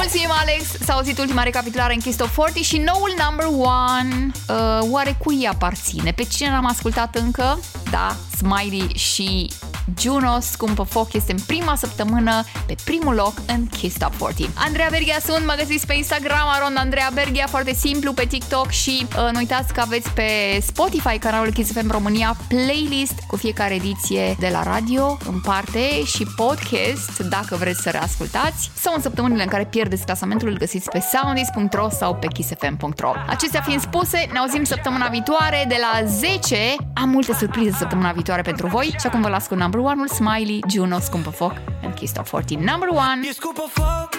Mulțumim, 0.02 0.30
Alex! 0.30 0.86
S-a 0.86 0.94
auzit 0.94 1.20
ultima 1.20 1.44
recapitulare 1.44 1.94
în 1.94 2.00
Kiss 2.00 2.18
Top 2.18 2.28
40 2.28 2.66
și 2.66 2.78
noul 2.78 3.14
number 3.28 3.46
one. 3.46 4.32
Uh, 4.50 4.90
oare 4.90 5.16
cui 5.24 5.48
aparține? 5.48 6.12
Pe 6.12 6.24
cine 6.24 6.50
n-am 6.50 6.66
ascultat 6.66 7.16
încă? 7.16 7.60
Da, 7.92 8.16
Smiley 8.38 8.88
și 8.96 9.52
Juno, 10.00 10.40
scumpă 10.40 10.84
foc, 10.84 11.14
este 11.14 11.32
în 11.32 11.40
prima 11.48 11.76
săptămână 11.76 12.44
pe 12.66 12.76
primul 12.84 13.14
loc 13.16 13.34
în 13.48 13.68
Kiss 13.68 13.98
Top 13.98 14.16
40. 14.16 14.50
Andreea 14.66 14.88
Berghia 14.92 15.20
sunt, 15.26 15.46
mă 15.46 15.54
găsiți 15.58 15.86
pe 15.86 15.94
Instagram, 15.94 16.48
Aron 16.48 16.76
Andreea 16.76 17.10
Berghia, 17.14 17.48
foarte 17.50 17.74
simplu, 17.74 18.14
pe 18.14 18.26
TikTok 18.26 18.70
și 18.70 19.06
uh, 19.08 19.30
nu 19.32 19.38
uitați 19.38 19.74
că 19.74 19.82
aveți 19.82 20.10
pe 20.10 20.60
Spotify 20.62 21.18
canalul 21.18 21.52
Kiss 21.52 21.72
FM 21.72 21.92
România 21.92 22.36
playlist 22.48 23.14
cu 23.28 23.36
fiecare 23.36 23.74
ediție 23.74 24.36
de 24.40 24.50
la 24.52 24.64
radio 24.64 25.18
în 25.28 25.40
parte 25.40 26.04
și 26.04 26.28
podcast 26.36 27.20
dacă 27.20 27.56
vreți 27.56 27.82
să 27.82 27.90
reascultați 27.90 28.72
sau 28.74 28.94
în 28.96 29.02
săptămânile 29.02 29.44
în 29.44 29.50
care 29.50 29.66
pierdeți 29.66 30.06
clasamentul 30.06 30.48
îl 30.48 30.58
găsiți 30.58 30.90
pe 30.90 31.04
soundis.ro 31.14 31.90
sau 31.90 32.16
pe 32.16 32.28
kissfm.ro. 32.28 33.14
Acestea 33.28 33.62
fiind 33.62 33.82
spuse, 33.82 34.30
ne 34.32 34.38
auzim 34.38 34.64
săptămâna 34.64 35.08
viitoare 35.08 35.66
de 35.68 35.78
la 35.80 36.06
10. 36.06 36.56
Am 36.94 37.10
multe 37.10 37.34
surprize 37.34 37.78
săptămâna 37.78 38.12
viitoare 38.12 38.42
pentru 38.42 38.68
voi 38.68 38.96
și 39.00 39.06
acum 39.08 39.22
vă 39.22 39.30
las 39.30 39.48
cu 39.48 39.56
number 39.72 39.90
one-ul 39.92 40.08
Smiley, 40.08 40.60
Juno, 40.70 41.00
Scumpă 41.00 41.30
Foc 41.30 41.54
în 41.82 41.94
Kiss 41.94 42.14
Top 42.14 42.28
40. 42.30 42.58
Number 42.58 42.90
one! 42.90 43.28
E 43.30 43.32
scupă 43.34 43.66
foc, 43.70 44.10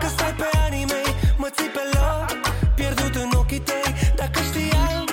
că 0.00 0.06
stai 0.06 0.34
pe 0.36 0.48
anii 0.66 0.84
mei 0.84 1.10
Mă 1.36 1.48
ții 1.56 1.70
pe 1.76 1.84
loc, 1.96 2.28
pierdut 2.74 3.14
în 3.14 3.30
ochii 3.34 3.58
tăi. 3.58 3.94
Dacă 4.16 4.40
știam, 4.48 5.04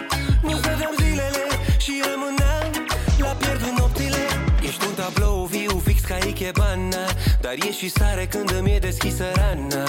nu 0.42 0.56
vedeam 0.66 0.94
zilele 1.00 1.44
Și 1.78 1.94
rămâneam 2.10 2.72
la 3.18 3.32
pierdut 3.42 3.74
nopțile 3.78 4.24
Ești 4.68 4.86
un 4.88 4.94
tablou 4.94 5.46
viu 5.46 5.82
fix 5.86 6.00
ca 6.02 6.18
Ikebana 6.28 7.06
Dar 7.42 7.54
ești 7.68 7.80
și 7.84 7.90
sare 7.90 8.26
când 8.26 8.52
îmi 8.60 8.76
e 8.76 8.80
deschisă 8.80 9.26
rana 9.36 9.86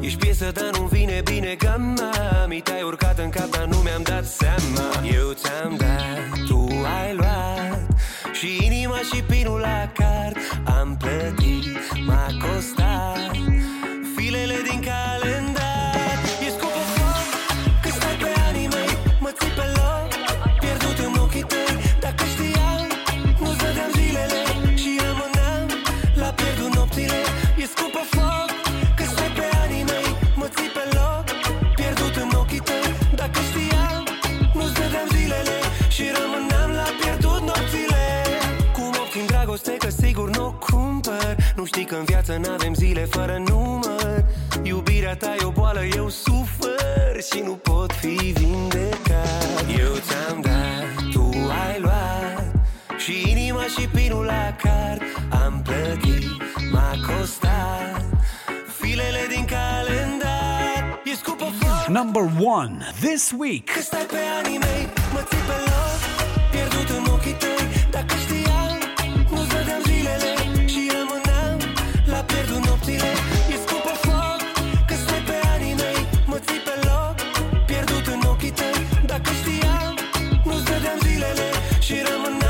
Ești 0.00 0.18
piesă, 0.18 0.50
dar 0.54 0.70
nu 0.78 0.84
vine 0.86 1.20
bine 1.24 1.54
gama 1.54 2.12
Mi 2.48 2.60
te-ai 2.60 2.82
urcat 2.82 3.18
în 3.18 3.30
cap, 3.30 3.48
dar 3.50 3.64
nu 3.64 3.76
mi-am 3.76 4.02
dat 4.02 4.24
seama. 4.24 4.86
Eu 5.18 5.32
ți-am 5.32 5.76
dat, 5.76 6.46
tu 6.48 6.58
ai 7.00 7.14
luat 7.14 7.81
Și 8.42 8.64
inima 8.64 8.98
și 9.12 9.22
pinul 9.22 9.58
la 9.58 9.92
card 9.94 10.36
Am 10.80 10.96
plătit, 10.96 12.04
m-a 12.06 12.26
costat. 12.40 13.30
Filele 14.16 14.54
din 14.70 14.80
calendar 14.80 15.11
știi 41.72 41.84
că 41.84 41.94
în 41.94 42.04
viață 42.04 42.36
n-avem 42.36 42.74
zile 42.74 43.04
fără 43.10 43.42
număr. 43.48 44.24
Iubirea 44.62 45.16
ta 45.16 45.34
e 45.40 45.44
o 45.44 45.50
boală, 45.50 45.80
eu 45.96 46.08
sufăr 46.08 47.12
Și 47.32 47.42
nu 47.44 47.52
pot 47.52 47.92
fi 47.92 48.16
vindecat. 48.38 49.64
Eu 49.78 49.92
ți-am 50.06 50.40
dat, 50.40 51.12
tu 51.12 51.30
ai 51.66 51.80
luat 51.80 52.52
Și 52.98 53.30
inima 53.30 53.62
și 53.62 53.88
pinul 53.94 54.24
la 54.24 54.56
card 54.62 55.02
Am 55.44 55.62
plătit, 55.62 56.26
m-a 56.72 56.92
costat 57.06 58.04
Filele 58.78 59.24
din 59.34 59.44
calendar. 59.44 61.00
E 61.04 61.14
scupă 61.14 61.44
foc. 61.58 61.86
Number 61.86 62.22
one 62.38 62.76
this 63.00 63.32
week. 63.38 63.70
Că 63.70 63.80
stai 63.80 64.06
pe 64.08 64.20
anii 64.42 64.58
mei, 64.58 64.88
mă 65.12 65.22
ții 65.28 65.44
pe 65.48 65.56
loc 65.68 65.98
Pierdut 66.50 66.88
în 66.96 67.12
ochii 67.12 67.32
tăi, 67.32 67.51
She 81.92 82.02
the 82.02 82.41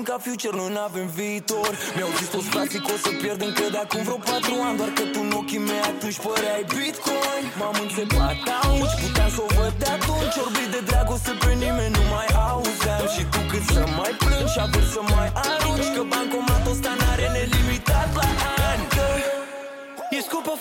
avem 0.00 0.14
ca 0.14 0.30
future, 0.30 0.56
noi 0.56 0.72
n-avem 0.76 1.08
viitor. 1.18 1.72
Mi-au 1.96 2.12
zis 2.18 2.28
toți 2.34 2.48
frații 2.52 2.80
o 2.94 2.96
să 3.04 3.10
pierd 3.20 3.40
încă 3.48 3.64
de 3.74 3.78
acum 3.84 4.02
vreo 4.06 4.18
4 4.30 4.54
ani 4.66 4.76
Doar 4.80 4.90
că 4.98 5.04
tu 5.12 5.18
în 5.26 5.32
ochii 5.40 5.62
mei 5.68 5.82
atunci 5.92 6.18
păreai 6.24 6.64
bitcoin. 6.74 7.44
M-am 7.58 7.76
înțepat 7.84 8.38
auzi, 8.62 8.94
puteam 9.02 9.30
să 9.36 9.40
o 9.46 9.48
văd 9.56 9.74
de 9.82 9.88
atunci 9.96 10.36
Orbit 10.44 10.68
de 10.74 10.80
dragoste 10.90 11.32
pe 11.42 11.50
nimeni 11.64 11.92
nu 11.98 12.04
mai 12.14 12.28
auzeam. 12.50 13.04
Și 13.14 13.22
tu 13.32 13.40
cât 13.50 13.64
să 13.74 13.82
mai 13.98 14.12
plângi 14.22 14.52
și 14.54 14.60
având 14.66 14.86
să 14.94 15.00
mai 15.14 15.28
arunci 15.48 15.88
Că 15.94 16.02
bancomatul 16.12 16.72
ăsta 16.74 16.92
n-are 17.00 17.26
nelimitat 17.36 18.08
la 18.18 18.28
ani 18.70 18.84
Ești 20.16 20.30
cu 20.32 20.38
pe 20.46 20.54